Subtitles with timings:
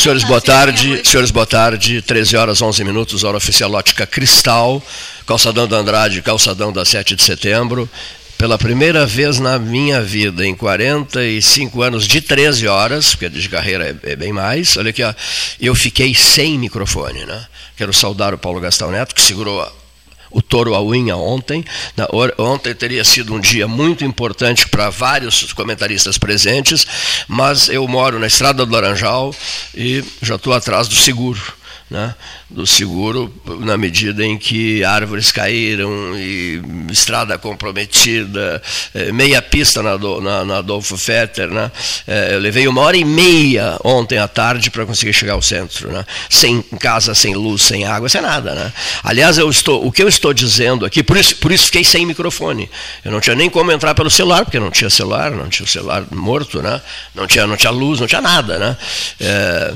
[0.00, 1.02] Senhores, boa tarde.
[1.04, 2.00] Senhores, boa tarde.
[2.00, 4.82] 13 horas 11 minutos, hora oficial ótica Cristal,
[5.26, 7.86] calçadão da Andrade, calçadão da 7 de setembro.
[8.38, 13.94] Pela primeira vez na minha vida, em 45 anos de 13 horas, porque de carreira
[14.02, 15.12] é, é bem mais, olha aqui, ó,
[15.60, 17.44] eu fiquei sem microfone, né?
[17.76, 19.60] Quero saudar o Paulo Gastão Neto, que segurou
[20.30, 21.64] o touro à unha ontem.
[22.38, 26.86] Ontem teria sido um dia muito importante para vários comentaristas presentes,
[27.28, 29.34] mas eu moro na Estrada do Laranjal
[29.74, 31.59] e já estou atrás do seguro
[31.90, 32.14] né,
[32.48, 38.62] do seguro, na medida em que árvores caíram e estrada comprometida,
[38.94, 41.48] eh, meia pista na, na, na Adolfo Fetter.
[41.48, 41.70] Né,
[42.06, 45.90] eh, eu levei uma hora e meia ontem à tarde para conseguir chegar ao centro,
[45.90, 48.54] né, sem casa, sem luz, sem água, sem nada.
[48.54, 48.72] Né.
[49.02, 52.06] Aliás, eu estou, o que eu estou dizendo aqui, por isso, por isso fiquei sem
[52.06, 52.70] microfone.
[53.04, 55.68] Eu não tinha nem como entrar pelo celular, porque não tinha celular, não tinha o
[55.68, 56.80] celular morto, né,
[57.16, 58.58] não, tinha, não tinha luz, não tinha nada.
[58.60, 58.76] Né.
[59.18, 59.74] É,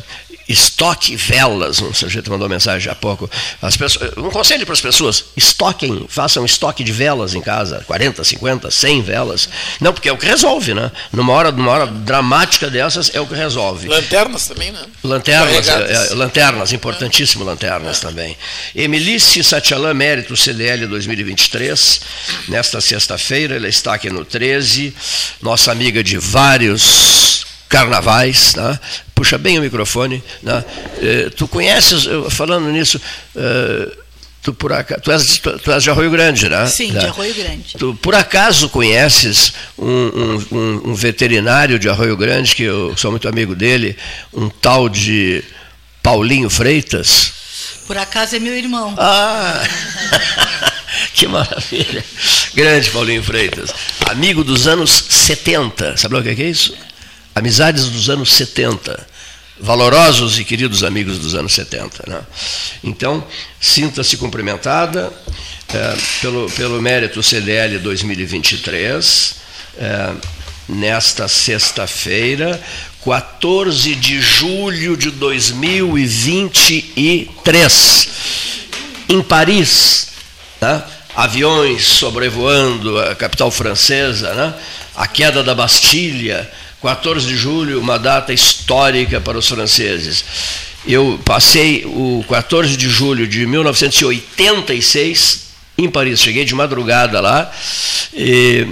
[0.49, 3.31] estoque velas, um sujeito mandou mensagem há pouco.
[3.63, 8.23] As pessoas, um conselho para as pessoas: estoquem, façam estoque de velas em casa, 40,
[8.23, 9.49] 50, 100 velas.
[9.81, 10.91] Não, porque é o que resolve, né?
[11.13, 13.89] Numa hora, numa hora dramática dessas, é o que resolve.
[13.89, 14.81] Lanternas também, né?
[15.03, 18.37] Lanternas, é, é, lanternas, importantíssimo lanternas também.
[18.75, 22.01] Emilice Satyalan Mérito CDL 2023,
[22.49, 24.95] nesta sexta-feira, ela está aqui no 13,
[25.41, 27.44] nossa amiga de vários
[27.75, 28.79] carnavais, né?
[29.17, 30.23] puxa bem o microfone.
[30.43, 30.65] Né?
[31.03, 33.01] Eh, tu conheces, falando nisso,
[33.35, 33.93] eh,
[34.41, 36.67] tu, por acaso, tu, és, tu, és de Arroio Grande, né?
[36.67, 37.75] Sim, de Arroio Grande.
[37.77, 43.29] Tu por acaso conheces um, um, um, veterinário de Arroio Grande, que eu sou muito
[43.29, 43.97] amigo dele,
[44.33, 45.43] um tal de
[46.01, 47.33] Paulinho Freitas?
[47.89, 48.95] Por acaso é meu irmão.
[48.97, 49.63] Ah!
[51.13, 52.05] que maravilha!
[52.55, 53.75] Grande Paulinho Freitas.
[54.09, 55.97] Amigo dos anos 70.
[55.97, 56.73] Sabe o que é isso?
[57.35, 59.05] Amizades dos anos 70,
[59.61, 62.05] valorosos e queridos amigos dos anos 70.
[62.07, 62.21] Né?
[62.83, 63.23] Então,
[63.61, 65.13] sinta-se cumprimentada
[65.73, 69.35] é, pelo, pelo mérito CDL 2023,
[69.79, 70.13] é,
[70.69, 72.61] nesta sexta-feira,
[73.05, 78.09] 14 de julho de 2023,
[79.09, 80.09] em Paris.
[80.61, 80.83] Né?
[81.15, 84.55] Aviões sobrevoando a capital francesa, né?
[84.97, 86.51] a queda da Bastilha
[86.85, 90.23] 14 de julho, uma data histórica para os franceses.
[90.87, 95.45] Eu passei o 14 de julho de 1986
[95.79, 96.21] em Paris.
[96.21, 97.51] Cheguei de madrugada lá
[98.13, 98.69] e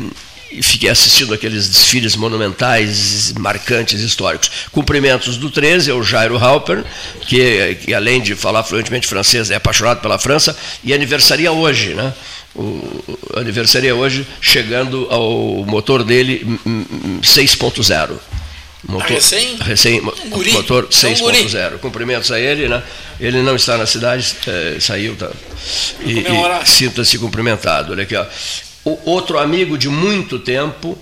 [0.61, 4.51] fiquei assistindo aqueles desfiles monumentais, marcantes, históricos.
[4.71, 6.85] Cumprimentos do 13 é o Jairo Halper,
[7.23, 12.13] que, que além de falar fluentemente francês, é apaixonado pela França e aniversaria hoje, né?
[12.55, 16.45] O aniversaria hoje, chegando ao motor dele
[17.23, 18.19] 6.0.
[18.85, 21.75] Motor, ah, recém, recém motor 6.0.
[21.75, 22.83] É Cumprimentos a ele, né?
[23.21, 25.31] Ele não está na cidade, é, saiu, tá?
[26.05, 27.93] E, e sinta-se cumprimentado.
[27.93, 28.27] Olha aqui, ó.
[28.85, 30.99] O outro amigo de muito tempo,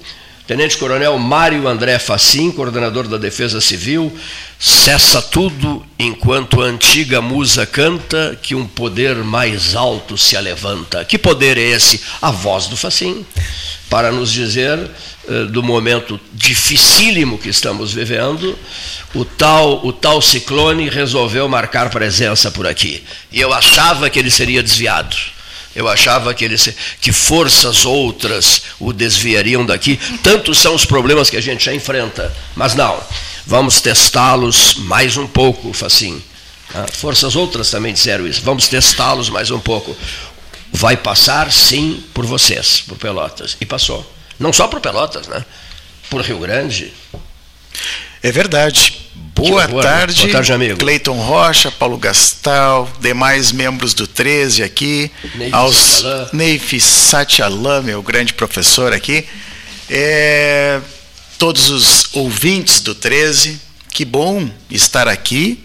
[0.51, 4.13] Tenente Coronel Mário André Facim, coordenador da Defesa Civil,
[4.59, 11.05] cessa tudo enquanto a antiga musa canta que um poder mais alto se levanta.
[11.05, 12.01] Que poder é esse?
[12.21, 13.25] A voz do Facim,
[13.89, 14.77] para nos dizer
[15.29, 18.59] eh, do momento dificílimo que estamos vivendo,
[19.15, 23.05] o tal, o tal ciclone resolveu marcar presença por aqui.
[23.31, 25.17] E eu achava que ele seria desviado
[25.75, 26.57] eu achava que, ele,
[27.01, 29.99] que forças outras o desviariam daqui.
[30.23, 32.35] Tantos são os problemas que a gente já enfrenta.
[32.57, 33.01] Mas não,
[33.47, 36.23] vamos testá-los mais um pouco, Facim.
[36.75, 38.43] Ah, forças outras também disseram isso.
[38.43, 39.97] Vamos testá-los mais um pouco.
[40.73, 43.57] Vai passar, sim, por vocês, por Pelotas.
[43.61, 44.09] E passou.
[44.39, 45.45] Não só por Pelotas, né?
[46.09, 46.93] Por Rio Grande.
[48.23, 49.00] É verdade.
[49.35, 50.79] Boa tarde, Boa tarde, amigo.
[50.79, 58.35] Cleiton Rocha, Paulo Gastal, demais membros do 13 aqui, Neif aos Neif Satyalam, meu grande
[58.35, 59.27] professor aqui,
[59.89, 60.81] é,
[61.39, 63.61] todos os ouvintes do 13,
[63.91, 65.65] que bom estar aqui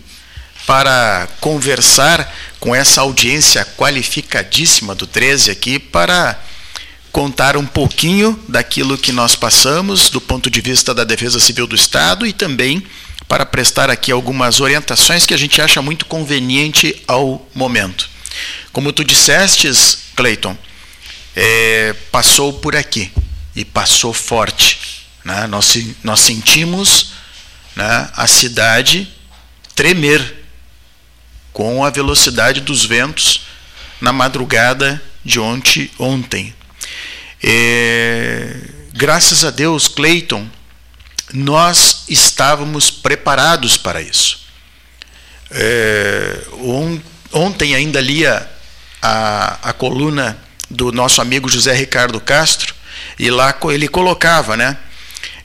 [0.66, 6.40] para conversar com essa audiência qualificadíssima do 13 aqui para
[7.12, 11.76] contar um pouquinho daquilo que nós passamos do ponto de vista da Defesa Civil do
[11.76, 12.84] Estado e também
[13.28, 18.10] para prestar aqui algumas orientações que a gente acha muito conveniente ao momento.
[18.72, 20.58] Como tu dissestes, Clayton,
[21.36, 23.12] é, passou por aqui
[23.56, 25.06] e passou forte.
[25.24, 25.48] Né?
[25.48, 27.12] Nós, nós sentimos
[27.76, 29.08] né, a cidade
[29.74, 30.44] tremer
[31.52, 33.42] com a velocidade dos ventos
[34.00, 35.90] na madrugada de ontem.
[35.98, 36.54] ontem.
[37.42, 38.58] É,
[38.94, 40.50] graças a Deus, Clayton,
[41.34, 44.46] nós estávamos preparados para isso.
[45.52, 47.00] É, on,
[47.32, 48.50] ontem ainda lia
[49.02, 50.38] a, a coluna
[50.70, 52.74] do nosso amigo José Ricardo Castro,
[53.20, 54.78] e lá ele colocava, né?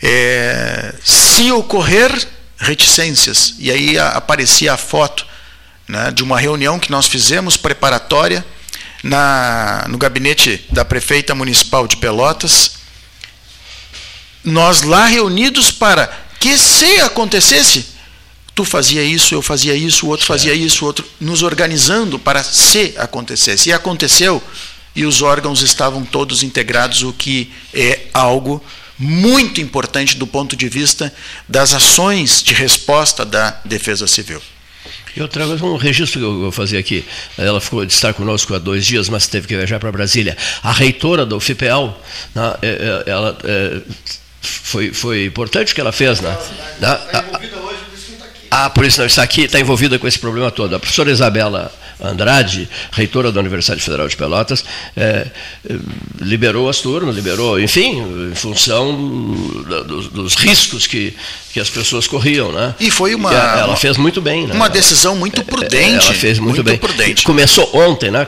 [0.03, 2.11] É, se ocorrer
[2.59, 5.27] reticências, e aí aparecia a foto
[5.87, 8.45] né, de uma reunião que nós fizemos preparatória
[9.03, 12.80] na, no gabinete da prefeita municipal de Pelotas,
[14.45, 16.07] nós lá reunidos para
[16.39, 17.87] que se acontecesse,
[18.55, 22.43] tu fazia isso, eu fazia isso, o outro fazia isso, o outro, nos organizando para
[22.43, 23.69] se acontecesse.
[23.69, 24.43] E aconteceu,
[24.95, 28.63] e os órgãos estavam todos integrados, o que é algo
[28.99, 31.13] muito importante do ponto de vista
[31.49, 34.43] das ações de resposta da Defesa Civil.
[35.17, 37.05] Eu trago um registro que eu vou fazer aqui.
[37.37, 40.37] Ela ficou de estar conosco há dois dias, mas teve que viajar para Brasília.
[40.63, 41.99] A reitora da UFPEL,
[42.35, 42.69] né, é,
[43.07, 43.81] é, ela, é,
[44.41, 46.21] foi, foi importante o que ela fez.
[46.21, 46.37] Né?
[46.75, 48.47] Está envolvida hoje, por isso não está aqui.
[48.51, 50.75] Ah, por isso não está aqui, está envolvida com esse problema todo.
[50.77, 51.73] A professora Isabela
[52.03, 54.65] Andrade, reitora da Universidade Federal de Pelotas,
[54.97, 55.27] é,
[56.21, 58.95] liberou as turmas, liberou, enfim, em função
[59.87, 61.15] dos, dos, riscos que,
[61.53, 62.51] que as pessoas corriam.
[62.53, 62.75] Né?
[62.81, 63.33] E foi uma.
[63.33, 64.47] E ela fez muito bem.
[64.47, 64.55] Né?
[64.55, 66.07] Uma decisão muito é, prudente.
[66.07, 66.79] Ela fez muito, muito bem.
[66.79, 67.25] Prudente.
[67.25, 68.27] Começou ontem, né?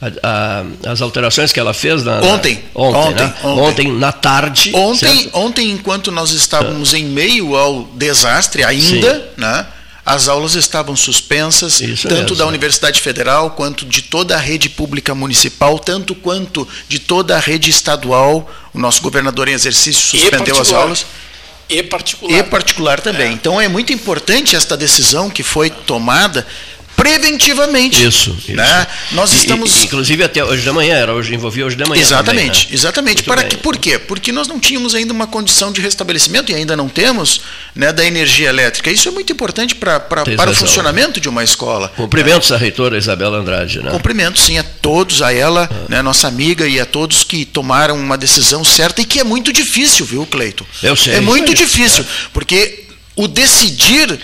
[0.00, 2.04] A, a, as alterações que ela fez.
[2.04, 2.62] Na, ontem.
[2.74, 3.34] Na, ontem, ontem, né?
[3.44, 3.92] ontem, ontem.
[3.92, 4.72] na tarde.
[4.74, 9.40] Ontem, ontem, enquanto nós estávamos em meio ao desastre ainda, Sim.
[9.40, 9.66] né?
[10.06, 12.36] As aulas estavam suspensas, Isso tanto mesmo.
[12.36, 17.40] da Universidade Federal quanto de toda a rede pública municipal, tanto quanto de toda a
[17.40, 18.48] rede estadual.
[18.72, 21.04] O nosso governador em exercício suspendeu as aulas.
[21.68, 22.38] E particular.
[22.38, 23.30] E particular também.
[23.30, 23.32] É.
[23.32, 26.46] Então é muito importante esta decisão que foi tomada
[26.96, 28.04] preventivamente.
[28.04, 28.36] Isso.
[28.48, 28.86] Né?
[29.12, 29.82] Nós estamos.
[29.82, 32.00] E, inclusive até hoje da manhã, era hoje, envolvia hoje da manhã.
[32.00, 32.74] Exatamente, também, né?
[32.74, 33.22] exatamente.
[33.22, 33.98] Para que, por quê?
[33.98, 37.42] Porque nós não tínhamos ainda uma condição de restabelecimento, e ainda não temos,
[37.74, 38.90] né, da energia elétrica.
[38.90, 41.88] Isso é muito importante pra, pra para o funcionamento de uma escola.
[41.96, 43.80] Cumprimentos à reitora Isabela Andrade.
[43.80, 43.90] Né?
[43.90, 45.84] Cumprimentos, sim, a todos, a ela, ah.
[45.88, 49.52] né, nossa amiga, e a todos que tomaram uma decisão certa e que é muito
[49.52, 50.66] difícil, viu, Cleito?
[50.82, 51.14] Eu sei.
[51.14, 52.06] É muito difícil, é.
[52.32, 52.84] porque
[53.14, 54.18] o decidir,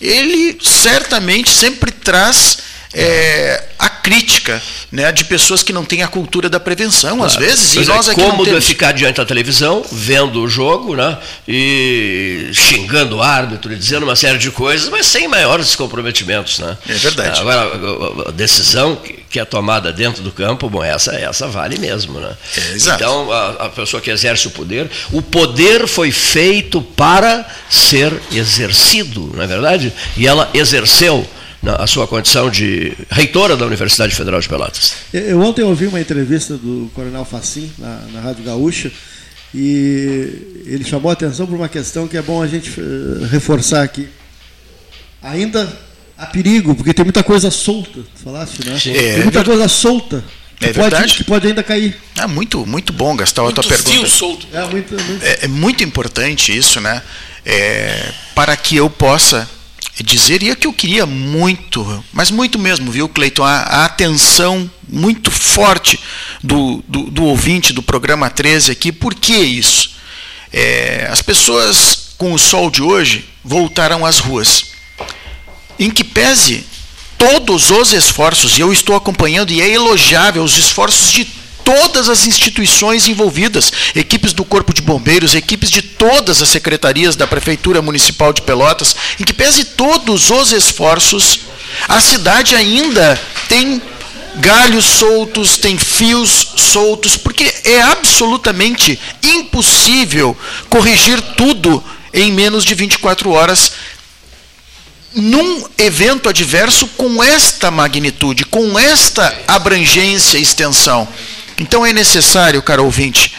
[0.00, 2.58] ele certamente sempre traz
[2.96, 7.24] é, a crítica né, de pessoas que não têm a cultura da prevenção, claro.
[7.24, 7.74] às vezes.
[7.74, 8.64] E nós é, aqui cômodo temos...
[8.64, 14.04] é ficar diante da televisão, vendo o jogo, né, e xingando o árbitro e dizendo
[14.04, 16.58] uma série de coisas, mas sem maiores comprometimentos.
[16.58, 16.76] Né?
[16.88, 17.40] É verdade.
[17.40, 18.98] Agora, a decisão
[19.28, 22.18] que é tomada dentro do campo, bom, essa, essa vale mesmo.
[22.18, 22.32] Né?
[22.56, 22.76] É.
[22.76, 29.30] Então, a, a pessoa que exerce o poder, o poder foi feito para ser exercido,
[29.34, 29.92] não é verdade?
[30.16, 31.28] E ela exerceu
[31.74, 34.94] a sua condição de reitora da Universidade Federal de Pelotas.
[35.12, 38.90] Eu ontem ouvi uma entrevista do Coronel Facim na, na Rádio Gaúcha
[39.54, 43.82] e ele chamou a atenção para uma questão que é bom a gente eh, reforçar
[43.82, 44.08] aqui.
[45.22, 45.66] Ainda
[46.16, 48.78] há perigo, porque tem muita coisa solta, falaste, né?
[48.78, 48.92] Sim.
[48.92, 50.22] Tem muita coisa solta.
[50.58, 51.96] Que, é pode, que pode ainda cair.
[52.18, 54.08] É muito, muito bom, Gastão, a tua pergunta.
[54.08, 54.46] Solto.
[54.52, 55.24] É muito, muito...
[55.24, 57.02] É, é muito importante isso, né?
[57.44, 59.48] É, para que eu possa
[60.02, 64.70] dizer, e é que eu queria muito, mas muito mesmo, viu, Cleiton, a, a, atenção
[64.86, 65.98] muito forte
[66.42, 68.92] do, do, do, ouvinte do programa 13 aqui.
[68.92, 69.92] Por que isso?
[70.52, 74.66] É, as pessoas, com o sol de hoje, voltaram às ruas.
[75.78, 76.64] Em que pese
[77.16, 81.26] todos os esforços, e eu estou acompanhando, e é elogiável os esforços de
[81.66, 87.26] todas as instituições envolvidas, equipes do Corpo de Bombeiros, equipes de todas as secretarias da
[87.26, 91.40] Prefeitura Municipal de Pelotas, em que pese todos os esforços,
[91.88, 93.82] a cidade ainda tem
[94.36, 100.36] galhos soltos, tem fios soltos, porque é absolutamente impossível
[100.70, 101.82] corrigir tudo
[102.14, 103.72] em menos de 24 horas
[105.12, 111.08] num evento adverso com esta magnitude, com esta abrangência e extensão.
[111.58, 113.34] Então é necessário, caro ouvinte,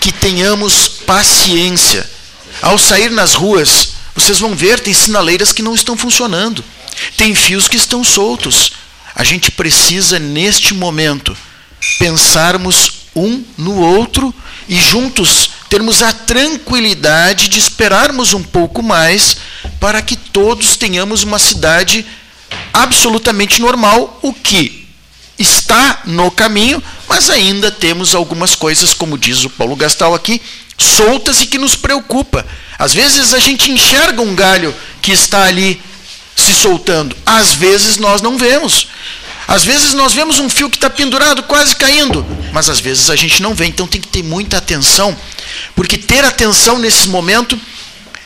[0.00, 2.08] que tenhamos paciência.
[2.60, 6.64] Ao sair nas ruas, vocês vão ver, tem sinaleiras que não estão funcionando,
[7.16, 8.72] tem fios que estão soltos.
[9.14, 11.36] A gente precisa, neste momento,
[11.98, 14.34] pensarmos um no outro
[14.68, 19.36] e juntos termos a tranquilidade de esperarmos um pouco mais
[19.78, 22.04] para que todos tenhamos uma cidade
[22.72, 24.88] absolutamente normal, o que
[25.38, 26.82] está no caminho,
[27.20, 30.40] mas ainda temos algumas coisas, como diz o Paulo Gastal aqui,
[30.78, 32.46] soltas e que nos preocupa.
[32.78, 35.82] Às vezes a gente enxerga um galho que está ali
[36.34, 38.88] se soltando, às vezes nós não vemos.
[39.46, 42.24] Às vezes nós vemos um fio que está pendurado, quase caindo,
[42.54, 43.66] mas às vezes a gente não vê.
[43.66, 45.14] Então tem que ter muita atenção,
[45.76, 47.60] porque ter atenção nesse momento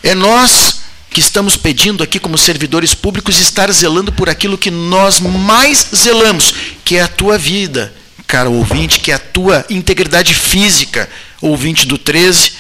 [0.05, 5.19] é nós que estamos pedindo aqui como servidores públicos estar zelando por aquilo que nós
[5.19, 7.93] mais zelamos, que é a tua vida,
[8.35, 11.09] cara ouvinte, que é a tua integridade física,
[11.41, 12.51] ouvinte do 13,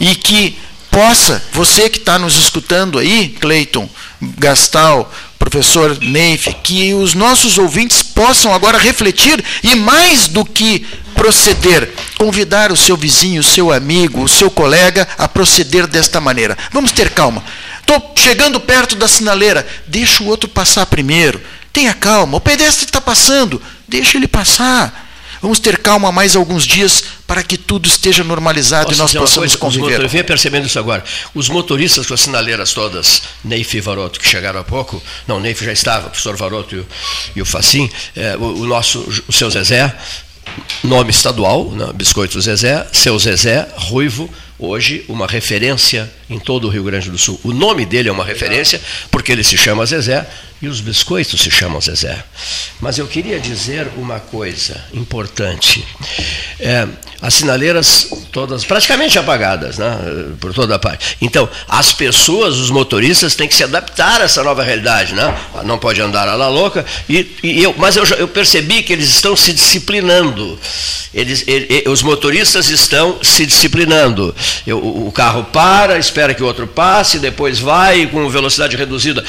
[0.00, 0.58] e que
[0.90, 3.88] possa, você que está nos escutando aí, Cleiton,
[4.20, 5.08] Gastal,
[5.38, 10.84] professor Neif, que os nossos ouvintes possam agora refletir e mais do que
[11.14, 16.58] proceder, convidar o seu vizinho, o seu amigo, o seu colega a proceder desta maneira.
[16.72, 17.44] Vamos ter calma.
[17.78, 21.40] Estou chegando perto da sinaleira, deixa o outro passar primeiro.
[21.72, 25.06] Tenha calma, o pedestre está passando, deixa ele passar.
[25.40, 29.56] Vamos ter calma mais alguns dias para que tudo esteja normalizado Posso e nós possamos
[29.56, 30.08] coisa, conviver.
[30.08, 31.02] Venha percebendo isso agora.
[31.34, 35.64] Os motoristas com as sinaleiras todas, Neif e Varoto, que chegaram há pouco, não, Neif
[35.64, 36.86] já estava, o professor Varoto e o,
[37.36, 39.94] e o Facim, é, o, o, nosso, o seu Zezé,
[40.82, 44.28] nome estadual, né, Biscoito Zezé, seu Zezé, Ruivo,
[44.58, 47.40] hoje uma referência em todo o Rio Grande do Sul.
[47.42, 48.80] O nome dele é uma referência
[49.10, 50.28] porque ele se chama Zezé,
[50.62, 52.22] e os biscoitos se chamam Zezé.
[52.80, 55.86] Mas eu queria dizer uma coisa importante.
[56.58, 56.86] É,
[57.22, 59.98] as sinaleiras todas praticamente apagadas, né,
[60.40, 61.16] por toda parte.
[61.20, 65.14] Então, as pessoas, os motoristas, têm que se adaptar a essa nova realidade.
[65.14, 65.36] Né?
[65.64, 66.84] Não pode andar à la louca.
[67.08, 70.58] E, e eu, mas eu, eu, percebi que eles estão se disciplinando.
[71.12, 74.34] Eles, ele, os motoristas estão se disciplinando.
[74.66, 79.24] Eu, o carro para, espera que o outro passe, depois vai com velocidade reduzida.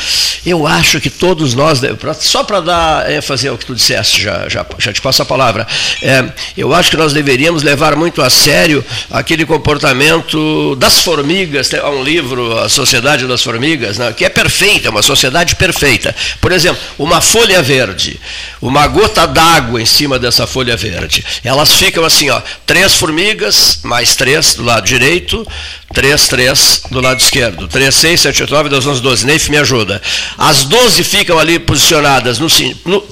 [0.45, 1.79] Eu acho que todos nós,
[2.19, 5.67] só para dar ênfase ao que tu disseste, já, já, já te passo a palavra,
[6.01, 6.25] é,
[6.57, 12.03] eu acho que nós deveríamos levar muito a sério aquele comportamento das formigas, tem um
[12.03, 16.15] livro, A Sociedade das Formigas, né, que é perfeita, é uma sociedade perfeita.
[16.41, 18.19] Por exemplo, uma folha verde,
[18.62, 21.25] uma gota d'água em cima dessa folha verde.
[21.44, 25.46] Elas ficam assim, ó, três formigas, mais três do lado direito,
[25.94, 27.68] 3, 3 do lado esquerdo.
[27.68, 29.25] 3, 6, 7, 8, 9, 10, 11, 12.
[29.25, 30.01] Neif me ajuda.
[30.38, 32.39] As 12 ficam ali posicionadas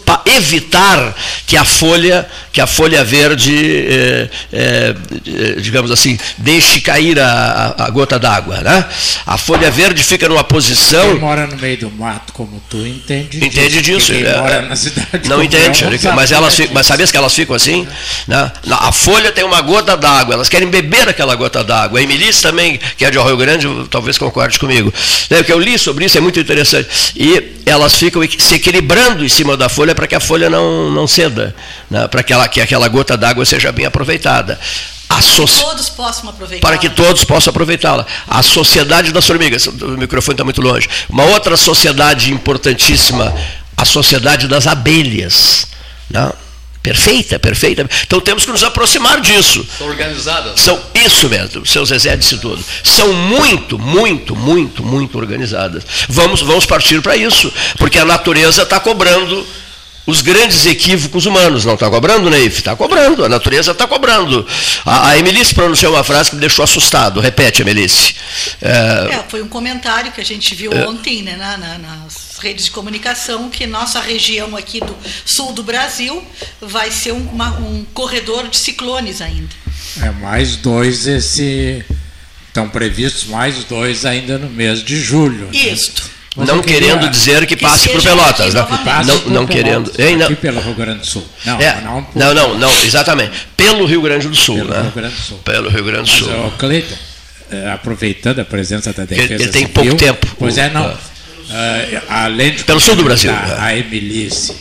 [0.06, 1.16] para evitar
[1.46, 4.94] que a folha, que a folha verde, é, é,
[5.60, 8.62] digamos assim, deixe cair a, a, gota d'água.
[8.62, 8.86] Né?
[9.26, 11.12] A folha verde fica numa posição.
[11.12, 14.12] Quem mora no meio do mato como tu entende Entende disso.
[14.14, 15.84] Quem é, mora na cidade não entende.
[15.84, 17.88] Eu, mas elas ficam, mas sabias que elas ficam assim?
[18.28, 18.52] Né?
[18.70, 22.00] A folha tem uma gota d'água, elas querem beber aquela gota d'água.
[22.00, 24.94] A Emilice também que é de Rio Grande, talvez concorde comigo.
[25.32, 27.14] O que eu li sobre isso é muito interessante.
[27.16, 31.08] E elas ficam se equilibrando em cima da folha para que a folha não, não
[31.08, 31.56] ceda,
[31.90, 32.08] né?
[32.08, 34.60] para que, ela, que aquela gota d'água seja bem aproveitada.
[35.10, 36.62] Para que todos possam aproveitá-la.
[36.62, 38.06] Para que todos possam aproveitá-la.
[38.28, 40.88] A sociedade das formigas, o microfone está muito longe.
[41.10, 43.34] Uma outra sociedade importantíssima,
[43.80, 45.68] a sociedade das abelhas.
[46.10, 46.32] Né?
[46.84, 47.90] Perfeita, perfeita.
[48.04, 49.66] Então temos que nos aproximar disso.
[49.78, 50.60] São organizadas.
[50.60, 52.64] São isso mesmo, seu Zezé disse tudo.
[52.84, 55.84] São muito, muito, muito, muito organizadas.
[56.10, 59.46] Vamos, vamos partir para isso, porque a natureza está cobrando
[60.10, 61.66] os grandes equívocos humanos.
[61.66, 62.58] Não está cobrando, Neif?
[62.58, 64.46] Está cobrando, a natureza está cobrando.
[64.86, 67.20] A, a Emilice pronunciou uma frase que me deixou assustado.
[67.20, 68.16] Repete, Emilice.
[68.62, 72.38] É, é, foi um comentário que a gente viu é, ontem né, na, na, nas
[72.40, 76.24] redes de comunicação que nossa região aqui do sul do Brasil
[76.60, 79.54] vai ser um, uma, um corredor de ciclones ainda.
[80.02, 81.86] É, mais dois esse.
[82.48, 85.50] Estão previstos mais dois ainda no mês de julho.
[85.54, 86.02] Isto.
[86.02, 86.19] Né?
[86.46, 88.66] Não querendo dizer que, que passe por Pelotas, né?
[89.06, 89.92] não, não querendo.
[89.98, 90.26] Ei, não.
[90.26, 91.26] Aqui pelo Rio Grande do Sul.
[91.46, 93.32] Não, é, não, não, não, não, exatamente.
[93.56, 94.82] Pelo Rio Grande do Sul, pelo né?
[94.82, 95.38] Rio Grande do Sul.
[95.40, 96.30] PeloRio Grande do Sul.
[96.30, 96.96] Mas, Cleiton,
[97.52, 100.28] eh, aproveitando a presença da defesa ele, ele tem civil, pouco tempo.
[100.38, 100.88] Pois é, não.
[100.88, 104.56] Uh, além de pelo sul do Brasil, a Emilice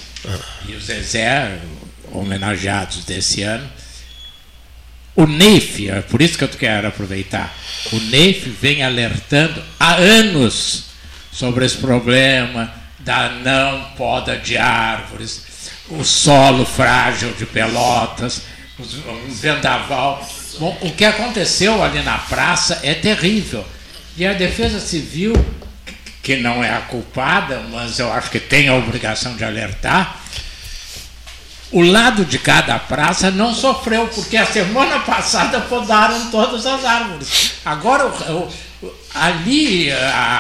[0.66, 1.58] e o Zezé
[2.11, 3.68] homenageados desse ano,
[5.14, 7.54] o NEIF, é por isso que eu quero aproveitar,
[7.92, 10.88] o NEIF vem alertando há anos
[11.38, 12.68] sobre esse problema
[12.99, 15.45] da não poda de árvores,
[15.88, 18.42] o solo frágil de Pelotas,
[18.76, 20.28] o vendaval.
[20.59, 23.64] Bom, o que aconteceu ali na praça é terrível.
[24.16, 25.33] E a Defesa Civil,
[26.25, 30.21] que não é a culpada, mas eu acho que tem a obrigação de alertar,
[31.71, 37.52] o lado de cada praça não sofreu, porque a semana passada podaram todas as árvores.
[37.64, 38.52] Agora, o,
[39.14, 39.90] ali,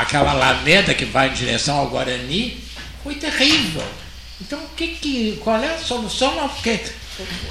[0.00, 2.62] aquela alameda que vai em direção ao Guarani,
[3.02, 3.84] foi terrível.
[4.40, 6.48] Então, que, que, qual é a solução?
[6.48, 6.80] Porque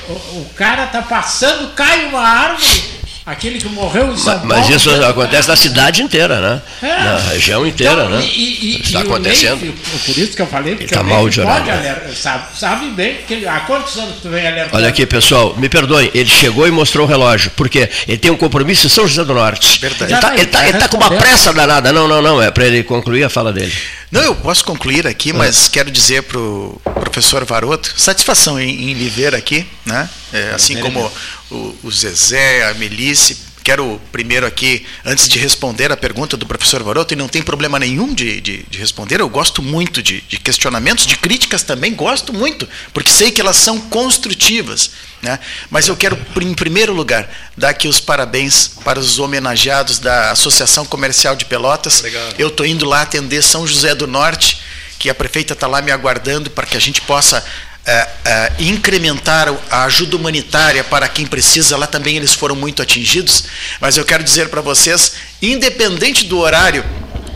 [0.07, 4.47] o, o cara está passando, cai uma árvore Aquele que morreu em São mas, Paulo.
[4.47, 6.61] Mas isso acontece na cidade inteira, né?
[6.81, 7.03] É.
[7.03, 8.25] Na região inteira, então, né?
[8.25, 9.59] E, e, Está e acontecendo.
[9.59, 13.17] Ney, por isso que eu falei, porque tá mal de pode alertar, sabe, sabe bem
[13.27, 14.73] que há quantos anos tu vem alertar?
[14.73, 18.37] Olha aqui, pessoal, me perdoem, ele chegou e mostrou o relógio, porque ele tem um
[18.37, 19.77] compromisso em São José do Norte.
[19.77, 20.13] Verdade.
[20.13, 21.91] Ele está tá, tá com uma pressa danada.
[21.91, 23.73] Não, não, não, é para ele concluir a fala dele.
[24.09, 25.69] Não, eu posso concluir aqui, mas é.
[25.69, 30.09] quero dizer para o professor Varoto, satisfação em, em lhe ver aqui, né?
[30.31, 31.11] É, assim como
[31.51, 36.81] o, o Zezé, a Melisse, quero primeiro aqui, antes de responder a pergunta do professor
[36.81, 40.39] Varoto, e não tem problema nenhum de, de, de responder, eu gosto muito de, de,
[40.39, 44.91] questionamentos, de críticas também, gosto muito, porque sei que elas são construtivas.
[45.21, 45.37] Né?
[45.69, 50.85] Mas eu quero, em primeiro lugar, dar aqui os parabéns para os homenageados da Associação
[50.85, 51.99] Comercial de Pelotas.
[51.99, 52.35] Obrigado.
[52.39, 54.61] Eu estou indo lá atender São José do Norte,
[54.97, 57.45] que a prefeita está lá me aguardando para que a gente possa
[57.87, 63.45] é, é, incrementar a ajuda humanitária para quem precisa, lá também eles foram muito atingidos,
[63.79, 66.83] mas eu quero dizer para vocês, independente do horário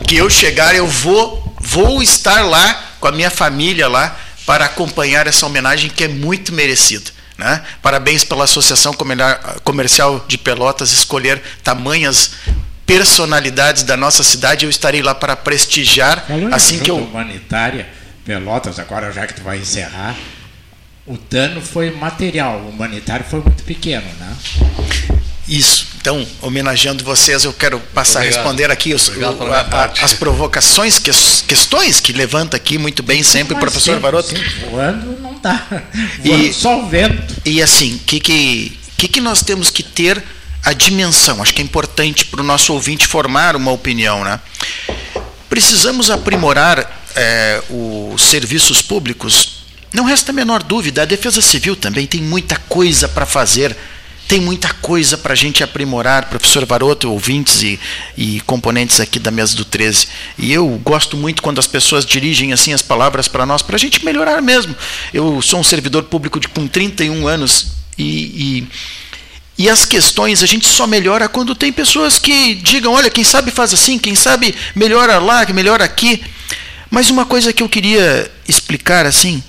[0.05, 5.25] que eu chegar, eu vou, vou estar lá com a minha família lá para acompanhar
[5.25, 7.09] essa homenagem que é muito merecida.
[7.37, 7.63] Né?
[7.81, 8.93] Parabéns pela Associação
[9.63, 12.31] Comercial de Pelotas escolher tamanhas
[12.85, 14.65] personalidades da nossa cidade.
[14.65, 17.87] Eu estarei lá para prestigiar, Falando assim que eu humanitária
[18.25, 20.15] Pelotas agora já que tu vai encerrar
[21.05, 24.37] o dano foi material, o humanitário foi muito pequeno, né?
[25.47, 25.87] Isso.
[25.99, 28.39] Então, homenageando vocês, eu quero passar Obrigado.
[28.39, 31.11] a responder aqui os, o, a, a, as provocações, que,
[31.47, 33.99] questões que levanta aqui muito bem sempre o professor.
[34.23, 34.35] Sim,
[34.69, 35.67] voando não dá.
[36.23, 37.35] Voando e, só o vento.
[37.45, 40.23] E assim, o que, que, que, que nós temos que ter
[40.63, 41.41] a dimensão?
[41.41, 44.23] Acho que é importante para o nosso ouvinte formar uma opinião.
[44.23, 44.39] Né?
[45.49, 49.60] Precisamos aprimorar é, os serviços públicos
[49.93, 53.75] não resta a menor dúvida, a Defesa Civil também tem muita coisa para fazer,
[54.25, 57.77] tem muita coisa para a gente aprimorar, professor Varoto, ouvintes e,
[58.15, 60.07] e componentes aqui da mesa do 13.
[60.37, 63.79] E eu gosto muito quando as pessoas dirigem assim as palavras para nós, para a
[63.79, 64.73] gente melhorar mesmo.
[65.13, 68.67] Eu sou um servidor público de, com 31 anos e,
[69.57, 73.25] e, e as questões a gente só melhora quando tem pessoas que digam: olha, quem
[73.25, 76.23] sabe faz assim, quem sabe melhora lá, melhora aqui.
[76.89, 79.43] Mas uma coisa que eu queria explicar assim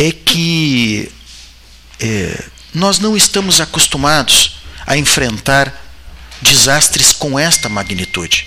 [0.00, 1.12] é que
[2.00, 5.78] é, nós não estamos acostumados a enfrentar
[6.40, 8.46] desastres com esta magnitude.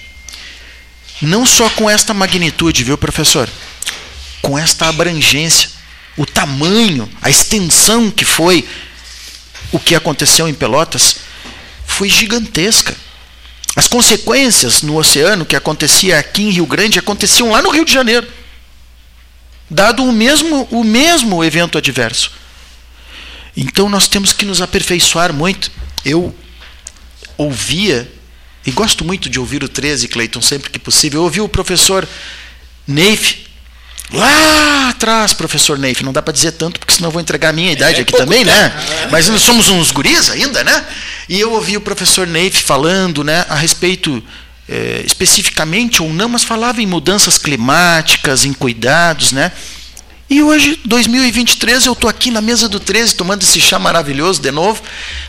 [1.22, 3.48] Não só com esta magnitude, viu, professor?
[4.42, 5.70] Com esta abrangência,
[6.18, 8.68] o tamanho, a extensão que foi
[9.72, 11.18] o que aconteceu em Pelotas
[11.86, 12.96] foi gigantesca.
[13.76, 17.94] As consequências no oceano que acontecia aqui em Rio Grande aconteciam lá no Rio de
[17.94, 18.28] Janeiro
[19.70, 22.32] dado o mesmo, o mesmo evento adverso.
[23.56, 25.72] Então nós temos que nos aperfeiçoar muito.
[26.04, 26.36] Eu
[27.38, 28.12] ouvia,
[28.66, 32.08] e gosto muito de ouvir o 13, Cleiton, sempre que possível, eu ouvi o professor
[32.88, 33.46] Neif,
[34.12, 37.54] lá atrás, professor Neif, não dá para dizer tanto, porque senão eu vou entregar a
[37.54, 38.74] minha idade é, aqui também, né?
[39.10, 40.86] Mas nós somos uns guris ainda, né?
[41.28, 44.24] E eu ouvi o professor Neif falando né, a respeito
[44.68, 49.52] é, especificamente ou não, mas falava em mudanças climáticas, em cuidados, né?
[50.30, 54.52] E hoje, 2023, eu estou aqui na mesa do 13 tomando esse chá maravilhoso de
[54.52, 54.82] novo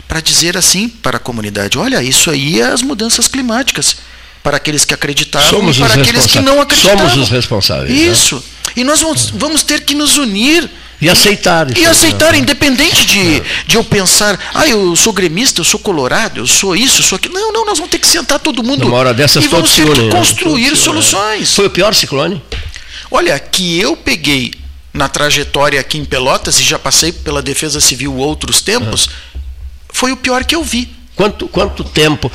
[0.08, 3.96] para dizer assim para a comunidade: olha, isso aí é as mudanças climáticas.
[4.42, 6.98] Para aqueles que acreditaram Somos e para aqueles que não acreditaram.
[6.98, 7.90] Somos os responsáveis.
[7.90, 7.96] Né?
[7.96, 8.36] Isso.
[8.36, 8.42] Né?
[8.76, 10.70] E nós vamos, vamos ter que nos unir
[11.00, 11.80] e aceitar isso.
[11.80, 12.38] E aceitar, né?
[12.38, 17.00] independente de, de eu pensar, ah, eu sou gremista, eu sou colorado, eu sou isso,
[17.00, 17.34] eu sou aquilo.
[17.34, 18.86] Não, não, nós vamos ter que sentar todo mundo.
[18.86, 20.10] Uma hora dessas e vamos ter que né?
[20.10, 20.76] construir né?
[20.76, 21.54] soluções.
[21.54, 22.42] Foi o pior ciclone?
[23.10, 24.52] Olha, que eu peguei
[24.92, 29.40] na trajetória aqui em Pelotas, e já passei pela Defesa Civil outros tempos, uhum.
[29.88, 30.88] foi o pior que eu vi.
[31.16, 32.30] Quanto, quanto tempo,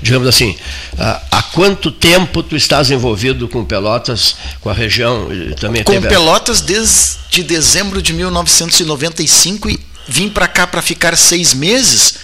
[0.00, 0.56] digamos assim,
[0.96, 5.28] há quanto tempo tu estás envolvido com Pelotas, com a região?
[5.58, 12.14] Também com Pelotas desde dezembro de 1995 e vim para cá para ficar seis meses.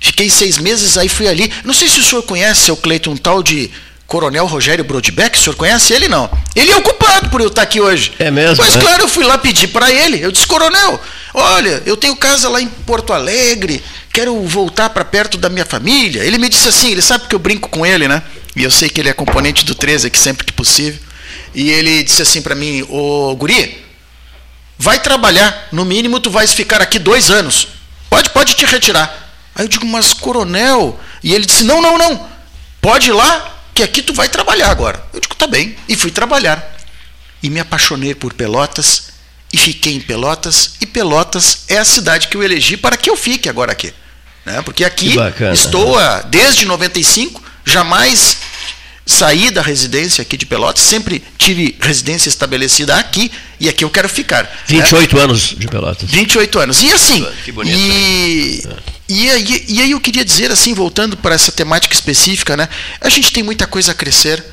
[0.00, 1.52] Fiquei seis meses, aí fui ali.
[1.62, 3.70] Não sei se o senhor conhece, seu Cleiton, um tal de
[4.06, 6.30] Coronel Rogério Brodbeck, o senhor conhece ele não?
[6.56, 8.12] Ele é o culpado por eu estar aqui hoje.
[8.18, 8.64] É mesmo?
[8.64, 8.80] Mas né?
[8.80, 10.24] claro, eu fui lá pedir para ele.
[10.24, 10.98] Eu disse, Coronel,
[11.34, 13.82] olha, eu tenho casa lá em Porto Alegre,
[14.18, 16.24] quero voltar para perto da minha família.
[16.24, 18.20] Ele me disse assim, ele sabe que eu brinco com ele, né?
[18.56, 20.98] E eu sei que ele é componente do 13 aqui sempre que possível.
[21.54, 23.80] E ele disse assim para mim, ô guri,
[24.76, 27.68] vai trabalhar, no mínimo tu vais ficar aqui dois anos.
[28.10, 29.30] Pode, pode te retirar.
[29.54, 30.98] Aí eu digo, mas coronel.
[31.22, 32.28] E ele disse, não, não, não.
[32.80, 35.00] Pode ir lá, que aqui tu vai trabalhar agora.
[35.14, 35.76] Eu digo, tá bem.
[35.88, 36.76] E fui trabalhar.
[37.40, 39.10] E me apaixonei por Pelotas
[39.52, 40.72] e fiquei em Pelotas.
[40.80, 43.94] E Pelotas é a cidade que eu elegi para que eu fique agora aqui.
[44.48, 44.62] Né?
[44.62, 45.14] Porque aqui
[45.52, 45.96] estou
[46.30, 48.38] desde 95, jamais
[49.04, 54.08] saí da residência aqui de Pelotas, sempre tive residência estabelecida aqui e aqui eu quero
[54.08, 54.50] ficar.
[54.66, 55.22] 28 né?
[55.22, 56.10] anos de Pelotas.
[56.10, 56.82] 28 anos.
[56.82, 58.76] E assim, que bonito, e, né?
[59.08, 62.68] e, aí, e aí eu queria dizer assim, voltando para essa temática específica, né?
[63.00, 64.44] A gente tem muita coisa a crescer,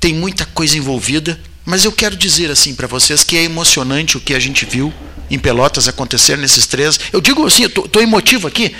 [0.00, 4.20] tem muita coisa envolvida, mas eu quero dizer assim para vocês que é emocionante o
[4.20, 4.92] que a gente viu
[5.30, 6.98] em Pelotas acontecer nesses três.
[7.12, 8.74] Eu digo assim, eu tô, tô emotivo aqui,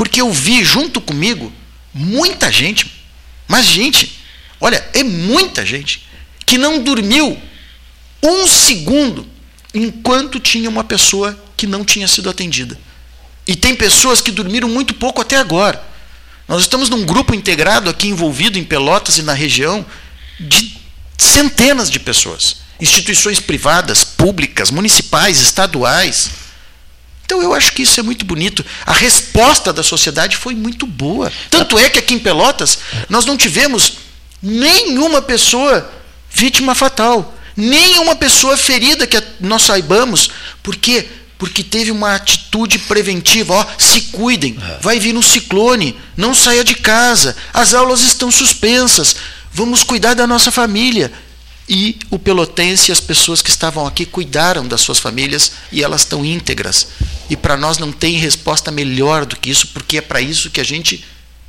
[0.00, 1.52] porque eu vi junto comigo
[1.92, 2.90] muita gente,
[3.46, 4.18] mas gente,
[4.58, 6.08] olha, é muita gente
[6.46, 7.38] que não dormiu
[8.22, 9.28] um segundo
[9.74, 12.80] enquanto tinha uma pessoa que não tinha sido atendida.
[13.46, 15.86] E tem pessoas que dormiram muito pouco até agora.
[16.48, 19.84] Nós estamos num grupo integrado aqui envolvido em Pelotas e na região
[20.40, 20.78] de
[21.18, 26.30] centenas de pessoas, instituições privadas, públicas, municipais, estaduais.
[27.30, 28.66] Então eu acho que isso é muito bonito.
[28.84, 31.32] A resposta da sociedade foi muito boa.
[31.48, 33.92] Tanto é que aqui em Pelotas nós não tivemos
[34.42, 35.88] nenhuma pessoa
[36.28, 40.30] vítima fatal, nenhuma pessoa ferida que nós saibamos.
[40.60, 41.06] Por quê?
[41.38, 43.54] Porque teve uma atitude preventiva.
[43.54, 49.14] Ó, se cuidem, vai vir um ciclone, não saia de casa, as aulas estão suspensas
[49.52, 51.12] Vamos cuidar da nossa família.
[51.72, 56.00] E o pelotense e as pessoas que estavam aqui cuidaram das suas famílias e elas
[56.00, 56.88] estão íntegras.
[57.30, 60.60] E para nós não tem resposta melhor do que isso, porque é para isso que
[60.60, 61.04] a gente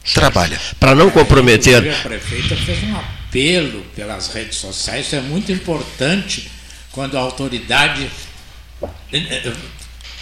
[0.05, 0.13] certo.
[0.13, 0.61] trabalha.
[0.79, 1.91] Para não comprometer.
[1.91, 6.51] A prefeita fez um apelo pelas redes sociais, isso é muito importante
[6.91, 8.07] quando a autoridade
[9.11, 9.53] eh, eh,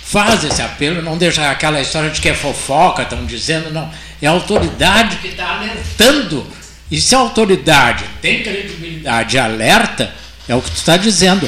[0.01, 3.91] faz esse apelo, não deixa aquela história de que é fofoca, estão dizendo, não.
[4.21, 6.47] É a autoridade que está alertando
[6.91, 10.13] e se a autoridade tem credibilidade e alerta,
[10.47, 11.47] é o que tu está dizendo.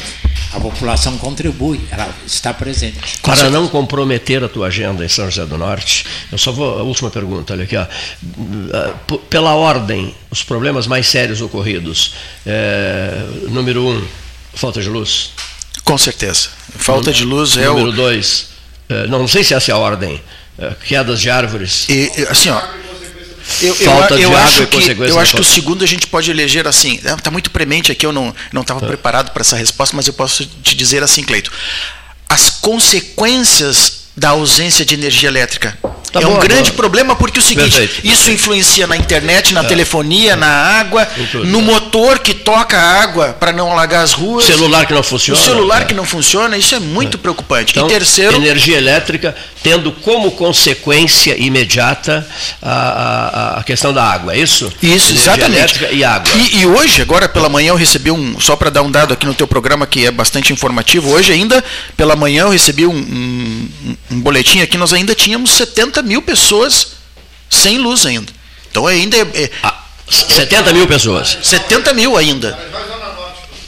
[0.54, 3.20] A população contribui, ela está presente.
[3.22, 6.78] Para não comprometer a tua agenda em São José do Norte, eu só vou.
[6.78, 7.76] A última pergunta, olha aqui.
[7.78, 9.18] Ó.
[9.30, 12.16] Pela ordem, os problemas mais sérios ocorridos.
[12.46, 14.06] É, número um,
[14.54, 15.32] falta de luz.
[15.86, 16.50] Com certeza.
[16.76, 17.78] Falta de luz é número o.
[17.78, 18.50] Número dois,
[18.90, 20.22] é, não, não sei se essa é a ordem.
[20.60, 21.88] É, quedas de árvores.
[21.88, 22.62] E, assim, ó
[23.62, 25.14] eu, falta eu, eu de água e consequência.
[25.14, 26.96] Eu acho que o segundo a gente pode eleger assim.
[26.96, 28.88] Está muito premente aqui, eu não estava é.
[28.88, 31.52] preparado para essa resposta, mas eu posso te dizer assim, Cleito.
[32.30, 35.78] As consequências da ausência de energia elétrica
[36.12, 36.78] Tá é bom, um grande bom.
[36.78, 38.06] problema porque o seguinte, Perfeito.
[38.06, 39.64] isso influencia na internet, na é.
[39.64, 41.08] telefonia, na água,
[41.46, 44.44] no motor que toca a água para não alagar as ruas.
[44.44, 45.40] Celular que não funciona.
[45.40, 45.86] O celular é.
[45.86, 47.20] que não funciona, isso é muito é.
[47.20, 47.72] preocupante.
[47.72, 52.28] Então, e terceiro, energia elétrica tendo como consequência imediata
[52.62, 54.66] a, a, a questão da água, é isso?
[54.82, 55.58] Isso, energia exatamente.
[55.58, 56.34] Elétrica e água.
[56.36, 59.26] E, e hoje, agora pela manhã eu recebi um, só para dar um dado aqui
[59.26, 61.64] no teu programa que é bastante informativo, hoje ainda
[61.96, 63.70] pela manhã eu recebi um, um,
[64.12, 66.94] um boletim aqui, nós ainda tínhamos 70 70 mil pessoas
[67.50, 68.32] sem luz ainda.
[68.70, 69.22] Então ainda é.
[69.22, 71.38] é ah, 70 mil pessoas.
[71.44, 72.58] 70 mil ainda.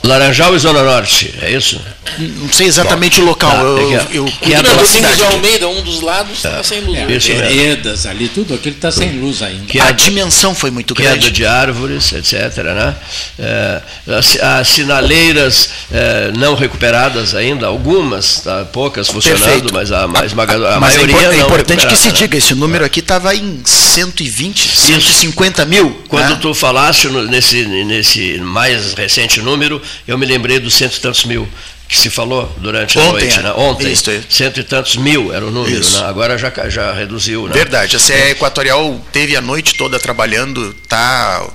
[0.04, 1.80] Laranjal e Zona Norte, é isso?
[2.20, 3.52] Não sei exatamente Bom, o local.
[3.52, 6.82] Tá, eu, é eu, que é Domingos de Almeida, um dos lados, está é, sem
[6.82, 7.00] luz.
[7.00, 9.66] É, isso Veredas, ali, tudo aquilo está sem luz ainda.
[9.66, 11.32] Que a, a dimensão foi muito queda grande.
[11.32, 12.58] de árvores, etc.
[12.58, 12.96] Né?
[13.40, 19.74] É, as, as, sinaleiras é, não recuperadas ainda, algumas, tá, poucas funcionando, Perfeito.
[19.74, 22.54] mas a, mais a, a mas é maioria é, é importante que se diga, esse
[22.54, 24.88] número aqui estava em 120, isso.
[24.88, 26.04] 150 mil.
[26.08, 26.38] Quando né?
[26.42, 31.26] tu falaste no, nesse, nesse mais recente número, eu me lembrei dos cento e tantos
[31.26, 31.48] mil
[31.88, 33.52] que se falou durante a noite, né?
[33.54, 36.00] ontem, isso, cento e tantos mil era o número, né?
[36.06, 37.48] agora já, já reduziu.
[37.48, 37.54] Né?
[37.54, 41.48] Verdade, a CE Equatorial teve a noite toda trabalhando, está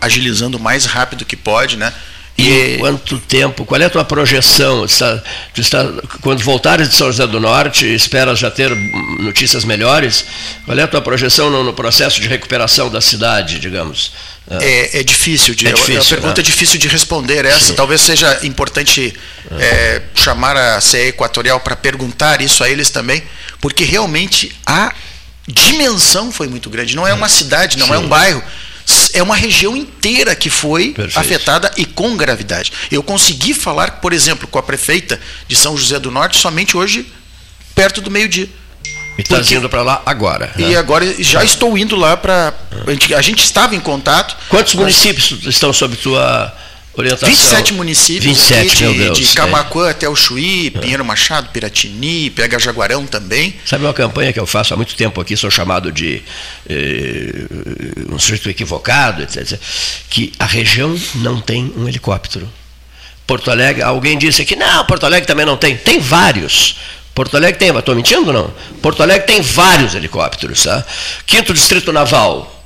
[0.00, 1.92] agilizando o mais rápido que pode, né?
[2.40, 3.64] E quanto tempo?
[3.64, 4.84] Qual é a tua projeção?
[4.84, 5.22] Está,
[5.56, 5.84] está,
[6.20, 8.70] quando voltares de São José do Norte, esperas já ter
[9.20, 10.24] notícias melhores?
[10.64, 14.12] Qual é a tua projeção no, no processo de recuperação da cidade, digamos?
[14.50, 16.40] É, é difícil, de, é difícil, a pergunta né?
[16.40, 17.66] é difícil de responder essa.
[17.66, 17.74] Sim.
[17.74, 19.14] Talvez seja importante
[19.52, 23.22] é, chamar a CE Equatorial para perguntar isso a eles também,
[23.60, 24.92] porque realmente a
[25.46, 26.96] dimensão foi muito grande.
[26.96, 27.92] Não é uma cidade, não Sim.
[27.92, 28.42] é um bairro,
[29.14, 31.18] é uma região inteira que foi Perfeito.
[31.18, 32.72] afetada e com gravidade.
[32.90, 37.06] Eu consegui falar, por exemplo, com a prefeita de São José do Norte somente hoje,
[37.74, 38.48] perto do meio-dia.
[39.18, 40.52] E está indo para lá agora.
[40.56, 40.70] Né?
[40.70, 42.54] E agora já estou indo lá para.
[43.16, 44.36] A gente estava em contato.
[44.48, 44.82] Quantos mas...
[44.82, 46.54] municípios estão sob tua
[46.94, 47.28] orientação?
[47.28, 48.24] 27 municípios.
[48.24, 49.18] 27, de, meu Deus.
[49.18, 49.90] De Camacuã é.
[49.90, 50.78] até o Chuí, é.
[50.78, 53.54] Pinheiro Machado, Piratini, Pega Jaguarão também.
[53.64, 56.22] Sabe uma campanha que eu faço há muito tempo aqui, sou chamado de
[56.68, 57.46] eh,
[58.10, 59.58] um sujeito equivocado, etc.
[60.08, 62.48] Que a região não tem um helicóptero.
[63.26, 65.76] Porto Alegre, alguém disse que não, Porto Alegre também não tem.
[65.76, 66.76] Tem vários.
[67.14, 68.52] Porto Alegre tem, estou mentindo não?
[68.82, 70.62] Porto Alegre tem vários helicópteros.
[70.64, 70.84] Tá?
[71.26, 72.59] Quinto Distrito Naval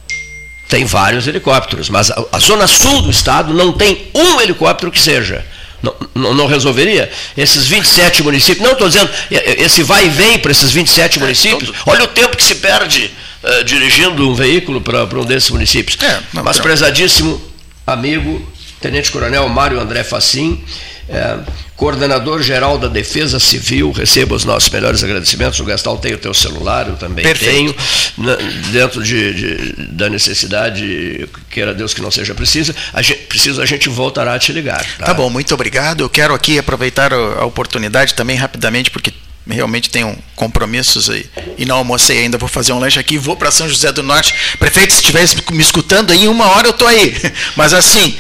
[0.69, 5.01] tem vários helicópteros, mas a, a zona sul do estado não tem um helicóptero que
[5.01, 5.45] seja.
[5.83, 7.11] Não, não, não, resolveria?
[7.37, 11.73] Esses 27 municípios, não estou dizendo, esse vai e vem para esses 27 é, municípios,
[11.85, 13.11] olha o tempo que se perde
[13.43, 16.03] uh, dirigindo um veículo para um desses municípios.
[16.03, 17.41] É, não, Mas, prezadíssimo
[17.87, 18.51] amigo,
[18.81, 20.65] Tenente Coronel Mário André Facim,
[21.07, 21.37] é,
[21.77, 25.59] coordenador geral da Defesa Civil, receba os nossos melhores agradecimentos.
[25.59, 27.75] O Gastal tem o teu celular, eu também Perfeito.
[27.75, 28.35] tenho.
[28.71, 33.67] dentro de, de, da necessidade, queira Deus que não seja precisa, a gente, preciso, a
[33.67, 34.85] gente voltará a te ligar.
[34.99, 35.07] Tá?
[35.07, 36.03] tá bom, muito obrigado.
[36.03, 39.13] Eu quero aqui aproveitar a oportunidade também rapidamente, porque
[39.47, 41.27] realmente tenho compromissos aí
[41.59, 44.35] e não almocei ainda, vou fazer um lanche aqui, vou para São José do Norte.
[44.59, 47.15] Prefeito, se estivesse me escutando aí, uma hora eu estou aí.
[47.57, 48.17] Mas assim,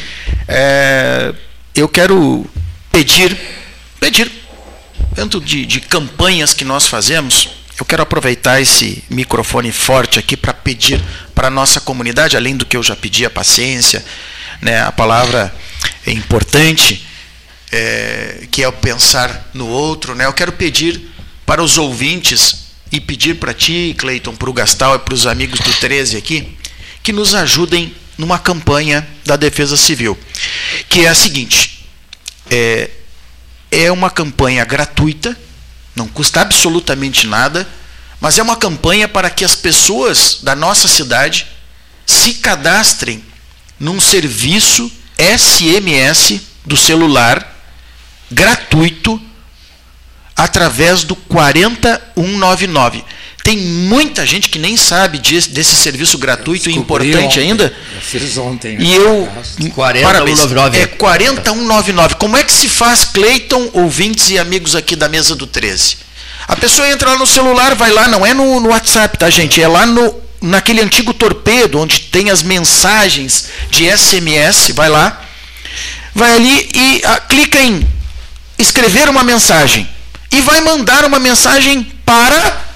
[0.49, 1.33] é,
[1.75, 2.47] eu quero
[2.95, 3.37] pedir,
[3.99, 4.31] pedir,
[5.17, 10.55] dentro de, de campanhas que nós fazemos, eu quero aproveitar esse microfone forte aqui para
[10.55, 11.03] pedir
[11.35, 14.05] para a nossa comunidade, além do que eu já pedi, a paciência,
[14.63, 15.53] né, a palavra
[16.07, 17.05] é importante,
[17.73, 20.15] é, que é o pensar no outro.
[20.15, 21.11] Né, eu quero pedir
[21.45, 25.59] para os ouvintes e pedir para ti, Cleiton, para o Gastal e para os amigos
[25.59, 26.57] do 13 aqui,
[27.03, 30.17] que nos ajudem numa campanha da Defesa Civil,
[30.89, 31.74] que é a seguinte:
[32.51, 32.91] é,
[33.71, 35.37] é uma campanha gratuita,
[35.95, 37.67] não custa absolutamente nada,
[38.21, 41.47] mas é uma campanha para que as pessoas da nossa cidade
[42.07, 43.23] se cadastrem
[43.79, 47.55] num serviço SMS do celular
[48.31, 49.21] gratuito
[50.37, 53.05] através do 40199.
[53.45, 57.41] Tem muita gente que nem sabe desse, desse serviço gratuito e importante ontem.
[57.41, 57.77] ainda.
[57.95, 58.79] Eu fiz ontem.
[58.81, 59.29] E eu.
[59.75, 60.79] 40199.
[60.79, 62.15] É 40199.
[62.15, 65.99] Como é que se faz, Cleiton, ouvintes e amigos aqui da mesa do 13?
[66.49, 69.61] A pessoa entra lá no celular, vai lá, não é no, no WhatsApp, tá, gente?
[69.61, 75.23] É lá no, naquele antigo torpedo, onde tem as mensagens de SMS, vai lá,
[76.15, 77.87] vai ali e a, ah, clica em
[78.59, 79.87] escrever uma mensagem.
[80.31, 82.74] E vai mandar uma mensagem para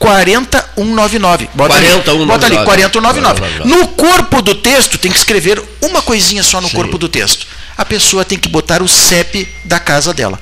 [0.00, 1.50] 40199.
[1.54, 2.10] Bota, 4199.
[2.10, 3.68] ali, bota ali, 4199.
[3.68, 6.76] No corpo do texto, tem que escrever uma coisinha só no Sim.
[6.76, 7.46] corpo do texto.
[7.76, 10.40] A pessoa tem que botar o CEP da casa dela.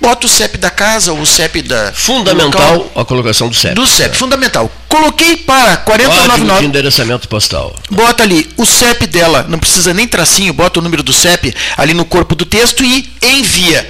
[0.00, 1.92] Bota o CEP da casa ou o CEP da.
[1.94, 3.74] Fundamental local, a colocação do CEP.
[3.74, 4.18] Do CEP, é.
[4.18, 4.70] fundamental.
[4.88, 6.60] Coloquei para 4099.
[6.60, 7.74] de endereçamento postal.
[7.90, 11.94] Bota ali o CEP dela, não precisa nem tracinho, bota o número do CEP ali
[11.94, 13.88] no corpo do texto e envia.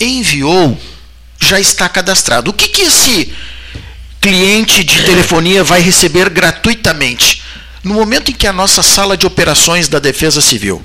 [0.00, 0.76] Enviou,
[1.38, 2.50] já está cadastrado.
[2.50, 3.32] O que, que esse
[4.22, 7.42] cliente de telefonia vai receber gratuitamente.
[7.82, 10.80] No momento em que a nossa sala de operações da Defesa Civil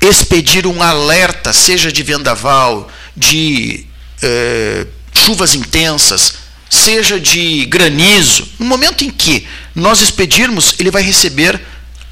[0.00, 3.86] expedir um alerta, seja de vendaval, de
[4.20, 6.34] eh, chuvas intensas,
[6.68, 11.60] seja de granizo, no momento em que nós expedirmos, ele vai receber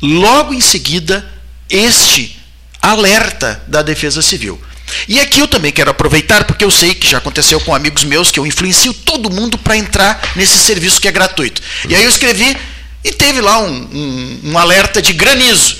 [0.00, 1.28] logo em seguida
[1.68, 2.38] este
[2.80, 4.60] alerta da Defesa Civil.
[5.08, 8.30] E aqui eu também quero aproveitar, porque eu sei que já aconteceu com amigos meus
[8.30, 11.62] que eu influencio todo mundo para entrar nesse serviço que é gratuito.
[11.88, 12.56] E aí eu escrevi
[13.02, 15.76] e teve lá um, um, um alerta de granizo,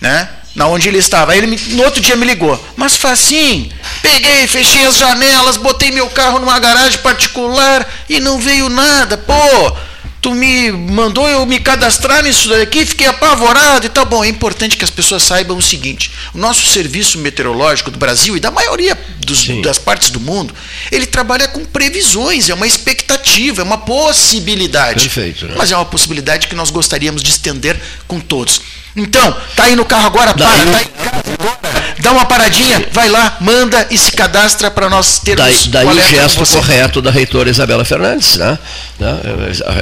[0.00, 0.28] né?
[0.54, 1.32] Na onde ele estava.
[1.32, 2.58] Aí ele me, no outro dia me ligou.
[2.76, 3.70] Mas facinho,
[4.02, 9.16] peguei, fechei as janelas, botei meu carro numa garagem particular e não veio nada.
[9.16, 9.76] Pô,
[10.20, 14.04] tu me mandou eu me cadastrar nisso daqui, fiquei apavorado e tal.
[14.04, 18.36] Bom, é importante que as pessoas saibam o seguinte: o nosso serviço meteorológico do Brasil
[18.36, 20.54] e da maioria dos, das partes do mundo,
[20.92, 25.08] ele trabalha com previsões, é uma expectativa, é uma possibilidade.
[25.08, 25.46] Perfeito.
[25.46, 25.54] Né?
[25.56, 28.60] Mas é uma possibilidade que nós gostaríamos de estender com todos.
[28.96, 32.88] Então, tá aí no carro agora, para, daí, tá em casa agora, dá uma paradinha,
[32.92, 37.10] vai lá, manda e se cadastra para nós termos Daí, daí o gesto correto da
[37.10, 38.58] reitora Isabela Fernandes, né?
[38.98, 39.20] né?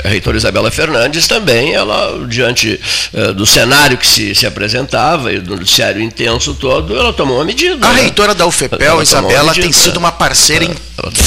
[0.05, 2.81] A reitora Isabela Fernandes também, ela, diante
[3.13, 7.45] uh, do cenário que se, se apresentava e do noticiário intenso todo, ela tomou uma
[7.45, 7.87] medida.
[7.87, 8.03] A né?
[8.03, 10.75] reitora da UFPEL, Isabela, tem sido uma parceira em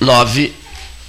[0.00, 0.54] 9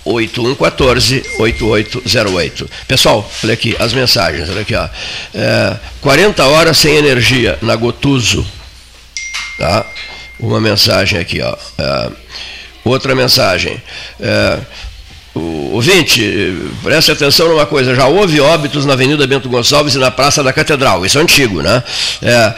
[0.07, 2.67] 8114-8808.
[2.87, 4.87] Pessoal, olha aqui, as mensagens, olha aqui, ó.
[5.33, 8.45] É, 40 horas sem energia na Gotuso.
[9.57, 9.85] Tá?
[10.39, 11.57] Uma mensagem aqui, ó.
[11.77, 12.09] É,
[12.83, 13.81] outra mensagem.
[14.19, 14.59] É,
[15.35, 16.23] ouvinte,
[16.83, 20.51] preste atenção numa coisa, já houve óbitos na Avenida Bento Gonçalves e na Praça da
[20.51, 21.83] Catedral, isso é antigo, né?
[22.21, 22.53] É,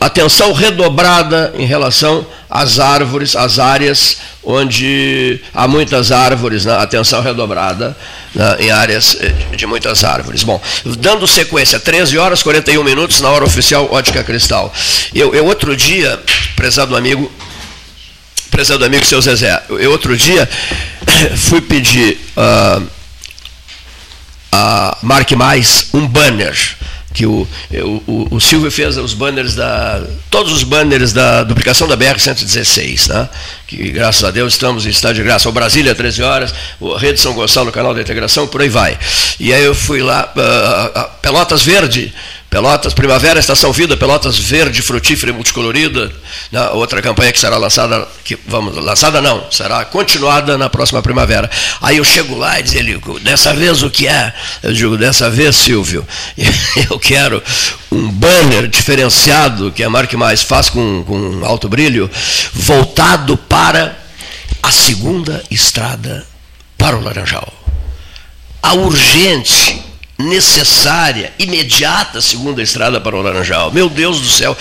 [0.00, 6.76] atenção redobrada em relação às árvores, às áreas onde há muitas árvores, né?
[6.76, 7.96] atenção redobrada
[8.34, 8.56] né?
[8.60, 10.42] em áreas eh, de muitas árvores.
[10.42, 10.60] Bom,
[10.98, 14.72] dando sequência, 13 horas 41 minutos na hora oficial Ótica Cristal.
[15.14, 16.20] Eu, eu outro dia,
[16.54, 17.32] prezado amigo,
[18.50, 20.46] prezado amigo seu Zezé, eu outro dia
[21.36, 22.86] fui pedir uh,
[24.50, 26.54] a Marque Mais um banner
[27.12, 27.46] que o,
[28.06, 30.02] o, o, Silvio fez os banners da.
[30.30, 33.28] todos os banners da duplicação da BR-116, né?
[33.66, 35.48] que graças a Deus estamos em estado de graça.
[35.48, 38.98] O Brasília, 13 horas, o Rede São Gonçalo, canal da integração, por aí vai.
[39.38, 42.12] E aí eu fui lá, uh, Pelotas Verde,
[42.52, 46.12] Pelotas Primavera, Estação Vida, Pelotas Verde, Frutífera e Multicolorida,
[46.52, 51.50] né, outra campanha que será lançada, que, vamos, lançada não, será continuada na próxima primavera.
[51.80, 54.34] Aí eu chego lá e diz ele, dessa vez o que é?
[54.62, 56.06] Eu digo, dessa vez, Silvio,
[56.90, 57.42] eu quero
[57.90, 62.10] um banner diferenciado, que a marca mais faz com, com alto brilho,
[62.52, 63.96] voltado para
[64.62, 66.26] a segunda estrada
[66.76, 67.50] para o Laranjal.
[68.62, 69.91] A urgente
[70.22, 73.70] necessária, imediata segunda estrada para o Laranjal.
[73.72, 74.56] Meu Deus do céu,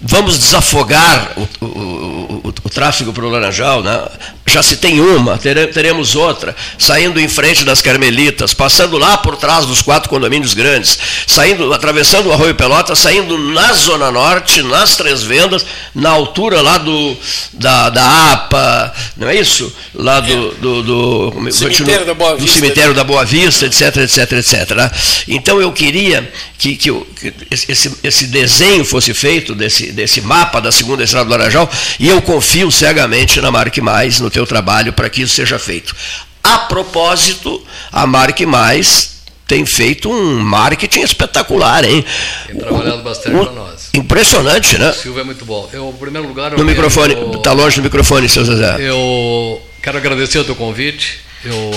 [0.00, 4.06] vamos desafogar o, o, o, o tráfego para o Laranjal, né?
[4.46, 9.64] já se tem uma, teremos outra, saindo em frente das Carmelitas, passando lá por trás
[9.64, 15.22] dos quatro condomínios grandes, saindo, atravessando o Arroio Pelota, saindo na Zona Norte, nas Três
[15.22, 17.16] Vendas, na altura lá do,
[17.54, 19.74] da, da APA, não é isso?
[19.94, 20.54] Lá do, é.
[20.60, 24.70] do, do, cemitério, da Boa Vista, do cemitério da Boa Vista, etc, etc, etc.
[24.76, 24.90] Né?
[25.26, 30.70] Então eu queria que, que, que esse, esse desenho fosse feito, desse, desse mapa da
[30.70, 35.08] segunda estrada do Laranjal, e eu confio cegamente na Marque Mais, no teu trabalho para
[35.08, 35.94] que isso seja feito.
[36.42, 42.04] A propósito, a Marque Mais tem feito um marketing espetacular, hein?
[42.46, 43.90] Tem trabalhado bastante para nós.
[43.94, 44.90] Impressionante, né?
[44.90, 45.68] O Silvio é muito bom.
[45.72, 46.58] Eu, em primeiro lugar.
[46.58, 48.76] No microfone, está longe do microfone, seu Zezé.
[48.80, 51.20] Eu quero agradecer o teu convite.
[51.44, 51.70] Eu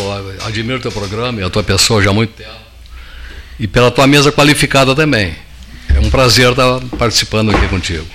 [0.46, 2.50] admiro o teu programa e a tua pessoa já há muito tempo.
[3.60, 5.36] E pela tua mesa qualificada também.
[5.98, 8.06] É um prazer estar participando aqui contigo.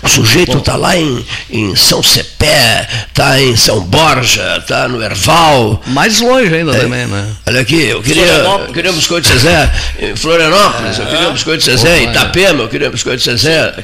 [0.00, 5.82] O sujeito está lá em, em São Cepé, está em São Borja, está no Erval.
[5.88, 7.36] Mais longe ainda é, também, né?
[7.44, 11.28] Olha aqui, eu queria, eu queria um biscoito de Zezé em Florianópolis, é, eu queria
[11.28, 13.74] um biscoito de Zezé em Itapema, eu queria um biscoito de Zezé,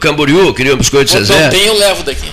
[0.00, 1.34] Camboriú, eu queria um biscoito de Zezé.
[1.34, 2.28] Quando tem, eu levo daqui.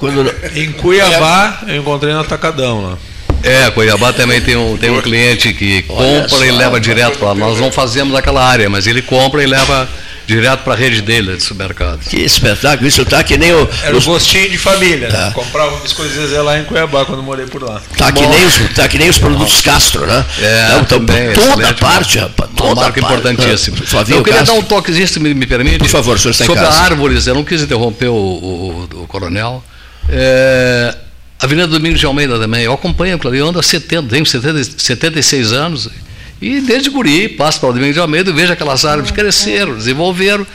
[0.00, 0.34] Quando...
[0.56, 2.98] Em Cuiabá, eu encontrei no Atacadão lá.
[3.42, 7.34] É, Cuiabá também tem um, tem um cliente que compra e leva direto para lá.
[7.34, 9.88] Nós não fazemos naquela área, mas ele compra e leva
[10.28, 12.00] direto para a rede dele de supermercado.
[12.00, 13.68] Que espetáculo, isso está que nem o.
[13.82, 15.26] Era o gostinho de família, tá.
[15.26, 15.30] né?
[15.34, 17.80] Comprava biscoito Zezé lá em Cuiabá quando morei por lá.
[17.96, 20.24] Tá que, nem os, tá que nem os produtos Castro, né?
[20.40, 22.50] É, Não, então, também, toda parte, rapaz.
[22.54, 23.78] Toda uma marca importantíssima.
[24.08, 24.46] Eu queria Castro.
[24.46, 25.78] dar um toquezinho, se me, me permite.
[25.78, 29.64] Por favor, senhor está Sobre a árvores, eu não quis interromper o, o, o coronel.
[30.10, 30.94] É,
[31.40, 35.88] Avenida Domingos de Almeida também, eu acompanho eu ando há 70, tenho 70, 76 anos,
[36.40, 40.46] e desde guri, passo para o Domingos de Almeida e vejo aquelas árvores cresceram, desenvolveram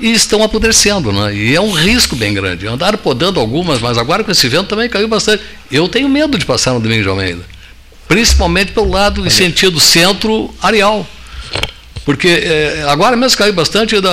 [0.00, 1.34] e estão apodrecendo, né?
[1.34, 2.66] E é um risco bem grande.
[2.66, 5.42] Andaram podando algumas, mas agora com esse vento também caiu bastante.
[5.70, 7.42] Eu tenho medo de passar no Domingos de Almeida,
[8.06, 11.06] principalmente pelo lado em sentido centro-areal.
[12.08, 14.10] Porque é, agora mesmo caiu bastante, da,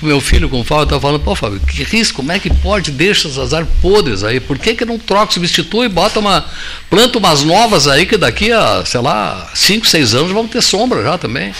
[0.00, 3.28] meu filho com Fábio estava falando, pô Fábio, que risco, como é que pode, deixa
[3.28, 6.46] essas árvores podres aí, por que, que não troca, substitui, bota uma,
[6.88, 11.02] planta umas novas aí que daqui a, sei lá, 5, 6 anos vão ter sombra
[11.02, 11.52] já também.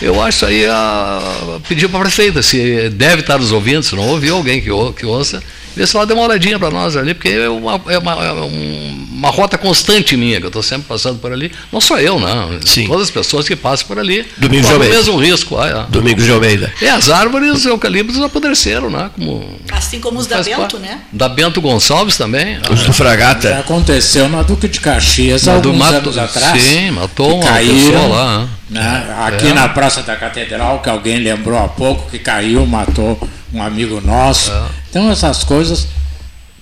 [0.00, 4.08] Eu acho aí a pedir para a prefeita, se deve estar nos ouvindo, se não
[4.08, 5.42] ouviu alguém que, que ouça,
[5.76, 8.32] Vê se ela dê uma olhadinha para nós ali, porque é uma, é uma, é
[8.32, 11.52] uma rota constante minha, que eu estou sempre passando por ali.
[11.70, 12.58] Não só eu, não.
[12.64, 12.86] Sim.
[12.86, 15.58] Todas as pessoas que passam por ali Domingos correm o mesmo risco.
[15.58, 15.92] Ah, é.
[15.92, 16.72] Domingos de Almeida.
[16.80, 19.10] É, as árvores os eucaliptos apodreceram, né?
[19.14, 21.00] Como, assim como os da Bento, né?
[21.12, 22.58] Da Bento Gonçalves também.
[22.70, 23.50] Os do Fragata.
[23.50, 26.62] Já aconteceu na Duque de Caxias há alguns mato, anos atrás.
[26.62, 28.48] Sim, matou uma caíram, pessoa lá.
[28.70, 29.14] Né?
[29.26, 29.52] Aqui é.
[29.52, 33.20] na Praça da Catedral, que alguém lembrou há pouco, que caiu, matou
[33.52, 34.50] um amigo nosso.
[34.50, 34.68] É.
[34.88, 35.86] Então essas coisas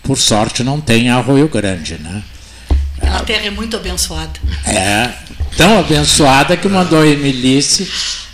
[0.05, 2.23] por sorte, não tem Arroio Grande, né?
[3.01, 4.39] A terra é muito abençoada.
[4.67, 5.11] É,
[5.57, 7.91] tão abençoada que mandou a Emilice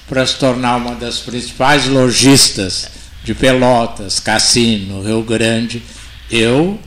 [0.09, 2.88] para se tornar uma das principais lojistas
[3.22, 5.82] de Pelotas, Cassino, Rio Grande.
[6.28, 6.78] Eu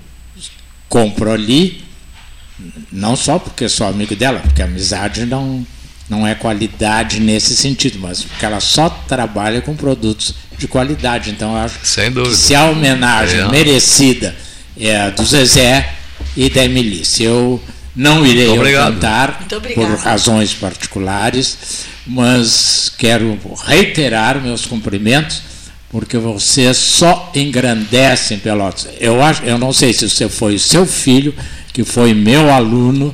[0.89, 1.83] compro ali
[2.91, 5.65] não só porque sou amigo dela, porque a amizade não,
[6.13, 11.31] não é qualidade nesse sentido, mas porque ela só trabalha com produtos de qualidade.
[11.31, 13.47] Então eu acho que se a homenagem é.
[13.49, 14.35] merecida
[14.79, 15.91] é do Zezé
[16.37, 17.23] e da Emilice.
[17.23, 17.61] Eu
[17.95, 21.57] não irei cantar por razões particulares,
[22.05, 25.41] mas quero reiterar meus cumprimentos,
[25.89, 28.87] porque você só engrandecem Pelotas.
[28.99, 31.33] Eu, acho, eu não sei se você foi o seu filho,
[31.71, 33.13] que foi meu aluno.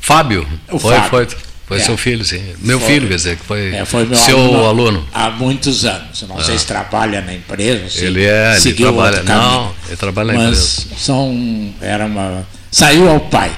[0.00, 0.46] Fábio.
[0.70, 1.10] O foi, Fábio.
[1.10, 1.51] foi.
[1.72, 1.84] Foi é.
[1.84, 2.42] seu filho, sim.
[2.60, 6.22] Meu foi, filho, quer dizer, que foi, é, foi seu aluno, aluno, Há muitos anos.
[6.28, 7.88] Não sei se trabalha na empresa.
[7.88, 9.22] Se ele é, ele trabalha.
[9.22, 10.82] Não, ele trabalha na empresa.
[10.98, 13.50] São, era uma, saiu ao pai.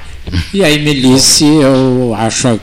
[0.53, 2.61] E aí Melisse, eu acho.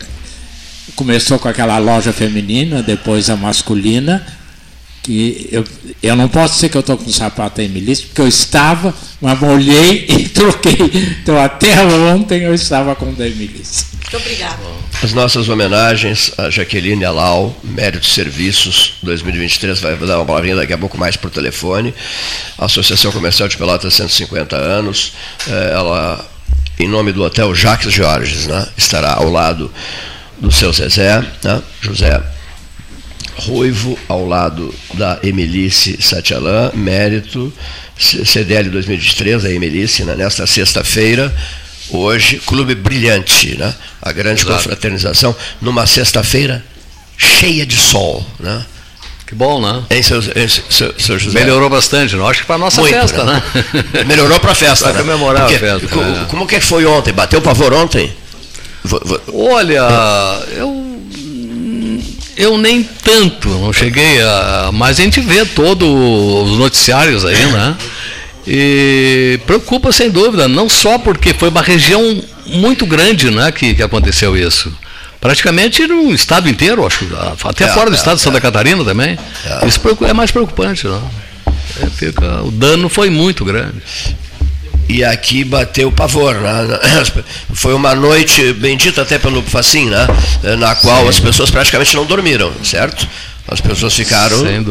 [0.95, 4.25] Começou com aquela loja feminina, depois a masculina
[5.03, 5.63] que eu,
[6.01, 9.39] eu não posso dizer que eu estou com sapato em milícia, porque eu estava, mas
[9.39, 10.77] molhei e troquei.
[11.21, 13.87] Então até ontem eu estava com o da milícia.
[14.11, 14.59] Muito obrigado.
[15.01, 20.73] As nossas homenagens a Jaqueline Alau, Mérito de Serviços 2023, vai dar uma palavrinha daqui
[20.73, 21.93] a pouco mais por telefone.
[22.57, 25.13] Associação Comercial de Pelotas 150 anos,
[25.47, 26.29] eh, ela,
[26.77, 29.73] em nome do Hotel Jacques Jorges, né, estará ao lado
[30.41, 32.21] do seu Zezé, né, José
[33.37, 37.51] Ruivo, ao lado da Emilice Satialan, mérito,
[37.97, 41.33] CDL 2023, a Emilice, né, nesta sexta-feira,
[41.97, 44.55] hoje, Clube Brilhante, né, a grande Exato.
[44.57, 46.63] confraternização, numa sexta-feira
[47.17, 48.25] cheia de sol.
[48.39, 48.65] Né?
[49.25, 49.83] Que bom, né?
[50.03, 51.39] Seu, seu, seu José.
[51.39, 52.27] Melhorou bastante, não?
[52.27, 53.41] Acho que para a nossa Muito, festa, né?
[53.93, 54.03] né?
[54.05, 54.85] Melhorou para a festa.
[54.85, 54.99] Para né?
[54.99, 55.87] comemorar Porque, a festa.
[55.87, 56.25] Como, é.
[56.25, 57.13] como que foi ontem?
[57.13, 58.11] Bateu o pavor ontem?
[59.33, 59.87] Olha,
[60.57, 60.91] eu
[62.35, 64.71] eu nem tanto, não cheguei a.
[64.73, 67.77] Mas a gente vê todos os noticiários aí, né?
[68.45, 73.83] E preocupa sem dúvida, não só porque foi uma região muito grande né, que, que
[73.83, 74.73] aconteceu isso.
[75.19, 77.05] Praticamente no estado inteiro, acho,
[77.43, 78.41] até é, fora do é, estado de Santa é.
[78.41, 79.17] Catarina também.
[79.45, 79.67] É.
[79.67, 80.87] Isso é mais preocupante.
[80.87, 81.11] Não?
[81.81, 83.81] É, fica, o dano foi muito grande
[84.91, 86.35] e aqui bateu o pavor.
[86.35, 86.51] Né?
[87.53, 90.07] Foi uma noite bendita até pelo Facim, né?
[90.57, 91.09] na qual Sim.
[91.09, 93.07] as pessoas praticamente não dormiram, certo?
[93.47, 94.63] As pessoas ficaram né,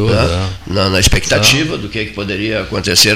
[0.65, 3.15] na, na, expectativa do que, que poderia acontecer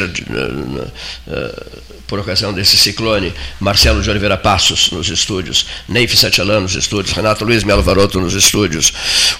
[2.08, 7.44] por ocasião desse ciclone, Marcelo de Oliveira Passos nos estúdios, Neif Satialan nos estúdios, Renato
[7.44, 8.94] Luiz Melo Varoto nos estúdios,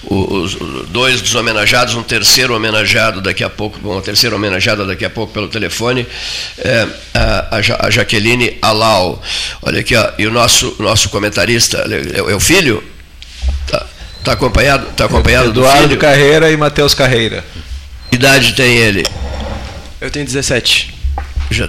[0.04, 5.04] os, os, dois dos homenageados, um terceiro homenageado daqui a pouco, uma terceira homenageada daqui
[5.04, 6.06] a pouco pelo telefone,
[6.58, 9.22] é, a, a, Jaqueline Alau.
[9.62, 12.82] Olha aqui, ó, e o nosso, nosso comentarista, é, é o filho?
[14.26, 14.86] Está tá acompanhado?
[14.96, 17.44] Tá acompanhado Eduardo Carreira e Matheus Carreira.
[18.10, 19.06] idade tem ele?
[20.00, 20.92] Eu tenho 17.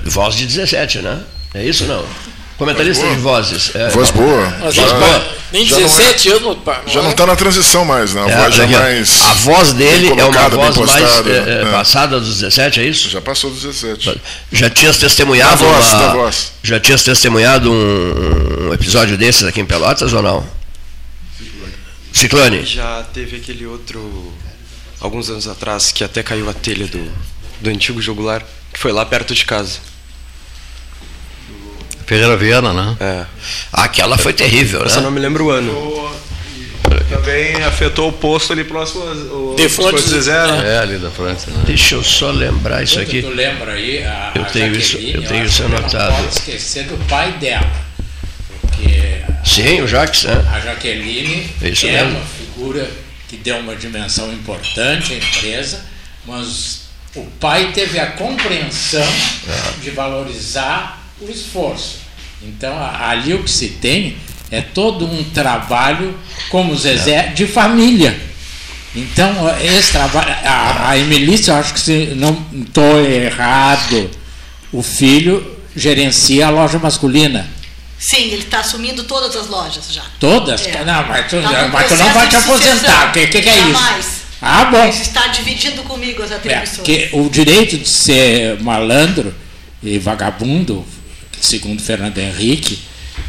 [0.05, 1.19] Voz de 17, né?
[1.53, 2.03] É isso não?
[2.57, 3.75] Comentarista de vozes.
[3.75, 4.49] É, voz boa.
[4.59, 5.37] Voz boa.
[5.53, 6.57] Nem 17 anos.
[6.87, 8.23] Já não está na transição mais, né?
[8.25, 9.21] A é, voz já mais.
[9.21, 13.07] A voz dele é uma voz mais é, é, passada dos 17, é isso?
[13.07, 14.19] Já passou dos 17.
[14.51, 15.63] Já tinhas testemunhado.
[15.63, 16.51] Da voz, uma, da voz.
[16.63, 20.56] Já tinhas testemunhado um, um, episódio desses aqui em Pelotas ou não?
[22.17, 22.65] Ciclone.
[22.65, 24.33] Já teve aquele outro,
[24.99, 27.11] alguns anos atrás, que até caiu a telha do,
[27.61, 28.43] do antigo jugular
[28.77, 29.79] que foi lá perto de casa.
[32.05, 32.95] Ferreira Viana, né?
[32.99, 33.25] É.
[33.73, 35.03] Aquela foi terrível, Essa né?
[35.03, 36.15] não me lembro o ano.
[37.09, 40.75] Também afetou o posto ali próximo ao de Fontes Zezé, né?
[40.75, 41.49] É, ali da França.
[41.49, 41.63] Né?
[41.65, 43.21] Deixa eu só lembrar isso aqui.
[43.21, 44.03] Tu lembra aí?
[44.03, 46.11] A, eu, tenho isso, eu tenho isso anotado.
[46.11, 47.86] Não pode esquecer do pai dela.
[49.47, 50.23] Sim, o Jacques.
[50.23, 50.45] Né?
[50.53, 52.17] A Jaqueline isso é mesmo.
[52.17, 52.91] uma figura
[53.29, 55.85] que deu uma dimensão importante à empresa,
[56.25, 56.81] mas
[57.15, 59.81] o pai teve a compreensão é.
[59.81, 61.99] de valorizar o esforço.
[62.43, 64.17] Então, ali o que se tem
[64.51, 66.17] é todo um trabalho,
[66.49, 67.27] como o Zezé, é.
[67.27, 68.19] de família.
[68.95, 70.29] Então, esse trabalho.
[70.43, 74.09] A, a Emilícia, eu acho que se não estou errado,
[74.71, 77.56] o filho gerencia a loja masculina.
[77.99, 80.03] Sim, ele está assumindo todas as lojas já.
[80.19, 80.65] Todas?
[80.67, 80.83] É.
[80.85, 83.09] Não, mas tu, tá mas tu não vai te aposentar.
[83.09, 84.05] O que, que, que é Jamais.
[84.05, 84.17] isso?
[84.41, 84.77] Ah, bom.
[84.77, 86.79] Mas está dividindo comigo as atribuições.
[86.79, 89.33] É, que o direito de ser malandro
[89.81, 90.85] e vagabundo,
[91.41, 92.79] segundo Fernando Henrique,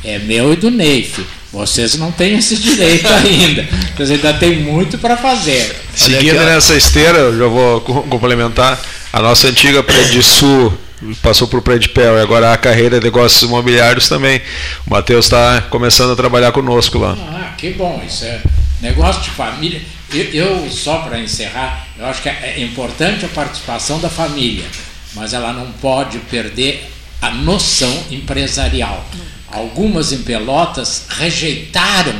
[0.04, 1.24] é meu e do Neif.
[1.50, 3.66] Vocês não têm esse direito ainda.
[3.96, 5.74] Vocês ainda tem muito para fazer.
[5.94, 8.78] Seguindo nessa esteira, eu já vou complementar.
[9.10, 9.82] A nossa antiga
[10.22, 10.76] Sul
[11.22, 14.40] passou por Predpel e agora a carreira de negócios imobiliários também.
[14.86, 17.16] O Matheus está começando a trabalhar conosco lá.
[17.18, 18.02] Ah, que bom.
[18.06, 18.40] Isso é
[18.80, 19.80] negócio de família.
[20.12, 24.64] Eu, eu só para encerrar, eu acho que é importante a participação da família,
[25.14, 26.90] mas ela não pode perder
[27.20, 29.04] a noção empresarial.
[29.50, 32.14] Algumas em Pelotas rejeitaram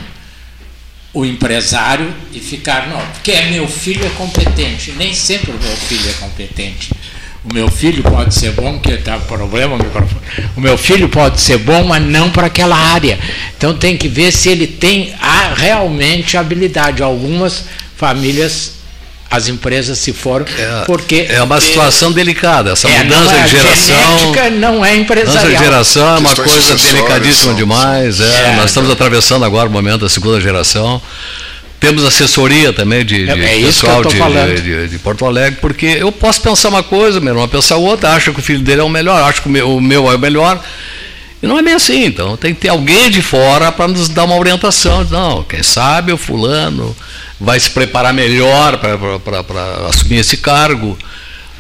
[1.13, 4.93] o empresário e ficaram, não, porque é meu filho é competente.
[4.93, 6.91] Nem sempre o meu filho é competente.
[7.51, 10.21] O meu filho pode ser bom, que está problema o microfone.
[10.55, 13.19] O meu filho pode ser bom, mas não para aquela área.
[13.57, 17.03] Então tem que ver se ele tem a, realmente habilidade.
[17.03, 17.65] Algumas
[17.97, 18.79] famílias
[19.31, 23.51] as empresas se foram é, porque é uma situação delicada essa é, mudança é, de
[23.51, 28.71] geração não é empresarial mudança de geração é uma coisa delicadíssima demais é, é, nós
[28.71, 31.03] estamos atravessando agora o momento da segunda geração
[31.81, 36.11] temos assessoria também de, de é, é pessoal de, de, de, Porto Alegre, porque eu
[36.11, 38.89] posso pensar uma coisa, meu irmão, pensar outra, acha que o filho dele é o
[38.89, 40.63] melhor, acha que o meu, o meu é o melhor.
[41.41, 44.25] E não é bem assim, então tem que ter alguém de fora para nos dar
[44.25, 45.05] uma orientação.
[45.05, 46.97] Não, quem sabe o fulano
[47.41, 50.99] vai se preparar melhor para assumir esse cargo.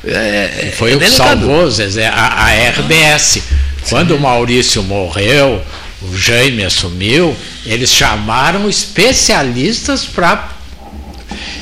[0.05, 3.43] É, Foi é o que salvou, Zezé, a, a RBS.
[3.89, 5.63] Quando o Maurício morreu,
[6.01, 7.37] o Jaime assumiu,
[7.67, 10.57] eles chamaram especialistas para.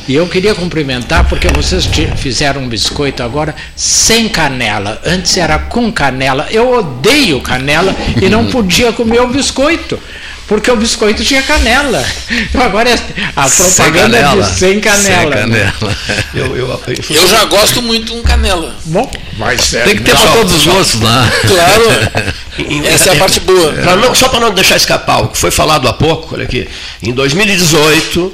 [0.06, 5.00] E eu queria cumprimentar porque vocês fizeram um biscoito agora sem canela.
[5.04, 6.46] Antes era com canela.
[6.50, 9.98] Eu odeio canela e não podia comer o biscoito
[10.46, 12.04] porque o biscoito tinha canela.
[12.30, 12.98] Então agora é
[13.34, 15.22] a propaganda é de sem canela.
[15.22, 15.98] Sem canela.
[16.34, 16.80] Eu, eu, eu,
[17.10, 18.74] eu, já gosto muito com canela.
[18.84, 21.28] Bom, mas é, tem que ter para todos os gostos lá.
[21.46, 22.86] Claro.
[22.86, 23.72] Essa é a parte boa.
[23.72, 26.68] Pra não, só para não deixar escapar o que foi falado há pouco, olha aqui.
[27.02, 28.32] Em 2018,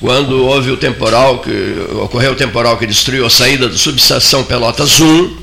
[0.00, 1.50] quando houve o temporal que
[2.02, 5.36] ocorreu o temporal que destruiu a saída da subestação Pelotas 1,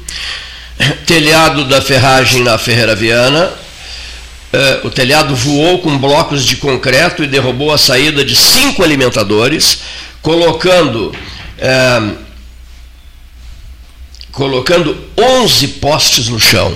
[1.06, 3.52] telhado da ferragem na Ferreira Viana,
[4.54, 9.80] Uh, o telhado voou com blocos de concreto e derrubou a saída de cinco alimentadores,
[10.22, 12.18] colocando, uh,
[14.32, 16.74] colocando 11 postes no chão.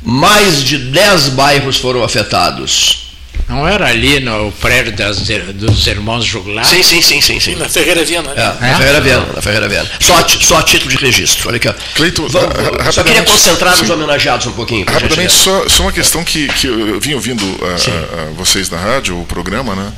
[0.00, 3.09] Mais de 10 bairros foram afetados.
[3.50, 5.18] Não era ali no prédio das,
[5.54, 6.64] dos irmãos Juglar?
[6.64, 7.56] Sim, sim, sim, sim, sim.
[7.56, 8.30] Na Ferreira Viana.
[8.30, 8.74] É, na é?
[8.76, 9.90] Ferreira Viana, na Ferreira Viana.
[9.98, 11.48] Só, só a título de registro.
[11.48, 11.74] Olha aqui, ó.
[11.96, 13.80] Cleiton, Vamos, só queria concentrar sim.
[13.80, 14.86] nos homenageados um pouquinho.
[14.88, 18.78] Rapidamente, só, só uma questão que, que eu vim ouvindo a, a, a vocês na
[18.78, 19.92] rádio, o programa, né?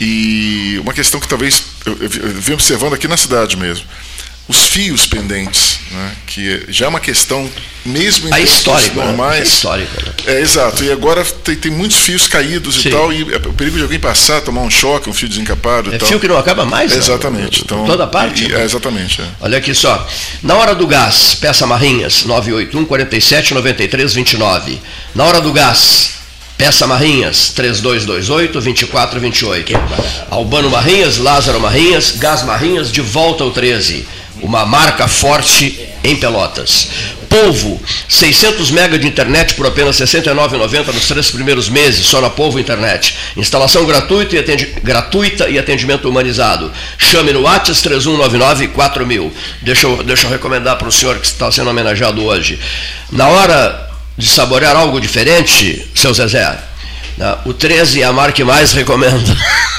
[0.00, 3.86] E uma questão que talvez eu, eu, eu vim observando aqui na cidade mesmo
[4.48, 7.50] os fios pendentes, né, que já é uma questão
[7.84, 9.06] mesmo em a histórica, né?
[9.06, 9.38] normais.
[9.38, 9.44] Né?
[9.44, 10.02] histórica.
[10.04, 10.12] Né?
[10.26, 10.84] É exato.
[10.84, 12.88] E agora tem, tem muitos fios caídos Sim.
[12.88, 15.92] e tal, e o perigo de alguém passar, tomar um choque, um fio desencapado.
[15.92, 16.08] É tal.
[16.08, 16.92] fio que não acaba mais.
[16.92, 17.62] É, exatamente.
[17.62, 18.48] Então, toda parte.
[18.48, 19.20] E, é, exatamente.
[19.20, 19.24] É.
[19.40, 20.06] Olha aqui só.
[20.42, 24.80] Na hora do gás, peça Marrinhas 981 47 93 29.
[25.14, 26.14] Na hora do gás.
[26.56, 29.78] Peça Marrinhas, 3228-2428.
[30.30, 34.06] Albano Marrinhas, Lázaro Marrinhas, Gás Marrinhas, de volta ao 13
[34.42, 36.88] uma marca forte em Pelotas.
[37.28, 42.30] Polvo, 600 MB de internet por apenas R$ 69,90 nos três primeiros meses, só na
[42.30, 43.16] Polvo Internet.
[43.36, 46.72] Instalação gratuita e, atendi gratuita e atendimento humanizado.
[46.96, 49.32] Chame no WhatsApp 3199 4000.
[49.62, 52.58] Deixa eu, deixa eu recomendar para o senhor que está sendo homenageado hoje.
[53.10, 56.56] Na hora de saborear algo diferente, seu Zezé,
[57.18, 59.36] né, o 13 é a marca que mais recomendo.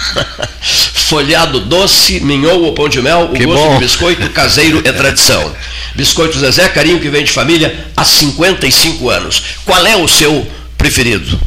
[0.67, 3.73] folhado doce, minhou ou pão de mel, o que gosto bom.
[3.75, 5.55] de biscoito caseiro é tradição.
[5.95, 9.43] Biscoito Zezé, carinho que vem de família há 55 anos.
[9.65, 10.45] Qual é o seu
[10.77, 11.39] preferido?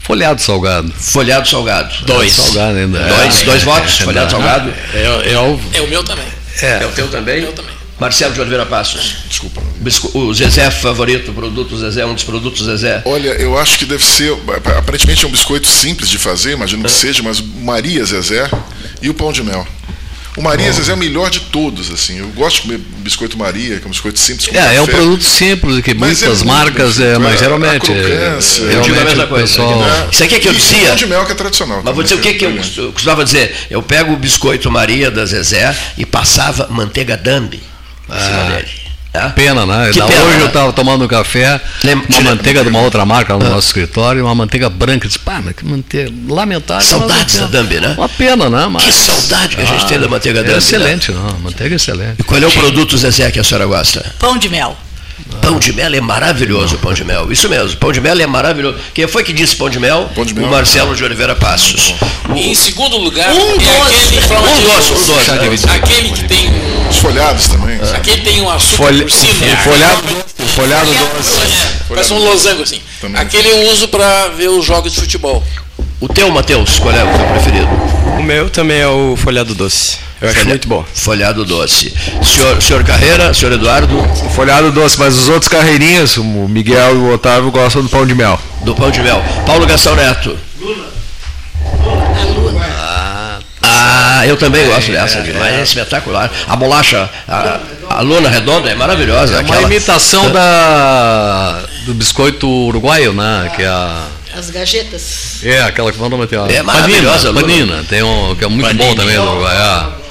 [0.00, 0.92] Folhado salgado.
[0.98, 1.94] Folhado salgado.
[2.04, 2.32] Dois.
[2.32, 2.98] Salgado ainda.
[2.98, 4.74] Dois, é, dois é, votos, é, folhado salgado.
[4.92, 6.26] É, é, é, o meu também.
[6.60, 7.36] É, é o teu também?
[7.36, 7.73] É o meu também.
[7.98, 9.16] Marcelo de Oliveira Passos.
[9.28, 9.62] Desculpa.
[10.14, 13.02] O Zezé favorito, o produto Zezé, um dos produtos Zezé.
[13.04, 14.36] Olha, eu acho que deve ser.
[14.76, 16.94] Aparentemente é um biscoito simples de fazer, imagino que é.
[16.94, 18.50] seja, mas Maria Zezé
[19.00, 19.66] e o pão de mel.
[20.36, 22.18] O Maria Zezé é o melhor de todos, assim.
[22.18, 24.48] Eu gosto de comer biscoito Maria, que é um biscoito simples.
[24.48, 24.74] Com é, café.
[24.74, 27.92] é um produto simples, que mas muitas é marcas, é, mas geralmente.
[27.92, 28.38] A é,
[28.74, 29.46] eu digo a mesma coisa.
[29.46, 30.08] Pessoal...
[30.10, 30.78] Isso aqui é que eu dizia.
[30.78, 31.82] O pão de mel que é tradicional.
[31.84, 33.54] Mas vou dizer o que, que eu costumava dizer.
[33.70, 37.73] Eu pego o biscoito Maria da Zezé e passava manteiga Dambi
[38.08, 38.56] em cima ah.
[38.56, 38.84] dele.
[39.14, 39.28] É?
[39.28, 39.90] Pena, né?
[39.92, 40.42] Que pena, hoje né?
[40.42, 43.50] eu estava tomando um café, uma manteiga de uma outra marca no ah.
[43.50, 45.06] nosso escritório, uma manteiga branca.
[45.06, 46.84] Disse, pá, mas que manteiga lamentável.
[46.84, 47.94] Saudades da Dambi, né?
[47.96, 48.66] Uma pena, né?
[48.68, 48.82] Mas...
[48.82, 50.54] Que saudade que a gente tem da manteiga é Dambi.
[50.54, 50.58] Né?
[50.58, 51.20] Excelente, né?
[51.22, 51.38] não.
[51.38, 52.16] Manteiga é excelente.
[52.18, 54.04] E qual é o produto, Zezé, que a senhora gosta?
[54.18, 54.76] Pão de mel.
[55.40, 57.30] Pão de mel é maravilhoso, pão de mel.
[57.30, 58.78] Isso mesmo, pão de mel é maravilhoso.
[58.92, 60.10] Quem foi que disse pão de mel?
[60.14, 60.46] Pão de mel.
[60.46, 61.94] O Marcelo de Oliveira Passos.
[62.28, 62.34] O...
[62.34, 64.18] E em segundo lugar, um é doce.
[64.18, 65.70] aquele um doce, um doce.
[65.70, 66.50] Aquele que tem
[66.94, 67.78] os folhados também.
[67.80, 67.96] É.
[67.96, 69.02] Aquele tem um açúcar Folha...
[69.02, 69.32] por cima.
[69.32, 71.34] O folhado, o folhado doce.
[71.40, 72.80] É, parece um losango assim.
[73.00, 73.20] Também.
[73.20, 75.42] Aquele eu uso para ver os jogos de futebol.
[76.00, 77.68] O teu, Matheus, qual é o teu preferido?
[78.18, 79.98] O meu também é o folhado doce.
[80.20, 80.40] Eu Folha...
[80.40, 80.84] acho muito bom.
[80.94, 81.92] Folhado doce.
[82.22, 83.98] Senhor, senhor Carreira, senhor Eduardo?
[83.98, 88.06] O folhado doce, mas os outros carreirinhas, o Miguel e o Otávio gostam do pão
[88.06, 88.38] de mel.
[88.62, 89.22] do pão de mel.
[89.46, 90.38] Paulo Gastão Neto.
[90.60, 90.84] Luna.
[91.82, 92.64] A Luna.
[93.62, 96.30] Ah, ah, eu também gosto dessa, é, demais, é, é espetacular.
[96.48, 97.60] A bolacha, a,
[97.90, 99.34] a luna redonda é maravilhosa.
[99.34, 99.62] É uma aquela...
[99.62, 103.52] imitação da, do biscoito uruguaio, né?
[103.54, 104.06] Que é a...
[104.36, 105.44] As gajetas.
[105.44, 106.38] É, aquela que mandou meter.
[106.50, 107.32] É maravilhosa.
[107.32, 108.84] Panina, panina, tem um que é muito panina.
[108.84, 109.56] bom também do Uruguai.
[109.56, 110.04] É.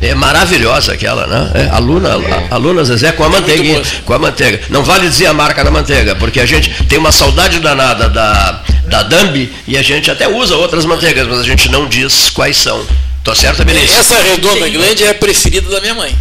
[0.00, 1.50] É maravilhosa aquela, né?
[1.54, 2.10] É, a Luna,
[2.50, 4.60] a, a Luna Zezé com a manteiga, com a manteiga.
[4.68, 8.62] Não vale dizer a marca da manteiga, porque a gente tem uma saudade danada da,
[8.86, 12.56] da Dambi e a gente até usa outras manteigas, mas a gente não diz quais
[12.56, 12.84] são.
[13.26, 13.98] Tô certo, Benício?
[13.98, 16.16] Essa redonda grande é a preferida da minha mãe.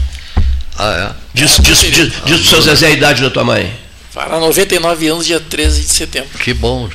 [0.76, 1.16] Ah, é?
[1.36, 3.72] Diz, é diz, diz, diz pro seu Zezé a idade da tua mãe.
[4.12, 6.30] Fará 99 anos, dia 13 de setembro.
[6.40, 6.90] Que bom.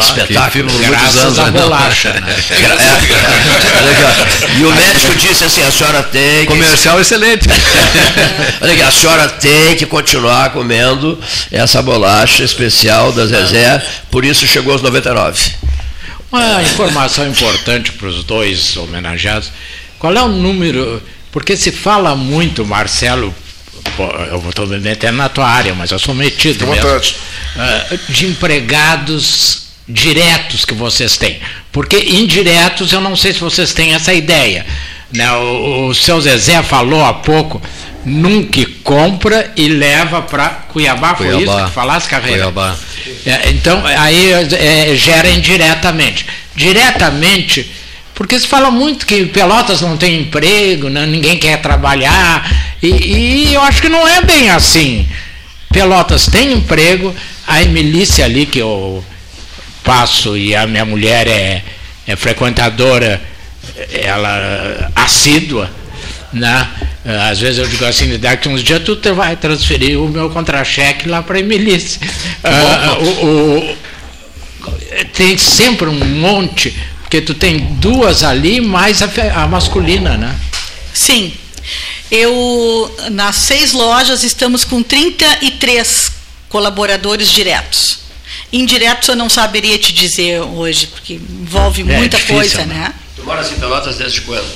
[0.00, 0.72] Espetáculo.
[0.78, 2.10] Graças anos, à bolacha.
[2.24, 2.36] Né?
[4.56, 7.46] É, e o médico disse assim, a senhora tem Comercial excelente.
[8.62, 11.20] Olha aqui, a senhora tem que continuar comendo
[11.52, 15.38] essa bolacha especial da Zezé, por isso chegou aos 99.
[16.34, 19.50] Uma informação importante para os dois homenageados.
[19.98, 21.02] Qual é o número...
[21.30, 23.34] Porque se fala muito, Marcelo,
[24.30, 30.64] eu estou metendo na tua área, mas eu sou metido mesmo, uh, de empregados diretos
[30.64, 31.40] que vocês têm.
[31.72, 34.64] Porque indiretos eu não sei se vocês têm essa ideia.
[35.12, 35.30] Né?
[35.32, 37.60] O, o seu Zezé falou há pouco,
[38.04, 41.56] nunca compra e leva para Cuiabá, foi Cuiabá.
[41.56, 42.44] isso que falasse, Carreira?
[42.44, 42.76] Cuiabá.
[43.26, 46.26] É, então, aí é, gera indiretamente.
[46.54, 47.70] Diretamente,
[48.14, 51.04] porque se fala muito que Pelotas não tem emprego, né?
[51.04, 52.48] ninguém quer trabalhar,
[52.82, 55.06] e, e eu acho que não é bem assim.
[55.72, 57.14] Pelotas tem emprego,
[57.46, 59.04] a Emilícia ali, que eu
[59.82, 61.62] passo e a minha mulher é,
[62.06, 63.20] é frequentadora,
[63.92, 65.70] ela assídua,
[66.32, 66.68] né?
[67.04, 71.22] Às vezes eu digo assim, daqui uns dias tu vai transferir o meu contra-cheque lá
[71.22, 72.00] para a Emilice.
[72.42, 73.76] Ah, o, o,
[75.12, 80.34] tem sempre um monte, porque tu tem duas ali, mais a, a masculina, né?
[80.94, 81.34] Sim.
[82.10, 86.12] Eu, nas seis lojas, estamos com 33
[86.48, 87.98] colaboradores diretos.
[88.52, 92.74] Indiretos eu não saberia te dizer hoje, porque envolve é, muita difícil, coisa, né?
[92.74, 92.94] né?
[93.16, 94.46] Tu mora em Pelotas desde quando?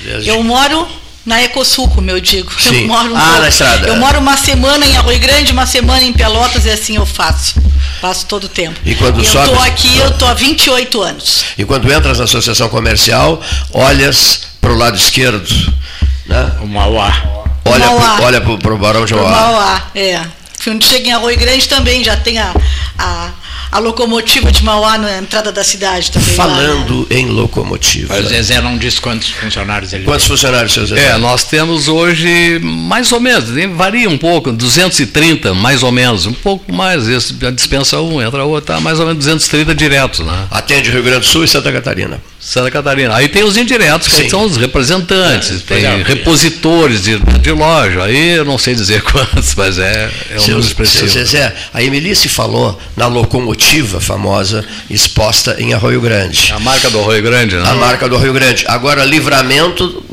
[0.00, 0.28] Desde...
[0.28, 0.86] Eu moro
[1.24, 2.52] na Ecosul, como eu digo.
[2.60, 2.82] Sim.
[2.82, 3.40] Eu moro um ah, pouco.
[3.40, 3.88] na estrada.
[3.88, 7.54] Eu moro uma semana em Arroio Grande, uma semana em Pelotas e assim eu faço.
[8.00, 8.78] Faço todo o tempo.
[8.84, 11.44] E quando e eu estou aqui, eu estou há 28 anos.
[11.56, 13.40] E quando entras na associação comercial,
[13.72, 15.72] olhas para o lado esquerdo,
[16.26, 16.52] né?
[16.60, 17.12] O Mauá.
[17.64, 18.14] Olha, Mauá.
[18.16, 19.28] Pro, olha para o Barão de Mauá.
[19.28, 20.20] O Mauá, é.
[20.62, 22.54] Quando chega em Arroio Grande também já tem a,
[22.98, 23.30] a,
[23.70, 26.34] a locomotiva de Mauá na entrada da cidade também.
[26.34, 27.20] Falando lá, né?
[27.20, 28.14] em locomotiva.
[28.14, 30.36] Mas o Zezé não disse quantos funcionários ele Quantos tem.
[30.36, 31.08] funcionários, seu Zezé?
[31.08, 33.44] É, nós temos hoje mais ou menos,
[33.76, 37.08] varia um pouco, 230 mais ou menos, um pouco mais.
[37.08, 40.20] Esse, dispensa um, entra outro, tá mais ou menos 230 diretos.
[40.20, 40.46] Né?
[40.50, 42.20] Atende Rio Grande do Sul e Santa Catarina.
[42.44, 43.16] Santa Catarina.
[43.16, 48.04] Aí tem os indiretos, que são os representantes, é, tem é, repositores de, de loja.
[48.04, 51.08] Aí eu não sei dizer quantos, mas é, é um seu, número expressivo.
[51.08, 56.52] Seu Zezé, a Emilice falou na locomotiva famosa exposta em Arroio Grande.
[56.52, 57.62] A marca do Arroio Grande, né?
[57.66, 58.66] A marca do Arroio Grande.
[58.68, 60.04] Agora, Livramento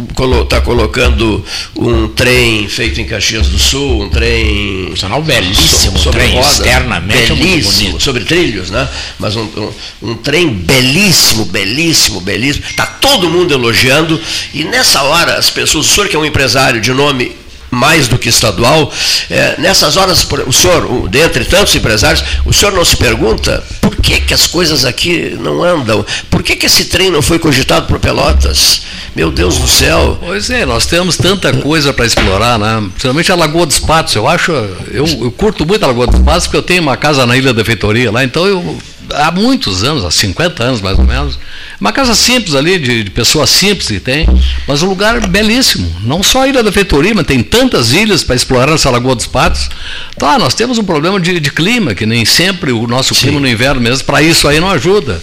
[0.44, 1.44] está colocando
[1.76, 4.88] um trem feito em Caxias do Sul, um trem.
[4.92, 8.88] Funcional belíssimo, sobre trem roda, externamente belíssimo, sobre trilhos, né?
[9.20, 9.72] Mas um, um,
[10.12, 14.20] um trem belíssimo, belíssimo belíssimo, está todo mundo elogiando,
[14.54, 17.36] e nessa hora as pessoas, o senhor que é um empresário de nome
[17.72, 18.92] mais do que estadual,
[19.30, 24.22] é, nessas horas, o senhor, dentre tantos empresários, o senhor não se pergunta por que,
[24.22, 26.06] que as coisas aqui não andam?
[26.30, 28.82] Por que, que esse trem não foi cogitado por Pelotas?
[29.16, 30.18] Meu Deus do céu.
[30.22, 32.82] Pois é, nós temos tanta coisa para explorar, né?
[32.92, 34.16] Principalmente a Lagoa dos Patos.
[34.16, 37.26] Eu acho, eu, eu curto muito a Lagoa dos Patos porque eu tenho uma casa
[37.26, 38.78] na Ilha da Feitoria lá, então eu
[39.14, 41.38] há muitos anos, há 50 anos mais ou menos.
[41.80, 44.28] Uma casa simples ali, de, de pessoas simples que tem,
[44.68, 45.94] mas um lugar belíssimo.
[46.04, 49.28] Não só a Ilha da Feitoria, mas tem tantas ilhas para explorar essa Lagoa dos
[49.28, 49.70] Patos.
[50.18, 53.22] Tá, nós temos um problema de, de clima, que nem sempre o nosso Sim.
[53.22, 55.22] clima no inverno mesmo, para isso aí não ajuda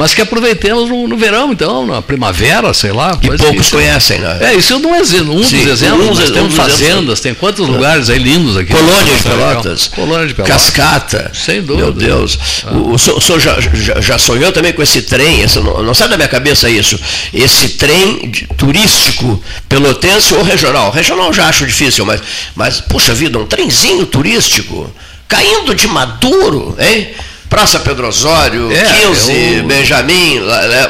[0.00, 3.18] mas que aproveitemos no, no, verão, então, na primavera, sei lá.
[3.20, 4.38] E poucos isso, conhecem, né?
[4.40, 6.18] É, isso é um, exemplo, um Sim, dos exemplos.
[6.18, 7.70] Um, temos um fazendas, tem quantos é.
[7.70, 8.72] lugares aí lindos aqui.
[8.72, 9.88] Colônia de Pelotas.
[9.88, 10.70] Colônia de Pelotas.
[10.70, 11.30] Cascata.
[11.34, 11.84] Sem dúvida.
[11.84, 12.38] Meu Deus.
[12.66, 12.72] Ah.
[12.72, 16.08] O, o, senhor já, já, já, sonhou também com esse trem, esse, não, não sai
[16.08, 16.98] da minha cabeça isso,
[17.34, 20.90] esse trem de, turístico pelotense ou regional.
[20.90, 22.22] Regional já acho difícil, mas,
[22.56, 24.90] mas, puxa vida, um trenzinho turístico,
[25.28, 27.10] caindo de maduro, hein?
[27.50, 29.64] Praça Pedro Osório, é, 15, eu...
[29.64, 30.40] Benjamin,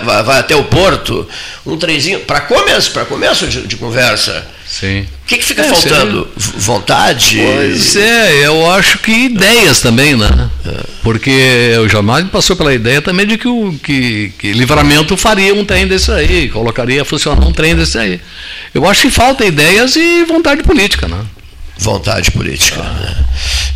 [0.05, 1.27] vai, vai, até o Porto,
[1.65, 4.47] um trenzinho, para começo, para começo de, de, conversa.
[4.69, 5.01] Sim.
[5.01, 6.29] O que, que fica é, faltando?
[6.37, 7.41] Vontade?
[7.43, 10.51] Pois é, eu acho que ideias também, né?
[10.67, 10.81] É.
[11.03, 15.65] Porque o Jamais passou pela ideia também de que o que, que livramento faria um
[15.65, 18.21] trem desse aí, colocaria a funcionar um trem desse aí.
[18.75, 21.25] Eu acho que falta ideias e vontade política, né?
[21.81, 22.83] Vontade política.
[22.83, 23.24] Né?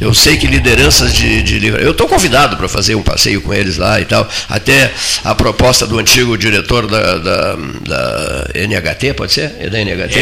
[0.00, 3.78] Eu sei que lideranças de, de eu estou convidado para fazer um passeio com eles
[3.78, 4.28] lá e tal.
[4.48, 4.92] Até
[5.24, 9.55] a proposta do antigo diretor da, da, da NHT, pode ser?
[9.59, 10.18] É da NHT?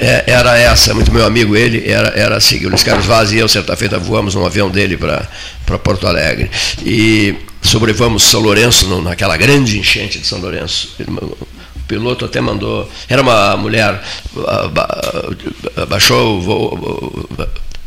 [0.00, 3.38] É, era essa, muito meu amigo ele, era, era assim, o Luiz Carlos Vaz e
[3.38, 6.50] eu, certa feita, voamos num avião dele para Porto Alegre.
[6.84, 10.96] E sobrevamos São Lourenço, naquela grande enchente de São Lourenço
[11.90, 12.88] piloto até mandou.
[13.08, 14.00] Era uma mulher,
[15.88, 17.28] baixou o voo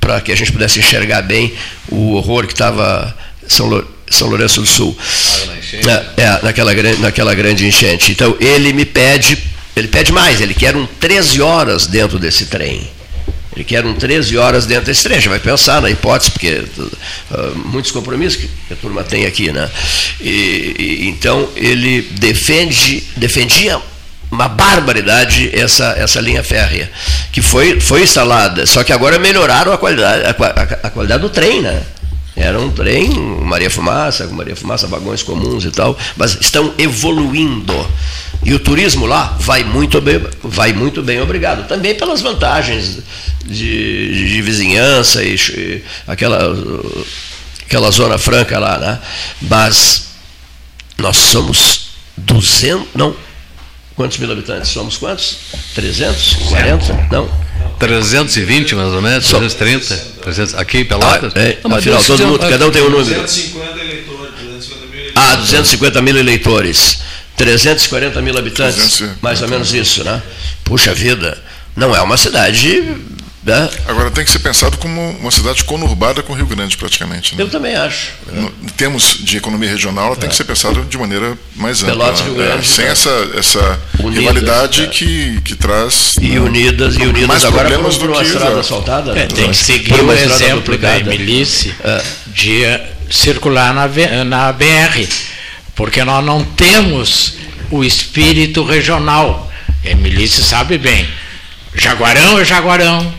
[0.02, 1.54] para que a gente pudesse enxergar bem
[1.88, 3.16] o horror que estava
[3.48, 4.98] São, São Lourenço do Sul.
[5.00, 8.12] Ah, é, é, naquela, naquela grande enchente.
[8.12, 9.38] Então ele me pede,
[9.74, 12.86] ele pede mais, ele quer um 13 horas dentro desse trem.
[13.56, 15.22] Ele quer um 13 horas dentro desse trem.
[15.22, 19.70] Já vai pensar na hipótese, porque uh, muitos compromissos que a turma tem aqui, né?
[20.20, 23.80] E, e, então ele defende, defendia
[24.34, 26.92] uma barbaridade essa, essa linha férrea,
[27.32, 31.30] que foi, foi instalada, só que agora melhoraram a qualidade, a, a, a qualidade do
[31.30, 31.84] trem, né?
[32.36, 33.12] Era um trem,
[33.44, 37.88] Maria Fumaça, Maria Fumaça, vagões comuns e tal, mas estão evoluindo.
[38.44, 41.68] E o turismo lá vai muito bem, vai muito bem, obrigado.
[41.68, 43.00] Também pelas vantagens
[43.46, 46.40] de, de vizinhança e, e aquela,
[47.68, 49.00] aquela zona franca lá, né?
[49.40, 50.08] Mas
[50.98, 53.16] nós somos 200, não,
[53.96, 54.72] Quantos mil habitantes?
[54.72, 55.38] Somos quantos?
[55.76, 57.08] 340?
[57.12, 57.30] Não.
[57.80, 61.34] 320 mais ou menos, 330, 300, aqui em Pelotas?
[61.36, 63.22] Ah, é, não, afinal, todo mundo, cada um tem um número.
[63.22, 65.14] 250 eleitores, 250 mil eleitores.
[65.16, 67.00] Ah, 250 mil eleitores.
[67.36, 70.22] 340 mil habitantes, 300, mais ou menos isso, né?
[70.64, 71.38] Puxa vida,
[71.76, 72.96] não é uma cidade
[73.46, 73.70] né?
[73.88, 77.36] Agora tem que ser pensado como uma cidade conurbada com o Rio Grande, praticamente.
[77.36, 77.44] Né?
[77.44, 78.12] Eu também acho.
[78.28, 78.50] Né?
[78.64, 80.20] Em termos de economia regional, ela é.
[80.20, 81.96] tem que ser pensada de maneira mais ampla.
[81.96, 84.88] Pelotas, Rio Grande, é, sem essa, essa unidas, rivalidade é.
[84.88, 86.14] que, que traz.
[86.22, 89.20] E né, unidas, e unidas mais agora problemas por uma estrada assaltada.
[89.20, 92.02] É, tem que seguir o exemplo da Emilice é.
[92.28, 92.64] de
[93.12, 93.90] circular na,
[94.24, 95.06] na BR,
[95.76, 97.36] porque nós não temos
[97.70, 99.52] o espírito regional.
[99.84, 101.06] Emilice sabe bem.
[101.76, 103.14] Jaguarão é Jaguarão,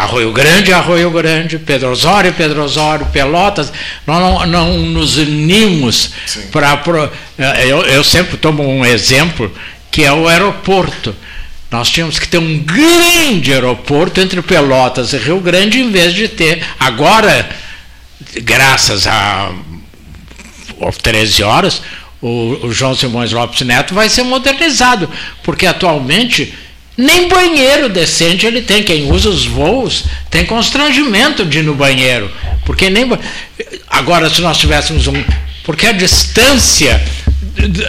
[0.00, 3.70] Arroio Grande, Arroio Grande, Pedro Osório, Pedro Osório, Pelotas,
[4.06, 6.12] nós não, não nos unimos
[6.50, 7.10] para.
[7.38, 9.52] Eh, eu, eu sempre tomo um exemplo,
[9.90, 11.14] que é o aeroporto.
[11.70, 16.28] Nós tínhamos que ter um grande aeroporto entre Pelotas e Rio Grande, em vez de
[16.28, 16.64] ter.
[16.78, 17.50] Agora,
[18.36, 19.52] graças a,
[20.80, 21.82] a 13 horas,
[22.22, 25.10] o, o João Simões Lopes Neto vai ser modernizado,
[25.42, 26.54] porque atualmente
[27.00, 28.82] nem banheiro decente ele tem.
[28.82, 32.30] Quem usa os voos tem constrangimento de ir no banheiro.
[32.66, 33.10] Porque nem.
[33.88, 35.24] Agora, se nós tivéssemos um.
[35.64, 37.02] Porque a distância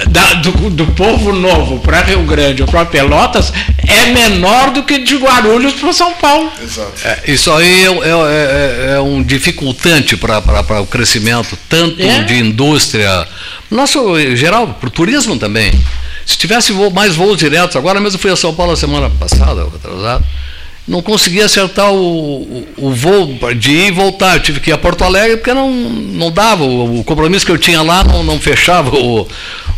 [0.10, 3.52] da, do, do, povo novo para Rio Grande ou para Pelotas
[3.86, 6.52] é menor do que de Guarulhos para São Paulo.
[6.62, 6.94] Exato.
[7.04, 12.24] É, isso aí é, é, é, é um dificultante para o crescimento, tanto é?
[12.24, 13.28] de indústria,
[13.70, 15.72] nosso geral, para o turismo também.
[16.32, 19.64] Se tivesse voo, mais voos diretos, agora mesmo fui a São Paulo a semana passada,
[19.64, 20.24] atrasado,
[20.88, 24.38] não consegui acertar o, o, o, voo de ir e voltar.
[24.38, 26.64] Eu tive que ir a Porto Alegre porque não, não dava.
[26.64, 29.28] O, o compromisso que eu tinha lá não, não fechava o,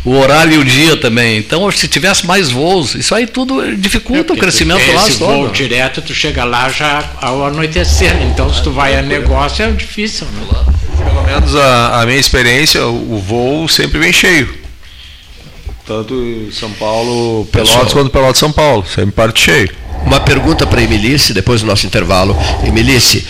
[0.05, 1.39] o horário e o dia também.
[1.39, 5.01] Então, se tivesse mais voos, isso aí tudo dificulta é o crescimento lá.
[5.01, 8.15] Se voo direto, tu chega lá já ao anoitecer.
[8.31, 10.27] Então, se tu vai a negócio, é difícil.
[10.27, 10.73] Né?
[11.03, 14.62] Pelo menos a, a minha experiência, o voo sempre vem cheio.
[15.85, 17.91] Tanto em São Paulo, Pelotas, Pessoal.
[17.91, 18.85] quanto Pelotas São Paulo.
[18.87, 19.69] Sempre parte cheio.
[20.05, 22.37] Uma pergunta para a Emilice, depois do nosso intervalo.
[22.65, 23.25] Emilice,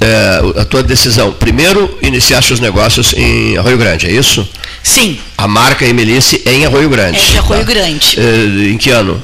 [0.00, 1.32] é, a tua decisão.
[1.32, 4.46] Primeiro, iniciaste os negócios em Arroio Grande, é isso?
[4.82, 5.18] Sim.
[5.36, 7.18] A marca Emilice é em Arroio Grande.
[7.18, 7.72] É em Arroio tá?
[7.72, 8.16] Grande.
[8.18, 9.22] É, em que ano?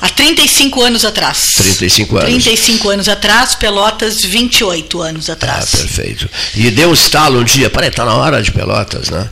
[0.00, 1.52] Há 35 anos atrás.
[1.56, 2.30] 35 anos.
[2.30, 5.74] 35 anos atrás, Pelotas, 28 anos atrás.
[5.74, 6.28] Ah, perfeito.
[6.54, 9.28] E deu um estalo um dia, peraí, está na hora de Pelotas, né?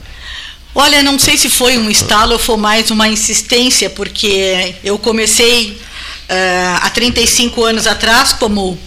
[0.80, 5.72] Olha, não sei se foi um estalo ou foi mais uma insistência, porque eu comecei
[5.72, 8.78] uh, há 35 anos atrás como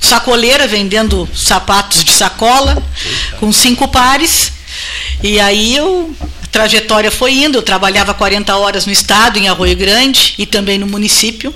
[0.00, 2.82] sacoleira, vendendo sapatos de sacola,
[3.38, 4.50] com cinco pares.
[5.22, 6.12] E aí eu,
[6.42, 10.76] a trajetória foi indo, eu trabalhava 40 horas no estado, em Arroio Grande, e também
[10.76, 11.54] no município.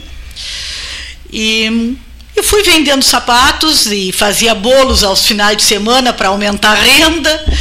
[1.33, 1.97] E
[2.37, 7.57] eu fui vendendo sapatos e fazia bolos aos finais de semana para aumentar a renda.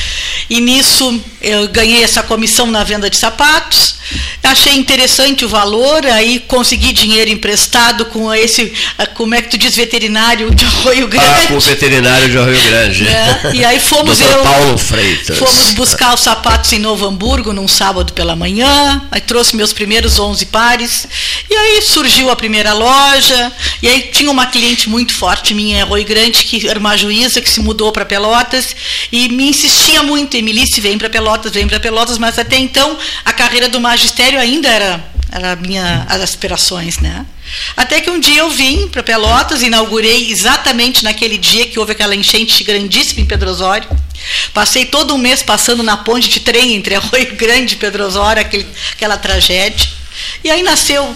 [0.47, 3.95] E nisso eu ganhei essa comissão na venda de sapatos,
[4.43, 8.71] achei interessante o valor, aí consegui dinheiro emprestado com esse,
[9.15, 11.27] como é que tu diz, veterinário de Arroio Grande.
[11.27, 13.07] Ah, com o veterinário de Arroio Grande.
[13.07, 14.25] É, e aí fomos Dr.
[14.25, 15.37] eu, Paulo Freitas.
[15.37, 20.19] Fomos buscar os sapatos em Novo Hamburgo num sábado pela manhã, aí trouxe meus primeiros
[20.19, 21.07] 11 pares,
[21.49, 25.81] e aí surgiu a primeira loja, e aí tinha uma cliente muito forte minha em
[25.81, 28.75] Arroio Grande, que era uma juíza que se mudou para Pelotas,
[29.11, 32.97] e me insistia muito, Emilice, vem para Pelotas Pelotas, vem para Pelotas, mas até então
[33.23, 37.25] a carreira do magistério ainda era, era minha as aspirações, né?
[37.77, 42.13] Até que um dia eu vim para Pelotas, inaugurei exatamente naquele dia que houve aquela
[42.13, 43.87] enchente grandíssima em Pedro Osório.
[44.53, 48.41] Passei todo um mês passando na ponte de trem entre Arroio Grande e Pedro Osório,
[48.41, 49.87] aquele, aquela tragédia.
[50.43, 51.15] E aí nasceu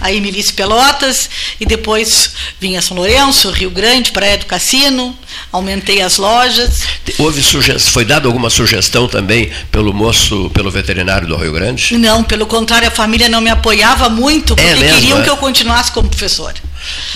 [0.00, 1.28] aí Milícia Pelotas,
[1.60, 5.16] e depois vinha São Lourenço, Rio Grande, Praia do Cassino,
[5.52, 6.80] aumentei as lojas.
[7.18, 11.96] Houve sugestão, foi dada alguma sugestão também pelo moço, pelo veterinário do Rio Grande?
[11.98, 15.22] Não, pelo contrário, a família não me apoiava muito, porque é mesmo, queriam é?
[15.22, 16.56] que eu continuasse como professora.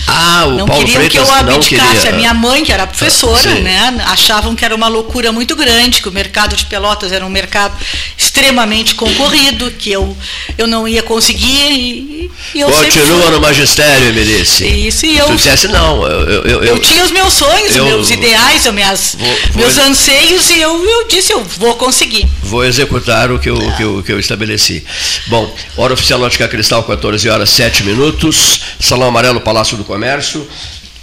[0.07, 2.07] Ah, o não Paulo queriam Freitas que eu abdicasse.
[2.07, 6.09] A minha mãe, que era professora, né, achavam que era uma loucura muito grande, que
[6.09, 7.75] o mercado de Pelotas era um mercado
[8.17, 10.15] extremamente concorrido, que eu,
[10.57, 11.71] eu não ia conseguir.
[11.71, 14.65] E, e eu Continua no magistério, Emilice.
[14.65, 15.27] Isso, e eu.
[15.27, 16.03] Tu dissesse não.
[16.05, 19.63] Eu, eu, eu, eu tinha os meus sonhos, eu, meus ideais, os minhas, vou, vou
[19.63, 22.27] meus anseios, e eu, eu disse, eu vou conseguir.
[22.41, 24.83] Vou executar o que eu, que eu, que eu estabeleci.
[25.27, 28.61] Bom, hora oficial Ótica Cristal, 14 horas 7 minutos.
[28.79, 30.47] Salão Amarelo, Palácio do Comércio.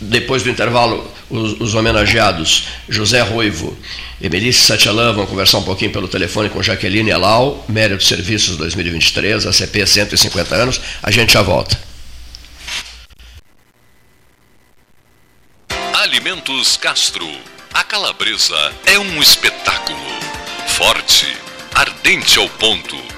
[0.01, 3.77] Depois do intervalo, os, os homenageados José Ruivo
[4.21, 9.47] e Melissa Satialan vão conversar um pouquinho pelo telefone com Jaqueline Elau, Mérito Serviços 2023,
[9.47, 10.81] ACP 150 anos.
[11.03, 11.79] A gente já volta.
[15.95, 17.29] Alimentos Castro.
[17.75, 19.99] A calabresa é um espetáculo.
[20.69, 21.27] Forte,
[21.75, 23.18] ardente ao ponto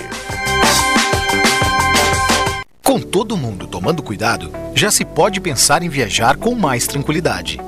[2.89, 7.61] Com todo mundo tomando cuidado, já se pode pensar em viajar com mais tranquilidade.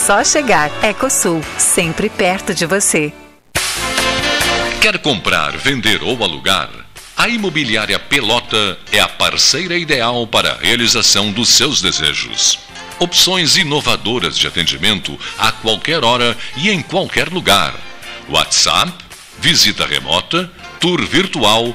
[0.00, 0.70] só chegar.
[0.82, 3.12] Ecosul, sempre perto de você.
[4.80, 6.70] Quer comprar, vender ou alugar?
[7.16, 12.58] A Imobiliária Pelota é a parceira ideal para a realização dos seus desejos.
[12.98, 17.74] Opções inovadoras de atendimento a qualquer hora e em qualquer lugar.
[18.26, 18.92] WhatsApp,
[19.38, 21.74] visita remota, tour virtual,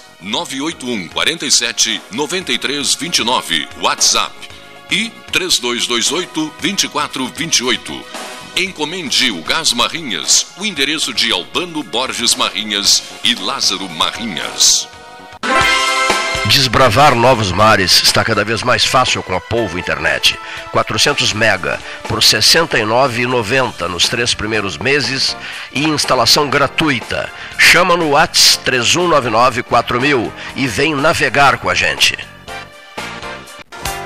[0.21, 4.33] 981 47 93 29 WhatsApp
[4.89, 8.21] e 3228 2428
[8.57, 14.89] Encomende o Gás Marrinhas, o endereço de Albano Borges Marrinhas e Lázaro Marrinhas.
[16.51, 20.37] Desbravar novos mares está cada vez mais fácil com a Polvo Internet.
[20.73, 21.79] 400 mega
[22.09, 25.33] por R$ 69,90 nos três primeiros meses
[25.71, 27.31] e instalação gratuita.
[27.57, 32.17] Chama no Whats 31994000 e vem navegar com a gente.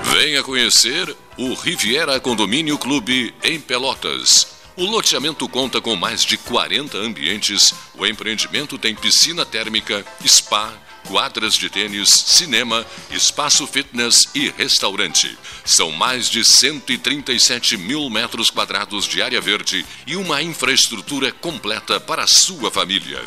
[0.04, 4.54] Venha conhecer o Riviera Condomínio Clube em Pelotas.
[4.78, 7.74] O loteamento conta com mais de 40 ambientes.
[7.98, 10.72] O empreendimento tem piscina térmica, spa,
[11.08, 15.38] quadras de tênis, cinema, espaço fitness e restaurante.
[15.64, 22.24] São mais de 137 mil metros quadrados de área verde e uma infraestrutura completa para
[22.24, 23.22] a sua família.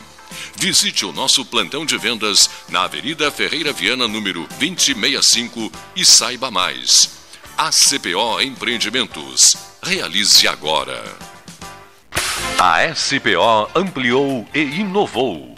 [0.57, 7.11] Visite o nosso plantão de vendas na Avenida Ferreira Viana, número 2065 e saiba mais.
[7.57, 9.57] ACPO Empreendimentos.
[9.83, 11.17] Realize agora.
[12.59, 15.58] A SPO ampliou e inovou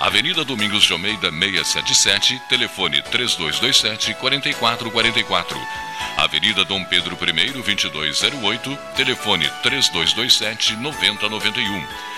[0.00, 5.58] Avenida Domingos de Almeida 677, telefone 3227 4444.
[6.16, 12.17] Avenida Dom Pedro I 2208, telefone 3227 9091.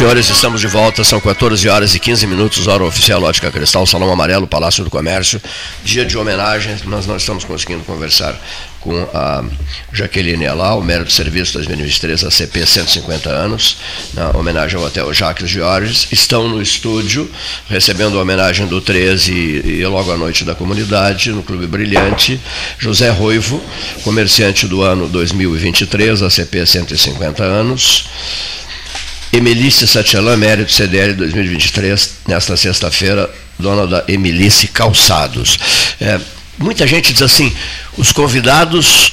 [0.00, 4.10] Senhores, estamos de volta, são 14 horas e 15 minutos, hora oficial Ótica Cristal, Salão
[4.10, 5.38] Amarelo, Palácio do Comércio,
[5.84, 8.34] dia de homenagem, nós não estamos conseguindo conversar
[8.80, 9.44] com a
[9.92, 13.76] Jaqueline o mérito de serviço 2023, a CP 150 anos,
[14.14, 17.30] na homenagem ao Hotel Jacques Georges, estão no estúdio,
[17.68, 22.40] recebendo a homenagem do 13 e, logo à noite da comunidade, no Clube Brilhante,
[22.78, 23.62] José Ruivo,
[24.02, 28.08] comerciante do ano 2023, a CP 150 anos,
[29.32, 35.58] Emilice Satialan, mérito CDL 2023, nesta sexta-feira, dona da Emilice Calçados.
[36.00, 36.18] É,
[36.58, 37.52] muita gente diz assim,
[37.96, 39.12] os convidados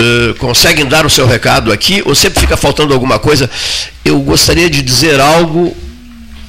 [0.00, 3.50] uh, conseguem dar o seu recado aqui ou sempre fica faltando alguma coisa?
[4.04, 5.76] Eu gostaria de dizer algo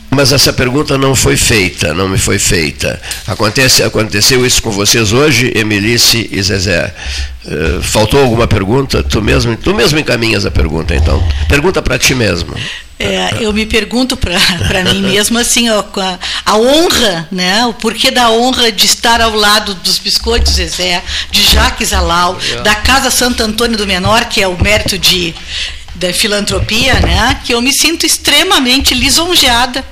[0.09, 2.99] mas essa pergunta não foi feita, não me foi feita.
[3.27, 6.91] Acontece, aconteceu isso com vocês hoje, Emilice e Zezé.
[7.45, 9.03] Uh, faltou alguma pergunta?
[9.03, 11.23] Tu mesmo, tu mesmo encaminhas a pergunta, então.
[11.47, 12.55] Pergunta para ti mesmo.
[12.99, 18.09] É, eu me pergunto para mim mesmo assim, ó, a, a, honra, né, o porquê
[18.09, 23.43] da honra de estar ao lado dos biscoitos Zezé, de Jaques Alau, da Casa Santo
[23.43, 25.35] Antônio do Menor, que é o mérito de
[25.93, 29.83] da filantropia, né, que eu me sinto extremamente lisonjeada,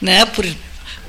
[0.00, 0.46] né, por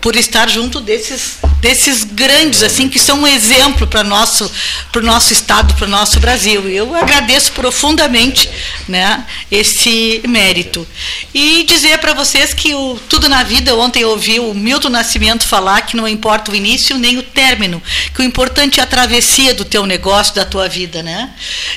[0.02, 4.52] por estar junto desses desses grandes assim que são um exemplo para nosso
[4.96, 6.68] o nosso estado para o nosso Brasil.
[6.68, 8.50] Eu agradeço profundamente
[8.88, 10.86] né esse mérito.
[11.34, 15.46] E dizer para vocês que o tudo na vida ontem eu ouvi o Milton Nascimento
[15.46, 17.82] falar que não importa o início nem o término
[18.14, 21.32] que o importante é a travessia do teu negócio da tua vida né?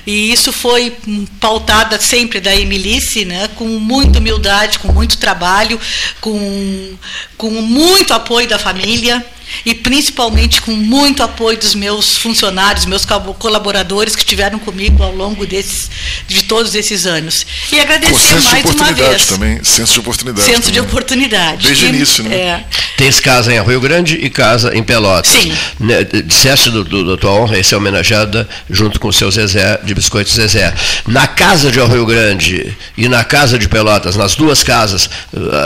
[0.07, 0.97] E isso foi
[1.39, 5.79] pautada sempre da Emilice né com muita humildade com muito trabalho
[6.21, 6.95] com
[7.37, 9.25] com muito apoio da família
[9.65, 13.07] e principalmente com muito apoio dos meus funcionários, meus
[13.39, 15.91] colaboradores que estiveram comigo ao longo desses,
[16.27, 17.47] de todos esses anos.
[17.73, 19.27] E agradecer mais uma vez.
[19.27, 20.47] também, senso de oportunidade.
[20.47, 20.73] Senso também.
[20.73, 21.67] de oportunidade.
[21.67, 22.35] Desde o início, né?
[22.35, 22.65] É.
[22.97, 25.33] Tens casa em Rio Grande e casa em Pelotas.
[25.33, 25.53] Sim.
[25.81, 29.81] Né, disseste do, do, da tua honra e ser homenageada junto com o seu Zezé,
[29.83, 30.73] de Biscoitos Zezé.
[31.07, 35.09] Na casa de Rio Grande e na casa de Pelotas, nas duas casas,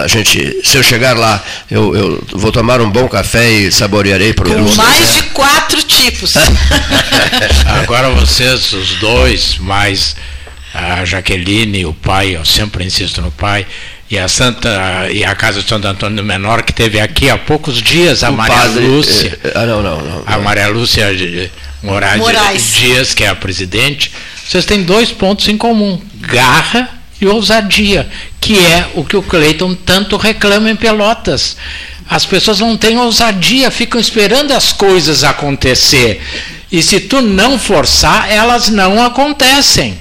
[0.03, 4.33] a gente, se eu chegar lá, eu, eu vou tomar um bom café e saborearei
[4.33, 4.77] produtos.
[4.77, 6.35] Com mais de quatro tipos.
[7.83, 10.17] Agora vocês, os dois, mais
[10.75, 13.67] a Jaqueline, o pai, eu sempre insisto no pai,
[14.11, 17.37] e a Santa e a Casa de Santo Antônio do Menor, que teve aqui há
[17.37, 19.39] poucos dias a o Maria padre, Lúcia.
[19.45, 21.07] Eh, ah, não, não, não, A Maria Lúcia
[21.83, 24.11] Moraes, Moraes Dias, que é a presidente.
[24.47, 26.89] Vocês têm dois pontos em comum: garra
[27.21, 28.09] e ousadia,
[28.41, 31.57] que é o que o Cleiton tanto reclama em Pelotas.
[32.09, 36.23] As pessoas não têm ousadia, ficam esperando as coisas acontecer.
[36.71, 39.99] E se tu não forçar, elas não acontecem.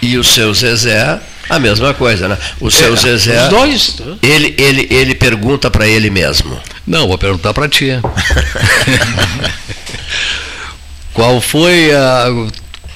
[0.00, 1.18] E o seu Zezé,
[1.48, 2.38] a mesma coisa, né?
[2.60, 3.44] O seu é, Zezé.
[3.44, 3.96] Os dois.
[4.22, 6.58] Ele, ele, ele pergunta para ele mesmo.
[6.86, 7.90] Não, vou perguntar para ti.
[11.12, 12.26] Qual foi a.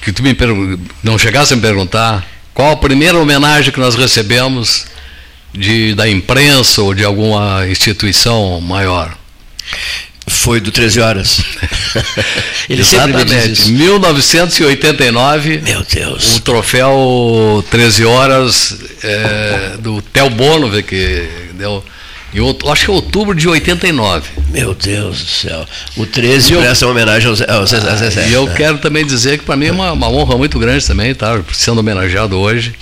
[0.01, 0.35] Que tu me
[1.03, 4.85] não chegasse a me perguntar qual a primeira homenagem que nós recebemos
[5.53, 9.15] de, da imprensa ou de alguma instituição maior?
[10.27, 11.41] Foi do 13 horas.
[12.69, 13.29] Ele Exatamente.
[13.29, 13.71] sempre me diz isso.
[13.71, 15.61] 1989.
[15.63, 16.37] Meu Deus.
[16.37, 21.83] O troféu 13 horas é, do Tel Bono, que deu.
[22.33, 22.39] Em,
[22.71, 24.29] acho que é outubro de 89.
[24.49, 25.65] Meu Deus do céu.
[25.97, 28.29] O 13 eu, presta homenagem ao, ao, ao Zezé.
[28.29, 31.13] E eu quero também dizer que para mim é uma, uma honra muito grande também,
[31.13, 31.41] tá?
[31.51, 32.73] Sendo homenageado hoje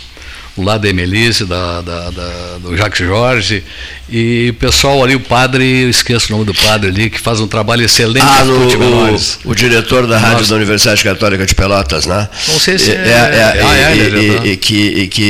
[0.63, 3.63] lá da Emelice, da, da, da, do Jacques Jorge,
[4.11, 7.39] e o pessoal ali, o padre, eu esqueço o nome do padre ali, que faz
[7.39, 10.49] um trabalho excelente ah, no, o, o, diretor da rádio Nossa.
[10.49, 12.27] da Universidade Católica de Pelotas, né?
[12.47, 12.95] Não sei se é.
[12.95, 15.21] é, é, é, é e, que, e que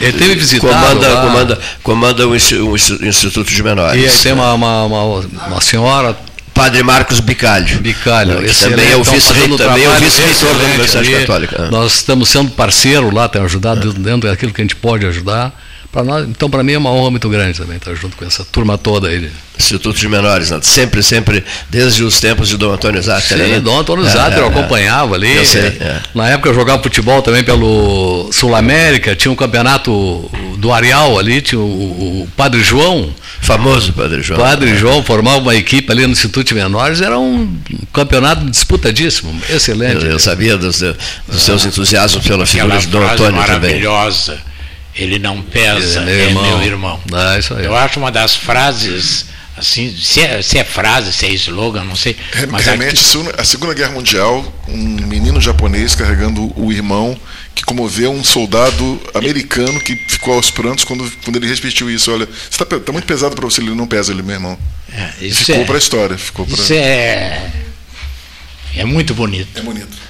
[0.00, 1.22] ele teve visitado comanda, lá.
[1.22, 4.02] comanda, comanda o, Instituto de Menores.
[4.02, 6.16] E aí tem uma, uma, uma, uma senhora
[6.56, 7.80] Padre Marcos Bicalho.
[7.80, 8.42] Bicalho.
[8.42, 11.70] Que também é o vice-reitor é vice-reitor da Universidade Católica.
[11.70, 15.52] Nós estamos sendo parceiro lá, tem ajudado dentro daquilo que a gente pode ajudar
[15.96, 18.44] Pra nós, então, para mim é uma honra muito grande também estar junto com essa
[18.44, 19.30] turma toda aí.
[19.58, 20.58] Instituto de Menores, né?
[20.60, 23.38] sempre, sempre, desde os tempos de Dom Antônio Záter.
[23.38, 23.60] Sim, né?
[23.60, 25.34] Dom Antônio Záter é, eu é, acompanhava ali.
[25.34, 26.02] Eu sei, é.
[26.14, 31.40] Na época eu jogava futebol também pelo Sul América, tinha um campeonato do Areal ali,
[31.40, 31.64] tinha o,
[32.24, 33.08] o Padre João.
[33.40, 34.38] Famoso Padre João.
[34.38, 34.76] Padre é.
[34.76, 37.56] João formava uma equipe ali no Instituto de Menores, era um
[37.90, 40.04] campeonato disputadíssimo, excelente.
[40.04, 40.78] Eu, eu sabia dos,
[41.26, 43.54] dos seus entusiasmos pela figura de Dom Antônio maravilhosa.
[43.54, 43.80] também.
[43.80, 44.55] Maravilhosa
[44.96, 47.00] ele não pesa, é, é meu irmão.
[47.12, 47.64] Ah, isso aí.
[47.64, 51.96] Eu acho uma das frases, assim, se é, se é frase, se é slogan, não
[51.96, 52.16] sei.
[52.50, 53.30] Mas Remete aqui...
[53.38, 57.18] a Segunda Guerra Mundial, um menino japonês carregando o irmão
[57.54, 62.12] que comoveu um soldado americano que ficou aos prantos quando, quando ele repetiu isso.
[62.12, 64.58] Olha, está tá muito pesado para você, ele não pesa ele, meu irmão.
[64.92, 66.18] É, ficou é, para a história.
[66.18, 66.54] Ficou pra...
[66.54, 67.50] Isso é,
[68.76, 69.58] é muito bonito.
[69.58, 70.06] É bonito.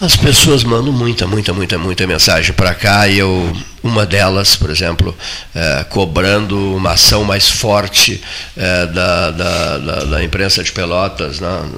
[0.00, 3.52] As pessoas mandam muita, muita, muita, muita mensagem para cá e eu,
[3.82, 5.16] uma delas, por exemplo,
[5.52, 8.22] é, cobrando uma ação mais forte
[8.56, 11.68] é, da, da, da, da, imprensa de Pelotas, né?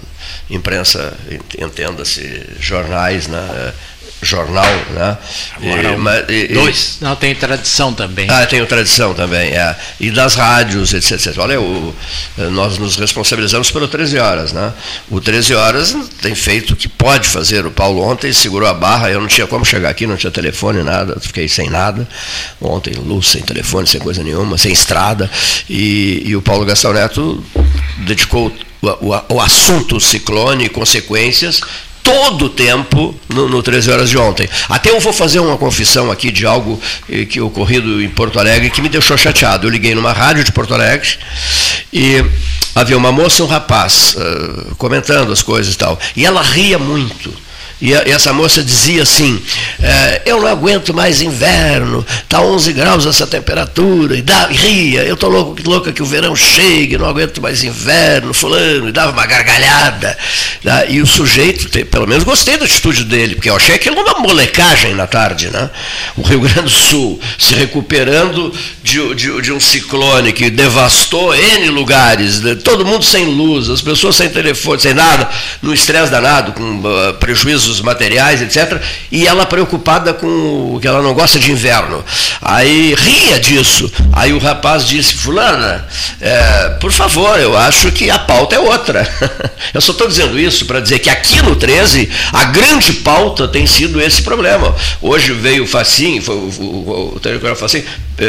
[0.50, 1.14] imprensa,
[1.58, 3.72] entenda-se, jornais, né?
[4.22, 5.18] Jornal, né?
[5.56, 8.28] Agora, e, mas, e, dois, não tem tradição também.
[8.28, 9.74] Ah, tenho tradição também, é.
[9.98, 11.38] E das rádios, etc, etc.
[11.38, 11.94] Olha, o,
[12.50, 14.72] nós nos responsabilizamos pelo 13 horas, né?
[15.10, 17.64] O 13 horas tem feito o que pode fazer.
[17.64, 20.82] O Paulo ontem segurou a barra, eu não tinha como chegar aqui, não tinha telefone,
[20.82, 22.06] nada, fiquei sem nada.
[22.60, 25.30] Ontem, luz, sem telefone, sem coisa nenhuma, sem estrada.
[25.68, 27.42] E, e o Paulo Gastão Neto
[27.98, 28.52] dedicou
[28.82, 31.60] o, o, o assunto ciclone e consequências
[32.10, 34.48] todo o tempo no, no 13 horas de ontem.
[34.68, 38.68] Até eu vou fazer uma confissão aqui de algo eh, que ocorrido em Porto Alegre
[38.68, 39.66] que me deixou chateado.
[39.66, 41.18] Eu liguei numa rádio de Porto Alegre
[41.92, 42.24] e
[42.74, 45.98] havia uma moça e um rapaz uh, comentando as coisas e tal.
[46.16, 47.32] E ela ria muito.
[47.80, 49.40] E, a, e essa moça dizia assim:
[49.82, 55.02] é, Eu não aguento mais inverno, está 11 graus essa temperatura, e, dá, e ria,
[55.04, 59.12] eu estou louco, louca que o verão chegue, não aguento mais inverno, fulano, e dava
[59.12, 60.16] uma gargalhada.
[60.62, 60.86] Né?
[60.90, 64.94] E o sujeito, pelo menos gostei da atitude dele, porque eu achei aquilo uma molecagem
[64.94, 65.48] na tarde.
[65.48, 65.70] Né?
[66.16, 68.52] O Rio Grande do Sul se recuperando
[68.82, 72.54] de, de, de um ciclone que devastou N lugares, né?
[72.54, 75.28] todo mundo sem luz, as pessoas sem telefone, sem nada,
[75.62, 78.80] no estresse danado, com uh, prejuízos recursos materiais, etc.
[79.10, 82.04] E ela preocupada com que ela não gosta de inverno.
[82.42, 83.90] Aí ria disso.
[84.12, 85.86] Aí o rapaz disse, fulana,
[86.20, 89.08] é, por favor, eu acho que a pauta é outra.
[89.72, 93.66] eu só estou dizendo isso para dizer que aqui no 13, a grande pauta tem
[93.66, 94.74] sido esse problema.
[95.00, 97.84] Hoje veio o Facim, foi o, o, o, o Facim, eh,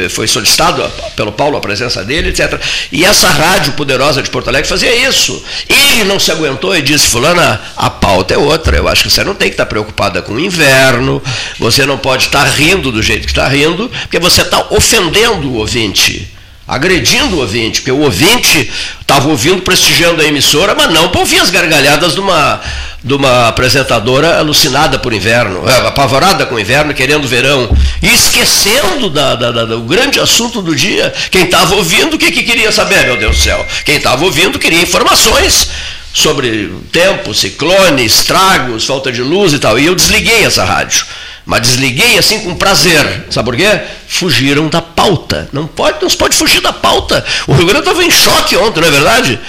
[0.10, 0.84] foi solicitado
[1.16, 2.60] pelo Paulo a presença dele, etc.
[2.92, 5.44] E essa rádio poderosa de Porto Alegre fazia isso.
[5.68, 8.78] Ele não se aguentou e disse, fulana, a pauta é outra.
[8.78, 11.22] Eu acho que você não tem que estar preocupada com o inverno,
[11.60, 15.56] você não pode estar rindo do jeito que está rindo, porque você está ofendendo o
[15.56, 16.32] ouvinte
[16.68, 21.40] agredindo o ouvinte, porque o ouvinte estava ouvindo, prestigiando a emissora, mas não para ouvir
[21.40, 22.62] as gargalhadas de uma,
[23.04, 29.10] de uma apresentadora alucinada por inverno, é, apavorada com o inverno, querendo verão, e esquecendo
[29.10, 31.12] da, da, da, do grande assunto do dia.
[31.32, 33.66] Quem estava ouvindo, o que, que queria saber, meu Deus do céu?
[33.86, 35.70] Quem estava ouvindo queria informações
[36.14, 39.80] sobre tempo, ciclone, estragos, falta de luz e tal.
[39.80, 41.06] E eu desliguei essa rádio.
[41.44, 43.26] Mas desliguei assim com prazer.
[43.32, 43.82] Sabe por quê?
[44.08, 45.50] Fugiram da pauta.
[45.52, 47.26] Não pode, não se pode fugir da pauta.
[47.48, 49.40] O Rio Grande estava em choque ontem, não é verdade?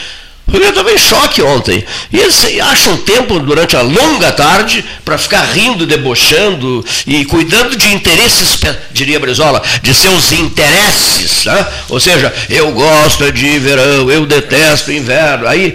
[0.48, 1.85] Grande estava choque ontem.
[2.12, 7.94] E eles acham tempo durante a longa tarde para ficar rindo, debochando e cuidando de
[7.94, 8.60] interesses,
[8.93, 11.44] diria Brizola, de seus interesses.
[11.47, 11.66] Né?
[11.89, 15.48] Ou seja, eu gosto de verão, eu detesto inverno.
[15.48, 15.74] Aí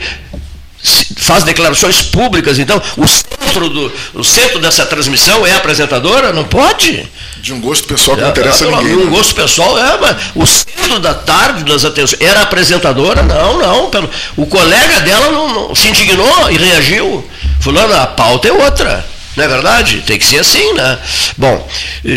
[1.17, 6.31] faz declarações públicas, então o centro, do, o centro dessa transmissão é a apresentadora?
[6.31, 7.07] Não pode?
[7.37, 8.97] De um gosto pessoal que não interessa é, a ninguém.
[8.97, 13.23] De um gosto pessoal, é, mas o centro da tarde das atenções era a apresentadora?
[13.23, 13.89] Não, não.
[13.89, 17.27] Pelo, o colega dela não, não se indignou e reagiu.
[17.59, 19.16] Fulano, a pauta é outra.
[19.37, 20.01] Não é verdade?
[20.01, 20.97] Tem que ser assim, né?
[21.37, 21.69] Bom,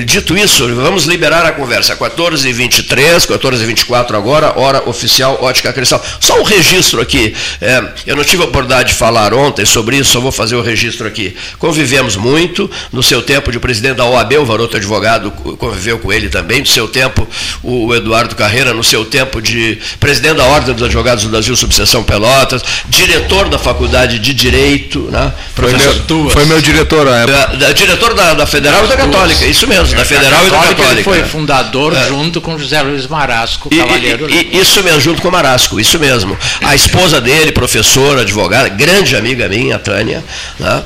[0.06, 1.94] dito isso, vamos liberar a conversa.
[1.94, 6.02] 14h23, 14h24 agora, hora oficial Ótica Cristal.
[6.18, 7.34] Só um registro aqui.
[7.60, 10.62] É, eu não tive a oportunidade de falar ontem sobre isso, só vou fazer o
[10.62, 11.36] registro aqui.
[11.58, 16.30] Convivemos muito, no seu tempo de presidente da OAB, o Varoto Advogado conviveu com ele
[16.30, 17.28] também, no seu tempo
[17.62, 22.02] o Eduardo Carreira, no seu tempo de presidente da Ordem dos Advogados do Brasil, subseção
[22.02, 25.34] Pelotas, diretor da Faculdade de Direito, né?
[25.54, 27.38] Professor foi meu, foi meu diretor época.
[27.38, 30.58] Da, da, diretor da, da Federal e da Católica, isso mesmo, da Federal e da
[30.58, 30.92] Católica.
[30.92, 32.08] Ele foi fundador é.
[32.08, 34.28] junto com José Luiz Marasco, e, Cavalheiro.
[34.30, 36.36] E, e, isso mesmo, junto com o Marasco, isso mesmo.
[36.62, 40.24] A esposa dele, professora, advogada, grande amiga minha, a Tânia,
[40.58, 40.82] né?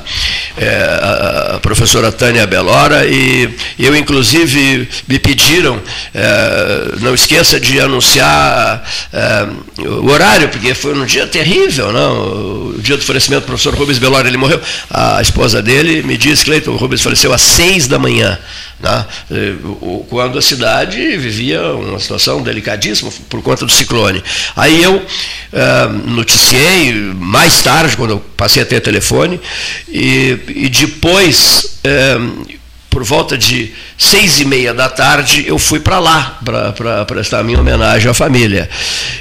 [0.57, 5.81] é, a, professora Tânia Belora, e eu, inclusive, me pediram,
[6.13, 9.47] é, não esqueça de anunciar é,
[9.79, 12.65] o horário, porque foi um dia terrível, não?
[12.75, 14.59] o dia do falecimento do professor Rubens Belora, ele morreu.
[14.89, 18.37] A esposa dele me disse, Cleiton, o Rubens faleceu às seis da manhã.
[18.79, 19.05] Né?
[20.09, 24.23] Quando a cidade vivia uma situação delicadíssima por conta do ciclone.
[24.55, 29.39] Aí eu uh, noticiei mais tarde, quando eu passei a ter telefone,
[29.87, 31.79] e, e depois.
[31.85, 32.55] Uh,
[32.95, 37.59] por volta de seis e meia da tarde, eu fui para lá para prestar minha
[37.59, 38.69] homenagem à família.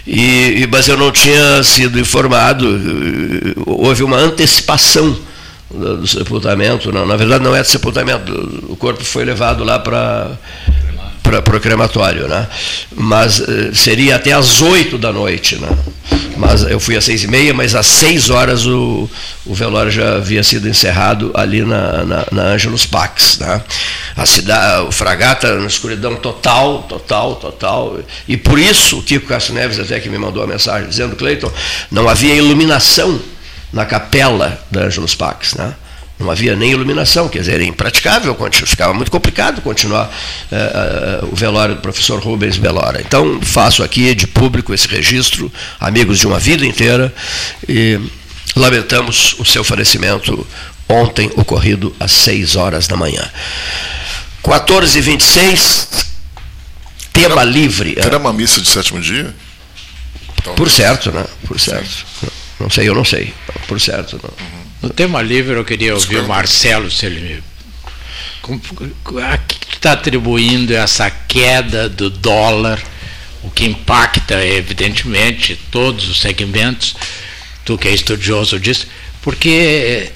[0.07, 2.65] E, mas eu não tinha sido informado,
[3.67, 5.19] houve uma antecipação
[5.71, 8.33] do sepultamento, não, na verdade não é de sepultamento,
[8.69, 10.39] o corpo foi levado lá para
[11.41, 12.47] para o crematório, né?
[12.95, 15.69] Mas eh, seria até às oito da noite, né?
[16.37, 19.09] Mas eu fui às seis e meia, mas às seis horas o,
[19.47, 23.63] o velório já havia sido encerrado ali na, na, na Angelus Pax, né?
[24.17, 27.99] A cidade, o Fragata na escuridão total, total, total.
[28.29, 31.51] E por isso o Kiko Castro Neves até que me mandou a mensagem dizendo, Cleiton,
[31.91, 33.19] não havia iluminação
[33.75, 35.75] na capela da Angelus Pax, né?
[36.17, 40.09] Não havia nem iluminação, quer dizer, era impraticável, ficava muito complicado continuar
[40.51, 43.01] é, é, o velório do professor Rubens Belora.
[43.01, 47.13] Então, faço aqui de público esse registro, amigos de uma vida inteira,
[47.69, 47.99] e
[48.55, 50.47] lamentamos o seu falecimento
[50.89, 53.29] ontem, ocorrido às 6 horas da manhã.
[54.45, 55.89] 14h26,
[57.13, 57.97] tema livre.
[57.97, 59.35] Terá uma missa de sétimo dia?
[60.55, 61.25] Por certo, né?
[61.49, 62.07] Por certo.
[62.21, 62.44] Sim.
[62.61, 63.35] Não sei, eu não sei.
[63.67, 64.21] Por certo.
[64.23, 64.65] Não.
[64.83, 67.43] No tema livre eu queria ouvir o Marcelo, se ele
[69.23, 72.83] a que está atribuindo essa queda do dólar,
[73.43, 76.95] o que impacta, evidentemente, todos os segmentos,
[77.65, 78.87] tu que é estudioso disso,
[79.23, 80.11] porque.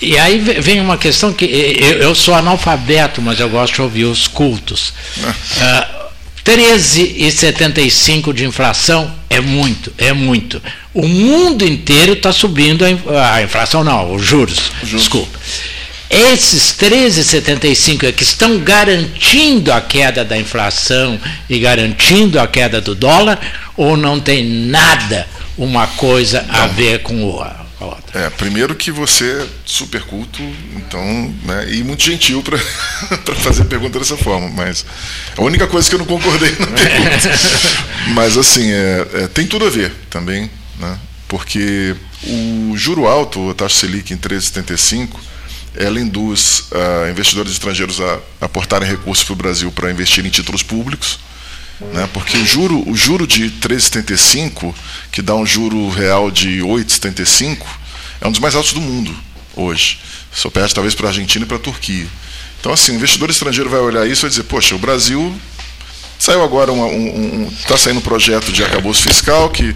[0.00, 4.26] E aí vem uma questão que eu, sou analfabeto, mas eu gosto de ouvir os
[4.26, 4.92] cultos.
[5.18, 6.03] Uh,
[6.44, 10.62] 13,75 de inflação é muito, é muito.
[10.92, 15.00] O mundo inteiro está subindo a, inflação, não, os juros, juros.
[15.02, 15.38] desculpa.
[16.10, 21.18] Esses 13,75 é que estão garantindo a queda da inflação
[21.48, 23.40] e garantindo a queda do dólar,
[23.76, 25.26] ou não tem nada
[25.56, 26.62] uma coisa não.
[26.62, 27.63] a ver com o
[28.14, 30.42] é, primeiro que você é super culto,
[30.76, 32.56] então, né, e muito gentil para
[33.36, 34.84] fazer pergunta dessa forma, mas
[35.36, 37.30] a única coisa que eu não concordei na pergunta.
[38.14, 40.98] mas assim, é, é, tem tudo a ver também, né,
[41.28, 45.08] porque o juro alto, a taxa Selic em 3,75,
[45.76, 50.62] ela induz uh, investidores estrangeiros a aportarem recursos para o Brasil para investir em títulos
[50.62, 51.18] públicos,
[51.80, 54.74] né, porque o juro, o juro de 3,75,
[55.10, 57.58] que dá um juro real de 8,75,
[58.20, 59.14] é um dos mais altos do mundo
[59.56, 59.98] hoje.
[60.32, 62.06] Só perde talvez para a Argentina e para a Turquia.
[62.60, 65.34] Então, assim, o investidor estrangeiro vai olhar isso e vai dizer, poxa, o Brasil
[66.18, 69.74] saiu agora, está um, um, tá saindo um projeto de acabouço fiscal que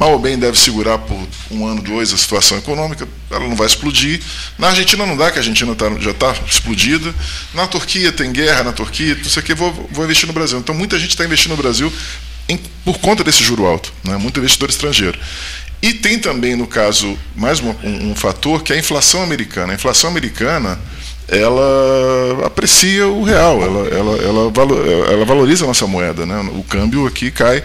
[0.00, 1.18] mal ou bem deve segurar por
[1.50, 4.18] um ano, dois a situação econômica, ela não vai explodir.
[4.58, 7.14] Na Argentina não dá, que a Argentina tá, já está explodida.
[7.52, 10.58] Na Turquia tem guerra, na Turquia, não sei o que, vou, vou investir no Brasil.
[10.58, 11.92] Então muita gente está investindo no Brasil
[12.48, 14.16] em, por conta desse juro alto, né?
[14.16, 15.18] muito investidor estrangeiro.
[15.82, 19.72] E tem também, no caso, mais um, um, fator que é a inflação americana.
[19.72, 20.80] A inflação americana
[21.28, 26.24] ela aprecia o real, ela, ela, ela, ela valoriza a nossa moeda.
[26.24, 26.40] Né?
[26.54, 27.62] O câmbio aqui cai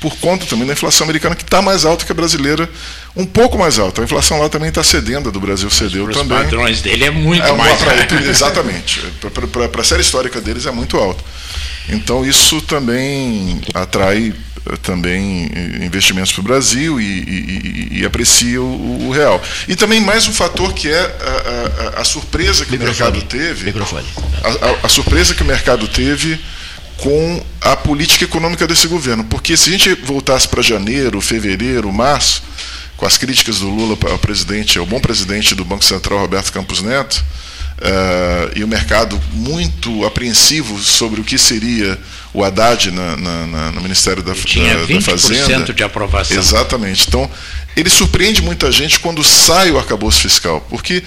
[0.00, 2.68] por conta também da inflação americana, que está mais alta que a brasileira,
[3.14, 4.02] um pouco mais alta.
[4.02, 6.36] A inflação lá também está cedendo, a do Brasil cedeu Os também.
[6.36, 8.14] Os padrões dele é muito é mais alto.
[8.28, 9.00] Exatamente.
[9.70, 11.24] Para a série histórica deles é muito alto.
[11.88, 14.34] Então isso também atrai
[14.82, 15.48] também
[15.80, 19.40] investimentos para o Brasil e, e, e aprecia o, o, real.
[19.68, 23.00] E também mais um fator que é a, a, a surpresa que Microfone.
[23.00, 23.64] o mercado teve.
[23.66, 24.06] Microfone.
[24.42, 26.40] A, a, surpresa que o mercado teve
[26.96, 29.24] com a política econômica desse governo.
[29.24, 32.42] Porque se a gente voltasse para janeiro, fevereiro, março,
[32.96, 36.80] com as críticas do Lula ao presidente, ao bom presidente do Banco Central, Roberto Campos
[36.80, 37.22] Neto,
[37.78, 41.98] uh, e o mercado muito apreensivo sobre o que seria
[42.32, 45.72] o Haddad na, na, na, no Ministério da, tinha da, da Fazenda.
[45.72, 46.36] de aprovação.
[46.36, 47.06] Exatamente.
[47.08, 47.30] Então,
[47.76, 51.02] ele surpreende muita gente quando sai o arcabouço fiscal, porque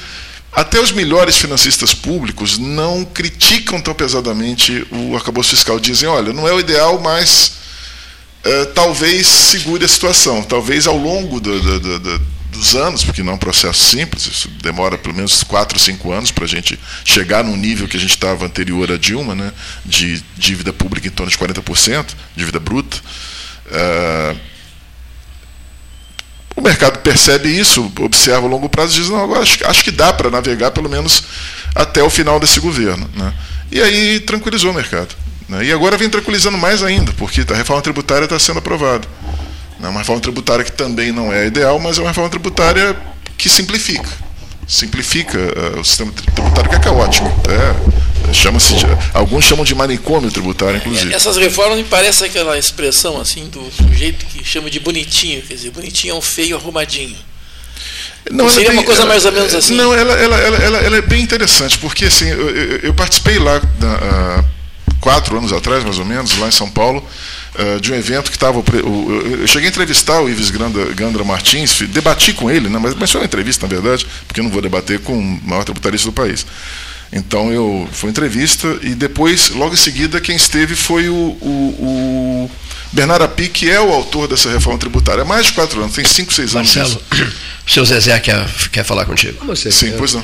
[0.51, 5.80] até os melhores financistas públicos não criticam tão pesadamente o arcabouço fiscal.
[5.80, 7.53] Dizem, olha, não é o ideal, mas
[8.45, 10.41] uh, talvez segure a situação.
[10.43, 12.21] Talvez ao longo do, do, do,
[12.51, 16.31] dos anos, porque não é um processo simples, isso demora pelo menos 4, 5 anos
[16.31, 19.53] para a gente chegar num nível que a gente estava anterior a Dilma, né,
[19.85, 22.97] de dívida pública em torno de 40%, dívida bruta.
[23.67, 24.49] Uh,
[26.60, 29.91] o mercado percebe isso, observa a longo prazo e diz, não, agora acho, acho que
[29.91, 31.23] dá para navegar pelo menos
[31.73, 33.10] até o final desse governo.
[33.15, 33.34] Né?
[33.72, 35.15] E aí tranquilizou o mercado.
[35.48, 35.65] Né?
[35.65, 39.07] E agora vem tranquilizando mais ainda, porque a reforma tributária está sendo aprovada.
[39.81, 42.95] É uma reforma tributária que também não é ideal, mas é uma reforma tributária
[43.38, 44.10] que simplifica.
[44.69, 47.27] Simplifica uh, o sistema tributário que é caótico.
[47.49, 48.75] É, chama-se
[49.15, 51.11] alguns chamam de manicômio tributário, inclusive.
[51.11, 55.71] Essas reformas me parece aquela expressão assim do sujeito que chama de bonitinho, quer dizer,
[55.71, 57.17] bonitinho é um feio arrumadinho.
[58.29, 59.75] Não, Seria tem, uma coisa ela, mais ou menos assim.
[59.75, 62.27] Não, ela, ela, ela, ela, é bem interessante, porque assim,
[62.83, 63.59] eu, participei lá
[64.99, 67.03] quatro anos atrás, mais ou menos, lá em São Paulo,
[67.60, 68.64] uh, de um evento que estava.
[68.73, 73.11] Eu cheguei a entrevistar o Ives Gandra, Gandra Martins, debati com ele, né, mas, mas
[73.11, 76.14] foi uma entrevista, na verdade, porque eu não vou debater com o maior tributarista do
[76.14, 76.45] país.
[77.11, 82.48] Então eu foi uma entrevista e depois, logo em seguida, quem esteve foi o, o,
[82.48, 82.52] o
[82.91, 85.23] Bernardo Api, que é o autor dessa reforma tributária.
[85.23, 86.76] Há mais de quatro anos, tem cinco, seis anos.
[86.76, 87.02] Marcelo,
[87.68, 89.44] o seu Zezé quer, quer falar contigo.
[89.48, 90.23] Você Sim, pois não.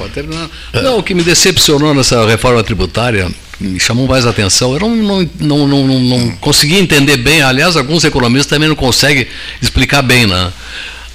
[0.83, 4.73] Não, o que me decepcionou nessa reforma tributária me chamou mais atenção.
[4.73, 8.75] Eu não, não, não, não, não, não consegui entender bem, aliás, alguns economistas também não
[8.75, 9.27] conseguem
[9.61, 10.51] explicar bem, né?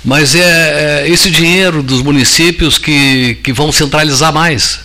[0.05, 4.81] Mas é, é esse dinheiro dos municípios que, que vão centralizar mais.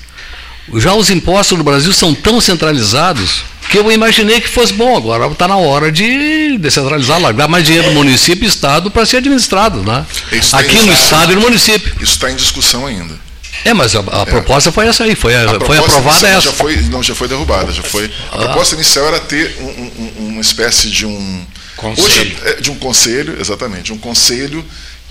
[0.76, 4.98] Já os impostos no Brasil são tão centralizados que eu imaginei que fosse bom.
[4.98, 9.18] Agora está na hora de descentralizar, largar mais dinheiro do município e Estado para ser
[9.18, 9.82] administrado.
[9.84, 10.06] Né?
[10.54, 11.94] Aqui no Estado e no município.
[12.02, 13.25] Isso está em discussão ainda.
[13.64, 14.26] É, mas a, a é.
[14.26, 16.42] proposta foi essa aí, foi, a, foi aprovada essa.
[16.42, 17.72] Já foi, não, já foi derrubada.
[17.72, 18.38] Já foi, a ah.
[18.40, 21.46] proposta inicial era ter um, um, uma espécie de um.
[21.78, 22.08] Conselho.
[22.08, 24.66] Hoje, é, de um conselho, exatamente, um conselho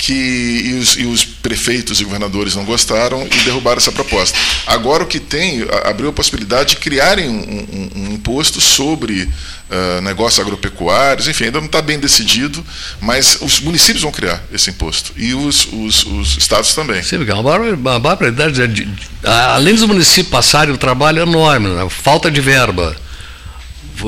[0.04, 4.38] que e os, e os, prefeitos e governadores não gostaram e derrubaram essa proposta.
[4.66, 10.00] Agora o que tem, abriu a possibilidade de criarem um, um, um imposto sobre uh,
[10.02, 12.62] negócios agropecuários, enfim, ainda não está bem decidido,
[13.00, 17.02] mas os municípios vão criar esse imposto e os, os, os estados também.
[17.02, 18.60] Sim, é uma barbaridade.
[19.22, 21.88] Além dos municípios passarem o trabalho enorme, né?
[21.88, 22.94] falta de verba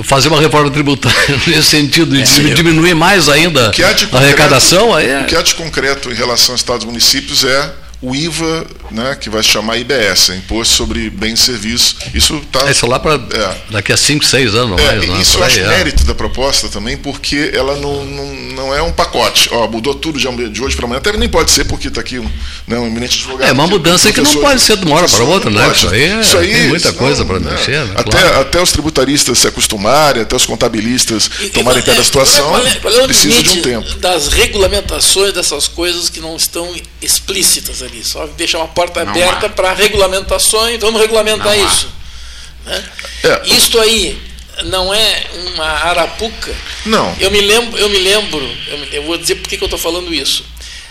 [0.04, 3.70] fazer uma reforma tributária nesse sentido, de diminuir mais ainda
[4.12, 4.94] a arrecadação.
[4.94, 5.20] Aí é...
[5.22, 7.72] O que há de concreto em relação a estados e municípios é
[8.06, 11.96] o IVA, né, que vai se chamar IBS, Imposto sobre Bens e Serviços.
[12.14, 12.68] Isso está.
[12.68, 15.20] É, isso lá para é, daqui a 5, 6 anos, é, mais, né?
[15.20, 15.66] Isso eu acho é.
[15.66, 19.48] mérito da proposta também, porque ela não, não, não é um pacote.
[19.50, 20.98] Ó, mudou tudo de, hoje para amanhã.
[20.98, 22.30] Até nem pode ser, porque está aqui um,
[22.68, 23.48] né, um eminente advogado.
[23.48, 25.68] É uma mudança que não pode ser de uma hora para outra, né?
[25.72, 27.84] Isso aí, é, isso aí tem muita não, coisa para né, mexer.
[27.84, 27.92] Né?
[27.96, 28.40] Até, claro.
[28.40, 32.74] até os tributaristas se acostumarem, até os contabilistas e, tomarem pé da situação, qual é,
[32.76, 33.94] qual é, precisa de um tempo.
[33.96, 36.72] Das regulamentações dessas coisas que não estão
[37.02, 41.88] explícitas ali, só deixar uma porta não aberta para regulamentações, vamos regulamentar não isso.
[42.64, 42.84] Né?
[43.24, 43.48] É.
[43.54, 44.20] Isto aí
[44.64, 46.54] não é uma arapuca.
[46.84, 47.14] Não.
[47.20, 49.78] Eu me lembro, eu me lembro, eu, me, eu vou dizer por que, eu estou
[49.78, 50.44] falando isso.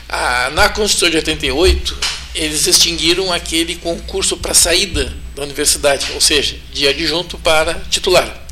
[0.08, 1.98] Ah, na Constituição de 88,
[2.36, 8.45] eles extinguiram aquele concurso para saída da universidade, ou seja, de adjunto para titular.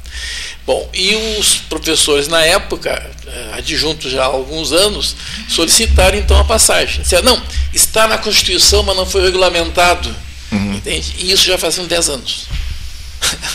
[0.66, 2.90] Bom, e os professores na época,
[3.28, 5.16] eh, adjuntos já há alguns anos,
[5.50, 7.02] solicitaram então a passagem.
[7.02, 10.14] Disseram, não, está na Constituição, mas não foi regulamentado.
[10.52, 10.76] Uhum.
[10.76, 11.16] Entende?
[11.20, 12.46] E isso já faz uns 10 anos.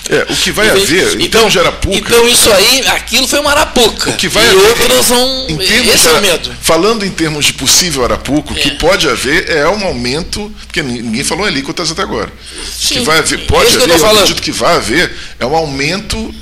[0.08, 4.10] É, o que vai haver, então, de Arapuca, então isso aí, aquilo foi uma arapuca.
[4.10, 5.46] O que vai e haver, outras vão.
[5.60, 6.56] Esse é o medo.
[6.62, 8.74] Falando em termos de possível arapuca, o que é.
[8.76, 12.32] pode haver é um aumento, porque ninguém falou em alíquotas até agora.
[12.78, 15.54] Sim, o que vai haver, pode haver, eu, eu acredito que vai haver, é um
[15.54, 16.34] aumento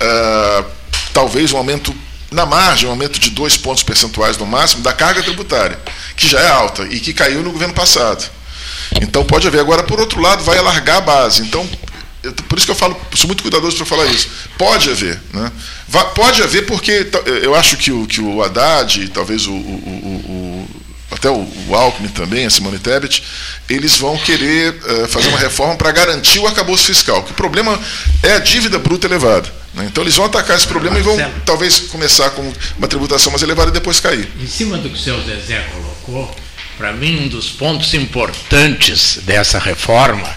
[0.00, 0.64] uh,
[1.12, 1.94] talvez um aumento
[2.30, 5.78] na margem, um aumento de dois pontos percentuais no máximo da carga tributária,
[6.16, 8.30] que já é alta e que caiu no governo passado.
[9.00, 9.60] Então pode haver.
[9.60, 11.42] Agora, por outro lado, vai alargar a base.
[11.42, 11.68] Então,
[12.22, 14.28] eu, por isso que eu falo, sou muito cuidadoso para falar isso.
[14.58, 15.20] Pode haver.
[15.32, 15.52] Né?
[15.88, 17.08] Vai, pode haver porque
[17.42, 22.08] eu acho que o, que o Haddad, talvez o, o, o até o, o Alckmin
[22.08, 23.22] também, a Simone Tebet,
[23.68, 27.22] eles vão querer uh, fazer uma reforma para garantir o arcabouço fiscal.
[27.24, 27.78] Que o problema
[28.22, 29.59] é a dívida bruta elevada.
[29.74, 29.86] Né?
[29.86, 33.70] Então eles vão atacar esse problema e vão talvez começar com uma tributação mais elevada
[33.70, 34.28] e depois cair.
[34.40, 36.34] Em cima do que o seu Zezé colocou,
[36.76, 40.28] para mim um dos pontos importantes dessa reforma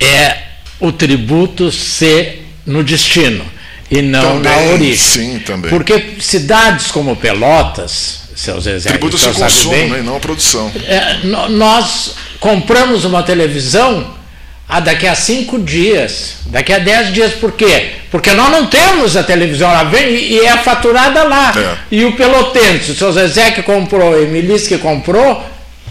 [0.00, 0.42] é
[0.80, 3.44] o tributo ser no destino
[3.90, 4.96] e não também, na origem.
[4.96, 5.70] Sim, também.
[5.70, 10.70] Porque cidades como Pelotas, seu Zezé, tributo se consumo, bem, né, não a produção.
[10.86, 11.18] É,
[11.48, 14.14] nós compramos uma televisão
[14.68, 17.90] ah, daqui a cinco dias, daqui a dez dias, por quê?
[18.10, 21.54] Porque nós não temos a televisão, ela vem e é faturada lá.
[21.56, 21.76] É.
[21.90, 25.44] E o Pelotense, o seu Zezé que comprou, o Emilis que comprou,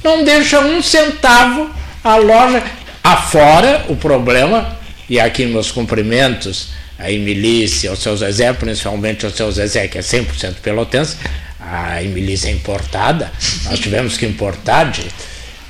[0.04, 1.70] não deixa um centavo
[2.04, 2.62] a loja.
[3.02, 4.78] Afora o problema,
[5.10, 6.70] e aqui meus cumprimentos
[7.00, 11.18] a Emilícia, ao seu Zezé, principalmente ao seu Zezé, que é 100% pelotense,
[11.60, 13.32] a Emilícia é importada,
[13.66, 15.04] nós tivemos que importar de,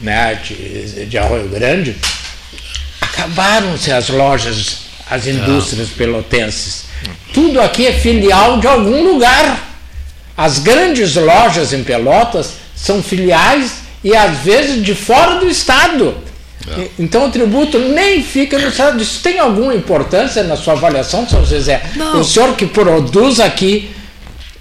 [0.02, 1.96] né, de, de Arroio Grande,
[3.16, 4.80] acabaram-se as lojas,
[5.10, 6.86] as indústrias pelotenses.
[7.34, 9.74] Tudo aqui é filial de algum lugar.
[10.38, 16.18] As grandes lojas em Pelotas são filiais e às vezes de fora do estado.
[16.68, 16.88] É.
[17.00, 19.02] Então o tributo nem fica no estado.
[19.02, 21.82] Isso tem alguma importância na sua avaliação, São José?
[21.96, 22.20] Não.
[22.20, 23.92] O senhor que produz aqui,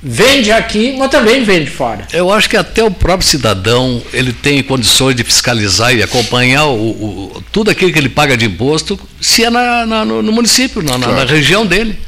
[0.05, 2.07] vende aqui, mas também vende fora.
[2.13, 6.91] Eu acho que até o próprio cidadão ele tem condições de fiscalizar e acompanhar o,
[6.91, 10.83] o tudo aquilo que ele paga de imposto, se é na, na, no, no, município,
[10.83, 11.17] na, claro.
[11.17, 11.99] na região dele.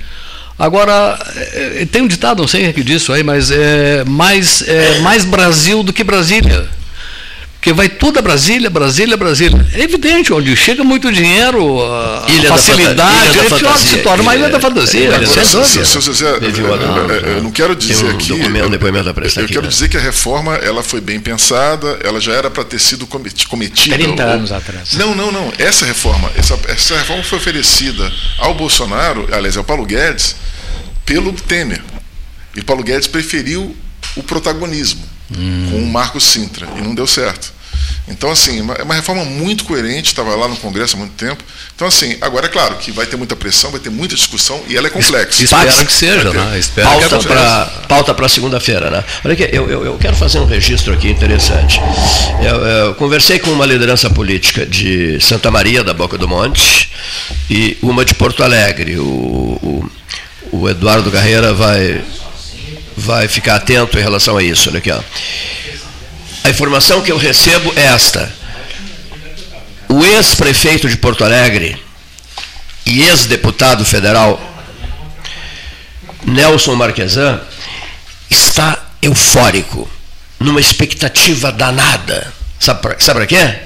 [0.59, 4.62] Agora, é, é, tem um ditado, não sei o que disso aí, mas é mais,
[4.62, 6.68] é mais Brasil do que Brasília.
[7.66, 9.66] Porque vai tudo a Brasília, Brasília, Brasília.
[9.72, 14.36] É evidente, onde chega muito dinheiro, a ilha facilidade, ilha da é se torna uma
[14.36, 15.10] ilha da fantasia.
[17.26, 18.28] Eu não quero dizer aqui.
[18.28, 19.68] Documento, depoimento da eu aqui, quero né?
[19.68, 23.97] dizer que a reforma ela foi bem pensada, ela já era para ter sido cometida.
[23.97, 24.93] 30 anos atrás.
[24.93, 25.52] Não, não, não.
[25.59, 30.36] Essa reforma, essa, essa reforma foi oferecida ao Bolsonaro, aliás, ao Paulo Guedes,
[31.05, 31.82] pelo Temer.
[32.55, 33.74] E Paulo Guedes preferiu
[34.14, 35.02] o protagonismo
[35.36, 35.68] hum.
[35.68, 37.55] com o Marcos Sintra e não deu certo.
[38.08, 41.42] Então, assim, é uma reforma muito coerente, estava lá no Congresso há muito tempo.
[41.74, 44.76] Então, assim, agora é claro que vai ter muita pressão, vai ter muita discussão e
[44.76, 45.42] ela é complexa.
[45.42, 46.58] Espero que seja, né?
[46.58, 49.04] Espero pauta para pauta para segunda-feira, né?
[49.24, 51.80] Olha aqui, eu, eu, eu, quero fazer um registro aqui interessante.
[52.42, 56.90] Eu, eu, conversei com uma liderança política de Santa Maria da Boca do Monte
[57.50, 58.98] e uma de Porto Alegre.
[58.98, 59.90] O, o,
[60.52, 62.02] o Eduardo Carreira vai
[62.96, 64.70] vai ficar atento em relação a isso.
[64.70, 65.00] Olha aqui, ó.
[66.47, 68.32] A informação que eu recebo é esta.
[69.89, 71.77] O ex-prefeito de Porto Alegre
[72.86, 74.40] e ex-deputado federal
[76.24, 77.40] Nelson Marquesan
[78.31, 79.90] está eufórico,
[80.39, 82.32] numa expectativa danada.
[82.60, 83.59] Sabe para quê?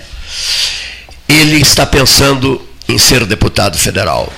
[1.28, 4.32] Ele está pensando em ser deputado federal.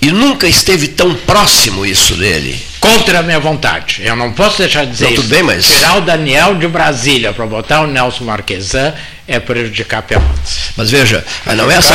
[0.00, 2.60] E nunca esteve tão próximo isso dele.
[2.78, 4.02] Contra a minha vontade.
[4.04, 5.22] Eu não posso deixar de dizer não, isso.
[5.22, 5.66] Tudo bem, mas...
[5.66, 8.92] Tirar o Daniel de Brasília para botar o Nelson Marquesan
[9.26, 10.64] é prejudicar Pelotas.
[10.76, 11.94] Mas veja, mas não, é essa,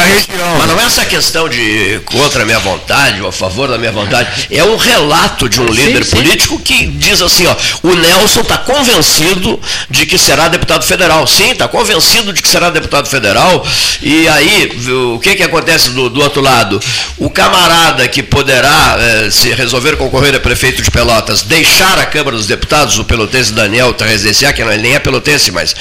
[0.57, 3.91] mas não é essa questão de contra a minha vontade ou a favor da minha
[3.91, 4.47] vontade.
[4.49, 6.15] É um relato de um sim, líder sim.
[6.15, 11.27] político que diz assim: ó, o Nelson está convencido de que será deputado federal.
[11.27, 13.65] Sim, está convencido de que será deputado federal.
[14.01, 14.71] E aí,
[15.15, 16.81] o que, que acontece do, do outro lado?
[17.17, 22.37] O camarada que poderá, eh, se resolver concorrer a prefeito de Pelotas, deixar a Câmara
[22.37, 25.75] dos Deputados, o pelotense Daniel Terrezenciá, que não, ele nem é pelotense, mas,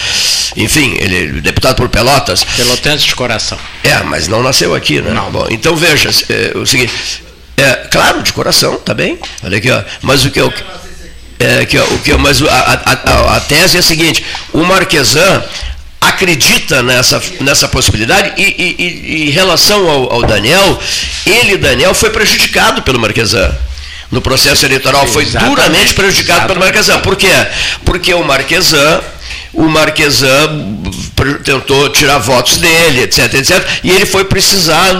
[0.56, 2.44] enfim, ele deputado por Pelotas.
[2.44, 3.58] Pelotense de coração.
[3.82, 5.10] É, mas não nasceu aqui, né?
[5.10, 5.30] Não.
[5.30, 6.92] Bom, então veja, é, o seguinte,
[7.56, 9.18] é, claro, de coração, tá bem?
[9.42, 10.52] Olha aqui, ó, mas o que eu...
[11.40, 15.40] É, que, o que, mas a, a, a, tese é a seguinte, o Marquesan
[16.00, 20.80] acredita nessa, nessa possibilidade e, e, e em relação ao, ao, Daniel,
[21.24, 23.54] ele, Daniel, foi prejudicado pelo Marquesan.
[24.10, 26.48] No processo eleitoral foi duramente prejudicado exatamente.
[26.48, 26.98] pelo Marquesan.
[27.00, 27.28] Por quê?
[27.84, 29.00] Porque o Marquesan
[29.52, 30.80] o Marquesan
[31.44, 34.94] tentou tirar votos dele, etc, etc, e ele foi precisar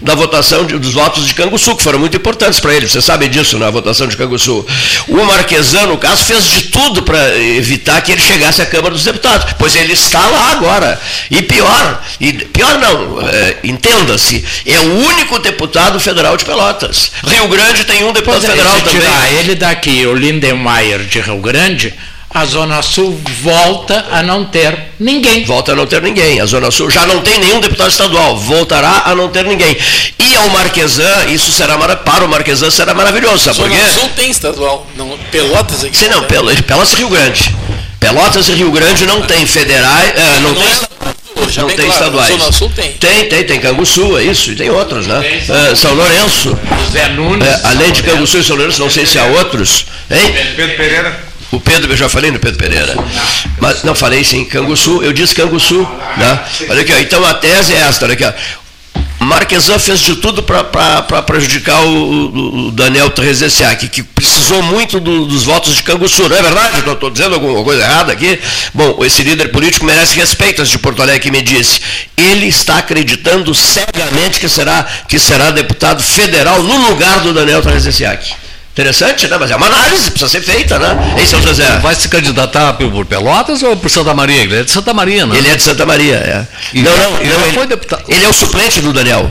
[0.00, 3.28] da votação de, dos votos de Canguçu, que foram muito importantes para ele, você sabe
[3.28, 4.64] disso na votação de Canguçu.
[5.08, 9.04] O Marquesan, no caso, fez de tudo para evitar que ele chegasse à Câmara dos
[9.04, 11.00] Deputados, pois ele está lá agora.
[11.30, 17.12] E pior, e pior não, é, entenda-se, é o único deputado federal de Pelotas.
[17.26, 19.00] Rio Grande tem um deputado é, federal também.
[19.00, 21.94] Tirar ele daqui, o Lindenmayer de Rio Grande,
[22.34, 25.44] a Zona Sul volta a não ter ninguém.
[25.44, 26.40] Volta a não ter ninguém.
[26.40, 29.76] A Zona Sul já não tem nenhum deputado estadual, voltará a não ter ninguém.
[30.18, 33.76] E ao Marquesan, isso será para o Marquesan será maravilhoso, sabe por quê?
[33.76, 35.96] Zona Sul tem estadual, não, Pelotas aqui.
[35.96, 37.54] Sim, não, Pelotas e Rio Grande.
[38.00, 41.92] Pelotas e Rio Grande não tem federais, é, não, não, tem, é, não tem claro,
[41.92, 42.28] estaduais.
[42.30, 42.92] Zona Sul tem.
[42.94, 45.40] Tem, tem, tem Canguçu, é isso, e tem outros, né?
[45.70, 46.58] É, São Lourenço.
[46.84, 47.46] José Nunes.
[47.46, 49.86] É, além de Canguçu e São Lourenço, não sei se há outros.
[50.10, 50.34] Hein?
[50.56, 51.33] Pedro Pereira.
[51.54, 52.96] O Pedro, eu já falei no Pedro Pereira.
[53.60, 55.86] Mas não falei sim, Canguçu, eu disse Canguçu.
[56.16, 56.40] Né?
[56.68, 58.24] Olha aqui, ó, então a tese é esta, olha aqui.
[59.20, 65.44] Marquesan fez de tudo para prejudicar o, o Daniel Trezessiak, que precisou muito do, dos
[65.44, 66.90] votos de Canguçu, não é verdade?
[66.90, 68.38] Estou dizendo alguma coisa errada aqui?
[68.74, 71.80] Bom, esse líder político merece respeito, de Porto Alegre que me disse.
[72.16, 78.43] Ele está acreditando cegamente que será, que será deputado federal no lugar do Daniel Trezessiak.
[78.74, 79.36] Interessante, né?
[79.38, 81.14] Mas é uma análise, precisa ser feita, né?
[81.16, 81.78] Ei, seu José.
[81.78, 84.42] Vai se candidatar por Pelotas ou por Santa Maria?
[84.42, 85.38] Ele é de Santa Maria, né?
[85.38, 86.46] Ele é de Santa Maria, é.
[86.72, 88.02] E não, não, ele, não, ele, foi deputado.
[88.08, 89.30] ele é o suplente do Daniel.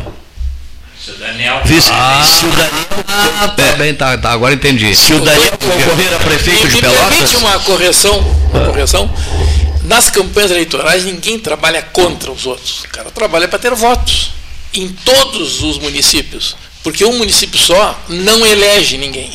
[1.03, 1.61] Se o Daniel.
[1.65, 2.87] Vice, ah, se o Daniel.
[3.09, 3.75] Ah, tá é.
[3.75, 4.95] bem, tá, tá, agora entendi.
[4.95, 7.09] Se o Daniel concorrer a prefeito de Pelotas.
[7.09, 8.19] Permite uma correção,
[8.53, 9.13] uma correção.
[9.83, 12.85] Nas campanhas eleitorais, ninguém trabalha contra os outros.
[12.85, 14.31] O cara trabalha para ter votos
[14.73, 16.55] em todos os municípios.
[16.83, 19.31] Porque um município só não elege ninguém.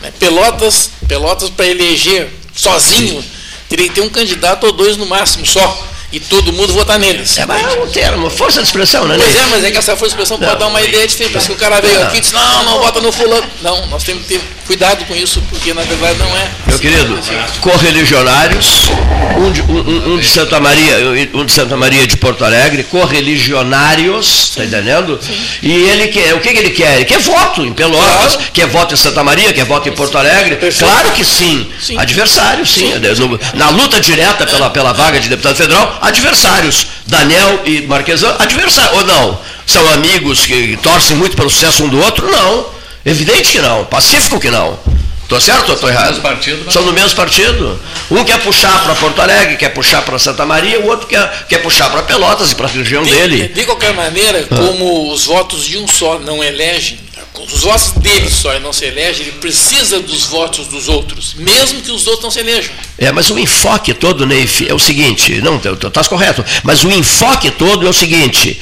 [0.00, 0.12] Né?
[0.18, 3.22] Pelotas, Pelotas para eleger sozinho,
[3.68, 7.36] teria que ter um candidato ou dois no máximo só e todo mundo votar neles.
[7.38, 9.16] É, mas é um termo, força de expressão, né?
[9.18, 11.32] Pois é, mas é que essa força de expressão não, pode dar uma ideia diferente.
[11.32, 13.44] Parece que o cara veio aqui e disse, não, não vota no fulano.
[13.60, 16.50] Não, nós temos que ter cuidado com isso, porque na verdade não é.
[16.66, 17.18] Meu querido,
[17.60, 18.90] correligionários,
[19.38, 20.96] um de, um, um de, Santa Maria,
[21.34, 25.18] um de Santa Maria de Porto Alegre, correligionários, está entendendo?
[25.20, 25.36] Sim.
[25.62, 26.96] E ele quer, o que, que, ele quer?
[26.96, 28.52] Ele quer voto em Pelotas, claro.
[28.52, 30.56] quer voto em Santa Maria, quer voto em Porto Alegre.
[30.56, 30.90] Perfeito.
[30.90, 31.66] Claro que sim.
[31.80, 31.98] sim.
[31.98, 32.92] Adversário, sim.
[32.92, 33.38] sim.
[33.54, 36.86] Na luta direta pela, pela vaga de deputado federal, adversários.
[37.06, 38.98] Daniel e Marquesan, adversários.
[38.98, 39.38] Ou não?
[39.66, 42.30] São amigos que torcem muito pelo sucesso um do outro?
[42.30, 42.66] Não.
[43.04, 43.84] Evidente que não.
[43.84, 44.78] Pacífico que não.
[45.24, 46.20] Estou certo ou estou errado?
[46.20, 47.80] Partido, São do mesmo partido.
[48.10, 51.58] Um quer puxar para Porto Alegre, quer puxar para Santa Maria, o outro quer, quer
[51.58, 53.48] puxar para Pelotas e para a região de, dele.
[53.48, 54.54] De qualquer maneira, ah.
[54.54, 56.98] como os votos de um só não elegem,
[57.42, 61.90] os votos dele só não se elege, ele precisa dos votos dos outros, mesmo que
[61.90, 62.72] os outros não se elejam.
[62.96, 67.50] É, mas o enfoque todo, Neif, é o seguinte, não, estás correto, mas o enfoque
[67.50, 68.60] todo é o seguinte,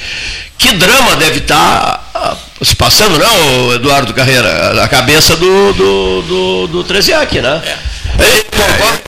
[0.57, 6.67] que drama deve estar tá, se passando, não, Eduardo Carreira, na cabeça do, do, do,
[6.67, 7.61] do Treziak, né?
[7.65, 7.93] É.
[8.19, 8.99] Ele concorre,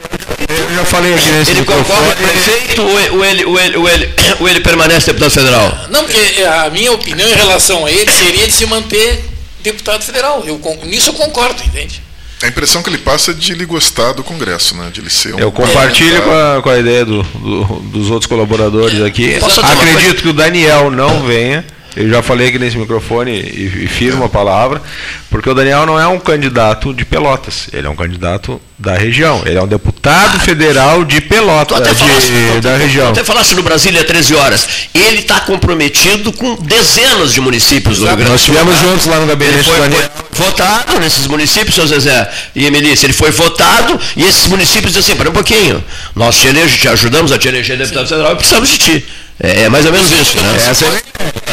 [0.50, 4.50] eu já falei aqui nesse Ele concorre prefeito ou ele, ou, ele, ou, ele, ou
[4.50, 5.88] ele permanece deputado federal?
[5.90, 9.35] Não, porque a minha opinião em relação a ele seria de se manter
[9.72, 10.44] deputado federal.
[10.46, 12.02] Eu, nisso eu concordo, entende?
[12.44, 14.90] A impressão que ele passa é de ele gostar do Congresso, né?
[14.92, 18.28] De ele ser um Eu compartilho com, a, com a ideia do, do, dos outros
[18.28, 19.36] colaboradores aqui.
[19.36, 21.66] Acredito que o Daniel não venha
[21.96, 24.82] eu já falei aqui nesse microfone e, e firmo a palavra,
[25.30, 29.42] porque o Daniel não é um candidato de Pelotas, ele é um candidato da região.
[29.46, 33.10] Ele é um deputado federal de Pelotas, de, falasse, da região.
[33.10, 34.68] Até falasse no Brasília 13 horas.
[34.94, 38.54] Ele está comprometido com dezenas de municípios do Rio Grande do Sul.
[38.54, 43.06] Nós estivemos juntos lá no gabinete foi, foi votado nesses municípios, seu Zezé e Emilícia.
[43.06, 46.88] Ele foi votado e esses municípios dizem assim, para um pouquinho, nós te, elege, te
[46.90, 49.06] ajudamos a te eleger deputado federal e precisamos de ti.
[49.40, 50.56] É, é mais ou menos isso, né?
[50.70, 51.04] Essa é...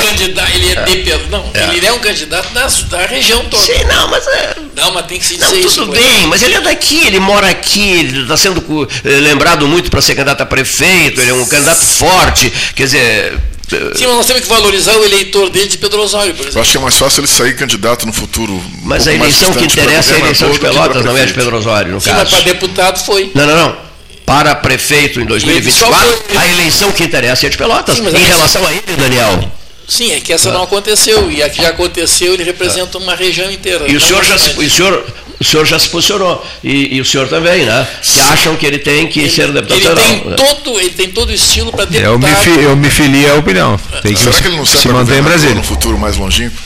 [0.02, 0.84] Candidato, ele é, é.
[0.84, 1.76] De, não, é.
[1.76, 3.62] ele é um candidato da, da região toda.
[3.62, 4.56] Sim, não, mas é.
[4.76, 5.80] Não, mas tem que se dizer não, isso.
[5.80, 9.90] Tudo bem, mas ele é daqui, ele mora aqui, ele está sendo eh, lembrado muito
[9.90, 13.38] para ser candidato a prefeito, ele é um candidato forte, quer dizer.
[13.68, 16.59] Sim, mas nós temos que valorizar o eleitor dele de Pedro Osório, por exemplo.
[16.59, 18.62] Eu acho que é mais fácil ele sair candidato no futuro.
[18.82, 21.56] Mas um a eleição que interessa é a eleição de Pelotas, não é de Pedro
[21.56, 22.26] Osório, no Sim, caso.
[22.26, 23.32] Sim, mas para deputado foi.
[23.34, 23.91] Não, não, não
[24.32, 27.98] para prefeito em 2024, a eleição que interessa é de Pelotas.
[27.98, 29.52] Sim, em relação a ele, Daniel.
[29.86, 30.52] Sim, é que essa ah.
[30.54, 31.30] não aconteceu.
[31.30, 33.86] E a que já aconteceu, ele representa uma região inteira.
[33.86, 35.04] E o senhor, já se, o, senhor,
[35.38, 36.42] o senhor já se posicionou.
[36.64, 37.86] E, e, o senhor também, né?
[38.00, 40.36] Que acham que ele tem que ele, ser deputado ele Tem né?
[40.36, 42.12] todo, ele tem todo o estilo para deputado.
[42.14, 43.78] Eu me, eu me filio à opinião.
[44.00, 45.56] Tem que Será que ele não se manter em Brasília?
[45.56, 46.56] no futuro mais longínquo?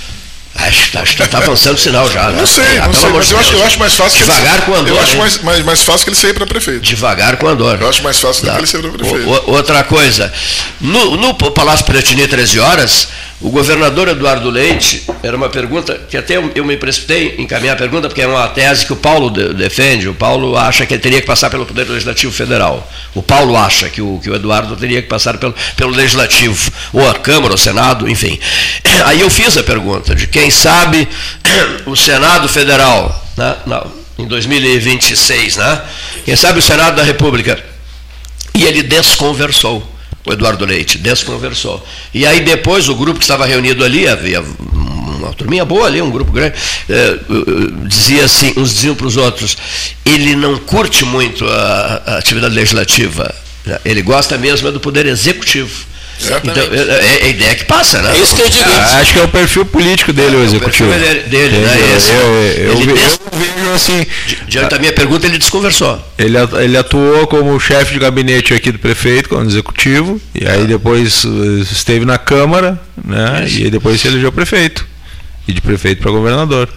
[0.59, 2.31] Acho, que está avançando o sinal já.
[2.31, 2.39] Né?
[2.39, 4.89] Não sei, ah, não sei, mas eu acho, eu acho, mais fácil Devagar com andor.
[4.89, 6.81] Eu acho mais, mais, mais fácil que ele saia para prefeito.
[6.81, 7.79] Devagar com andor.
[7.81, 8.53] Eu acho mais fácil tá.
[8.53, 9.29] que ele saia para prefeito.
[9.29, 10.33] O, outra coisa,
[10.81, 13.09] no, no Palácio Piratini, 13 horas,
[13.39, 17.79] o governador Eduardo Leite, era uma pergunta que até eu, me precipitei em encaminhar a
[17.79, 20.09] pergunta, porque é uma tese que o Paulo de, defende.
[20.09, 22.91] O Paulo acha que ele teria que passar pelo Poder Legislativo Federal.
[23.15, 27.07] O Paulo acha que o, que o Eduardo teria que passar pelo, pelo Legislativo, ou
[27.11, 28.39] a Câmara, ou o Senado, enfim.
[29.05, 31.07] Aí eu fiz a pergunta de quem sabe
[31.85, 33.87] o Senado Federal, né, não,
[34.19, 35.83] em 2026, né?
[36.25, 37.63] Quem sabe o Senado da República.
[38.55, 39.96] E ele desconversou
[40.27, 41.85] o Eduardo Leite, desconversou.
[42.13, 46.11] E aí depois o grupo que estava reunido ali, havia uma turminha boa ali, um
[46.11, 46.57] grupo grande,
[46.89, 47.19] eh,
[47.87, 49.57] dizia assim, uns diziam para os outros,
[50.05, 53.35] ele não curte muito a, a atividade legislativa,
[53.85, 55.87] ele gosta mesmo é do poder executivo.
[56.19, 58.17] Então, é, é, é, ideia que passa, né?
[58.17, 58.65] É isso que eu digo.
[58.69, 60.91] Ah, acho que é o perfil político dele, é, o executivo.
[60.91, 61.97] O perfil dele, né?
[61.97, 62.89] Esse, eu, eu, eu, des...
[62.89, 64.07] eu, vejo assim.
[64.49, 66.01] Diante da minha pergunta, ele desconversou.
[66.19, 71.25] Ele, ele atuou como chefe de gabinete aqui do prefeito, como executivo, e aí depois
[71.25, 73.45] eh, esteve na Câmara, né?
[73.47, 73.61] Isso.
[73.61, 74.87] E depois se elegeu prefeito.
[75.47, 76.69] E de prefeito para governador.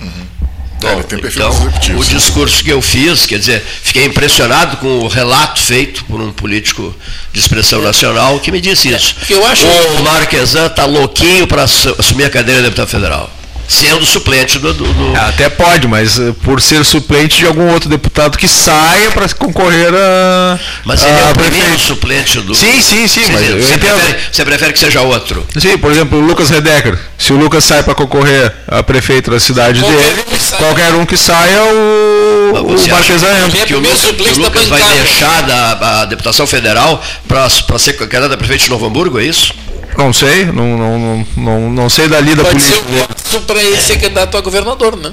[0.00, 0.37] Uhum.
[0.80, 6.04] Bom, então, o discurso que eu fiz, quer dizer, fiquei impressionado com o relato feito
[6.04, 6.94] por um político
[7.32, 9.16] de expressão nacional que me disse isso.
[9.28, 13.37] Eu acho o Marquesan está louquinho para assumir a cadeira de deputado federal.
[13.68, 14.72] Sendo suplente do.
[14.72, 15.16] do, do...
[15.16, 19.28] É, até pode, mas uh, por ser suplente de algum outro deputado que saia para
[19.28, 20.58] concorrer a.
[20.84, 22.54] Mas ele a é o primeiro suplente do.
[22.54, 23.24] Sim, sim, sim.
[23.24, 25.46] Você, mas você, prefere, você, prefere, que seja outro?
[25.58, 26.98] Sim, por exemplo, o Lucas Redecker.
[27.18, 31.04] Se o Lucas sai para concorrer a prefeito da cidade qualquer dele, um qualquer um
[31.04, 36.02] que saia, o, o Marquesã Que, que o, Lucas, que o Lucas vai deixar da,
[36.02, 39.52] a deputação federal para ser candidato a prefeito de Novo Hamburgo, é isso?
[39.96, 42.82] Não sei, não, não, não, não, sei da lida política.
[43.06, 45.12] Pode ser um para ele ser candidato a governador, né?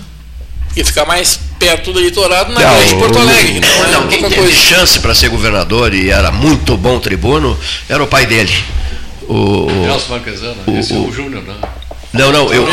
[0.75, 3.61] E ficar mais perto do eleitorado na grande de Porto Alegre.
[3.61, 4.51] Não, não, não quem teve coisa.
[4.51, 8.53] chance para ser governador e era muito bom tribuno era o pai dele.
[9.27, 11.55] O, Nelson Marquesana, esse é o Júnior, né?
[12.17, 12.63] Não, não, eu,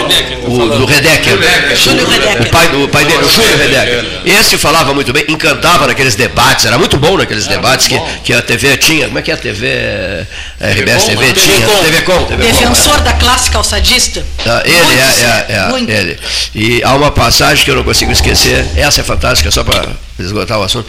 [0.44, 1.36] o, do Redecker.
[1.76, 2.42] Júlio Redecker.
[2.42, 4.04] O pai, do, o pai dele, o Júlio Redecker.
[4.24, 8.40] Esse falava muito bem, encantava naqueles debates, era muito bom naqueles debates que, que a
[8.40, 9.06] TV tinha.
[9.06, 10.26] Como é que é a TV?
[10.60, 11.66] A RBS TV tinha?
[11.66, 12.36] TV Com.
[12.36, 14.24] Defensor da classe calçadista.
[14.46, 16.18] Ah, ele, é, é, é, ele.
[16.54, 19.88] E há uma passagem que eu não consigo esquecer, essa é fantástica, só para
[20.18, 20.86] esgotar o assunto.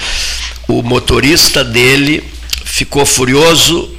[0.68, 2.24] O motorista dele
[2.64, 3.94] ficou furioso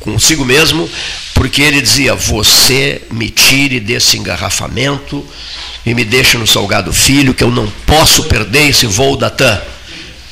[0.00, 0.88] consigo mesmo
[1.34, 5.26] porque ele dizia: Você me tire desse engarrafamento
[5.84, 9.60] e me deixe no Salgado Filho, que eu não posso perder esse voo da TAM,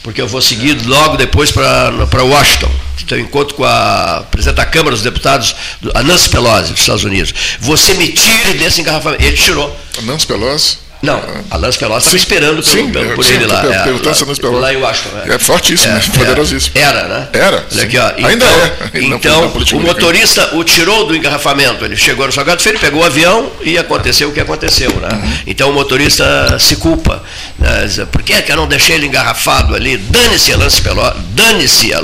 [0.03, 2.71] porque eu vou seguir logo depois para Washington.
[3.03, 5.55] Então, encontro com a presidente da Câmara dos Deputados,
[5.93, 7.35] a Nancy Pelosi, dos Estados Unidos.
[7.59, 9.23] Você me tire desse engarrafamento.
[9.23, 9.77] Ele tirou.
[9.99, 10.79] A Nancy Pelosi?
[11.03, 11.21] Não,
[11.51, 13.61] a Lance Pelosi estava esperando sim, pelo, pelo, por sim, ele lá.
[13.65, 14.61] É, a Lance Pelosi.
[14.61, 15.03] Lá eu acho.
[15.27, 16.79] É, é fortíssimo, é, poderosíssimo.
[16.79, 17.29] Era, né?
[17.33, 17.67] Era.
[17.73, 18.09] Olha aqui, ó.
[18.11, 18.89] Então, Ainda é.
[18.95, 21.85] Então, o motorista o tirou do engarrafamento.
[21.85, 24.91] Ele chegou no Salgado Filho, pegou o avião e aconteceu o que aconteceu.
[24.91, 25.09] Né?
[25.13, 25.33] Uhum.
[25.49, 27.21] Então o motorista se culpa.
[27.59, 28.07] Né?
[28.13, 29.97] Por que, é que eu não deixei ele engarrafado ali?
[29.97, 31.17] Dane-se a Lance Pelosi.
[31.35, 32.01] Dane-se a,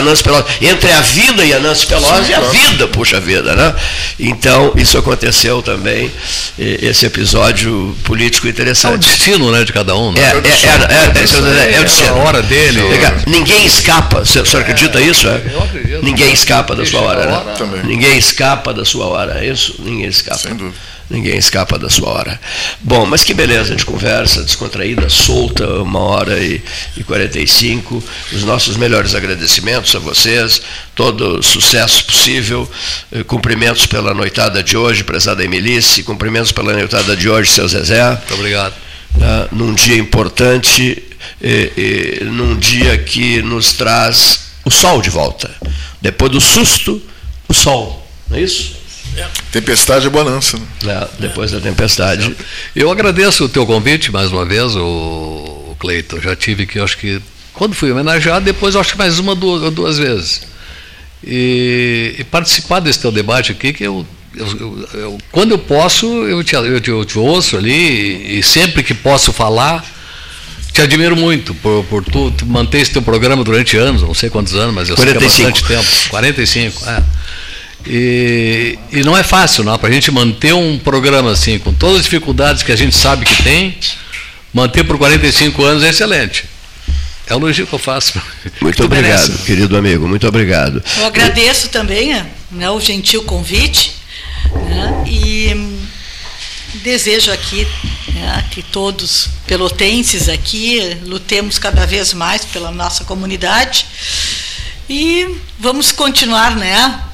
[0.00, 0.44] Lance Pelosi.
[0.60, 3.54] Entre a vida e a Lance Pelosi, sim, a vida, puxa vida.
[3.56, 3.74] Né?
[4.20, 6.12] Então, isso aconteceu também.
[6.58, 10.12] Esse episódio político interessante o destino né, de cada um.
[10.12, 10.20] Né?
[10.20, 12.10] É, é, é, é, é, o destino.
[12.10, 12.80] a hora dele.
[13.26, 14.20] Ninguém escapa.
[14.20, 15.28] O senhor acredita isso?
[15.28, 15.42] É?
[16.02, 17.26] Ninguém escapa da sua hora.
[17.26, 17.82] Né?
[17.84, 19.44] Ninguém escapa da sua hora.
[19.44, 19.76] É isso?
[19.78, 20.38] Ninguém escapa.
[20.38, 20.76] Sem dúvida.
[21.10, 22.40] Ninguém escapa da sua hora.
[22.80, 26.62] Bom, mas que beleza de conversa, descontraída, solta, uma hora e,
[26.96, 28.02] e 45.
[28.32, 30.60] Os nossos melhores agradecimentos a vocês,
[30.94, 32.70] todo sucesso possível.
[33.26, 38.06] Cumprimentos pela noitada de hoje, prezada Emilice, cumprimentos pela noitada de hoje, seu Zezé.
[38.10, 38.74] Muito obrigado.
[39.16, 41.02] Uh, num dia importante,
[41.40, 45.50] e, e, num dia que nos traz o sol de volta.
[46.00, 47.02] Depois do susto,
[47.48, 48.06] o sol.
[48.28, 48.77] Não é isso?
[49.52, 50.58] Tempestade é bonança.
[50.82, 50.92] Né?
[50.92, 52.34] É, depois da tempestade.
[52.74, 56.20] Eu agradeço o teu convite mais uma vez, o Cleiton.
[56.20, 57.20] Já tive que, acho que,
[57.54, 60.42] quando fui homenageado, depois acho que mais uma duas, duas vezes.
[61.24, 66.44] E, e, participar desse teu debate aqui, que eu, eu, eu quando eu posso, eu
[66.44, 69.84] te, eu, te, eu te ouço ali, e, e sempre que posso falar,
[70.72, 74.30] te admiro muito por, por tu, tu manter esse teu programa durante anos, não sei
[74.30, 75.28] quantos anos, mas eu 45.
[75.28, 76.10] sei que é bastante tempo.
[76.10, 77.02] 45, é.
[77.88, 79.78] E, e não é fácil, não.
[79.78, 83.24] Para a gente manter um programa assim, com todas as dificuldades que a gente sabe
[83.24, 83.78] que tem,
[84.52, 86.44] manter por 45 anos é excelente.
[87.26, 88.20] É o elogio que eu faço.
[88.60, 89.44] Muito obrigado, merece.
[89.44, 90.06] querido amigo.
[90.06, 90.82] Muito obrigado.
[90.98, 92.12] Eu agradeço também
[92.50, 93.96] né, o gentil convite
[94.68, 95.78] né, e
[96.82, 97.66] desejo aqui
[98.12, 103.86] né, que todos pelotenses aqui lutemos cada vez mais pela nossa comunidade
[104.88, 107.07] e vamos continuar, né?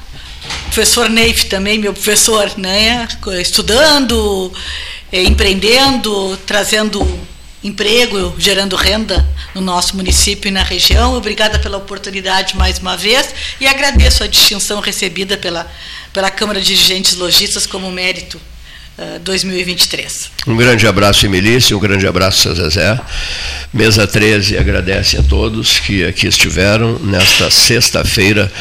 [0.65, 3.07] Professor Neif também, meu professor, né,
[3.39, 4.51] estudando,
[5.11, 7.01] eh, empreendendo, trazendo
[7.63, 11.15] emprego, gerando renda no nosso município e na região.
[11.15, 15.69] Obrigada pela oportunidade mais uma vez e agradeço a distinção recebida pela,
[16.13, 18.39] pela Câmara de Dirigentes Logistas como mérito
[18.97, 20.31] uh, 2023.
[20.45, 22.99] Um grande abraço, Emilice, um grande abraço, Zezé.
[23.73, 28.51] Mesa 13 agradece a todos que aqui estiveram nesta sexta-feira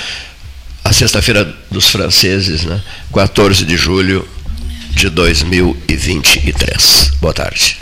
[0.84, 2.80] a sexta-feira dos franceses, né?
[3.12, 4.28] 14 de julho
[4.90, 7.12] de 2023.
[7.20, 7.78] Boa tarde.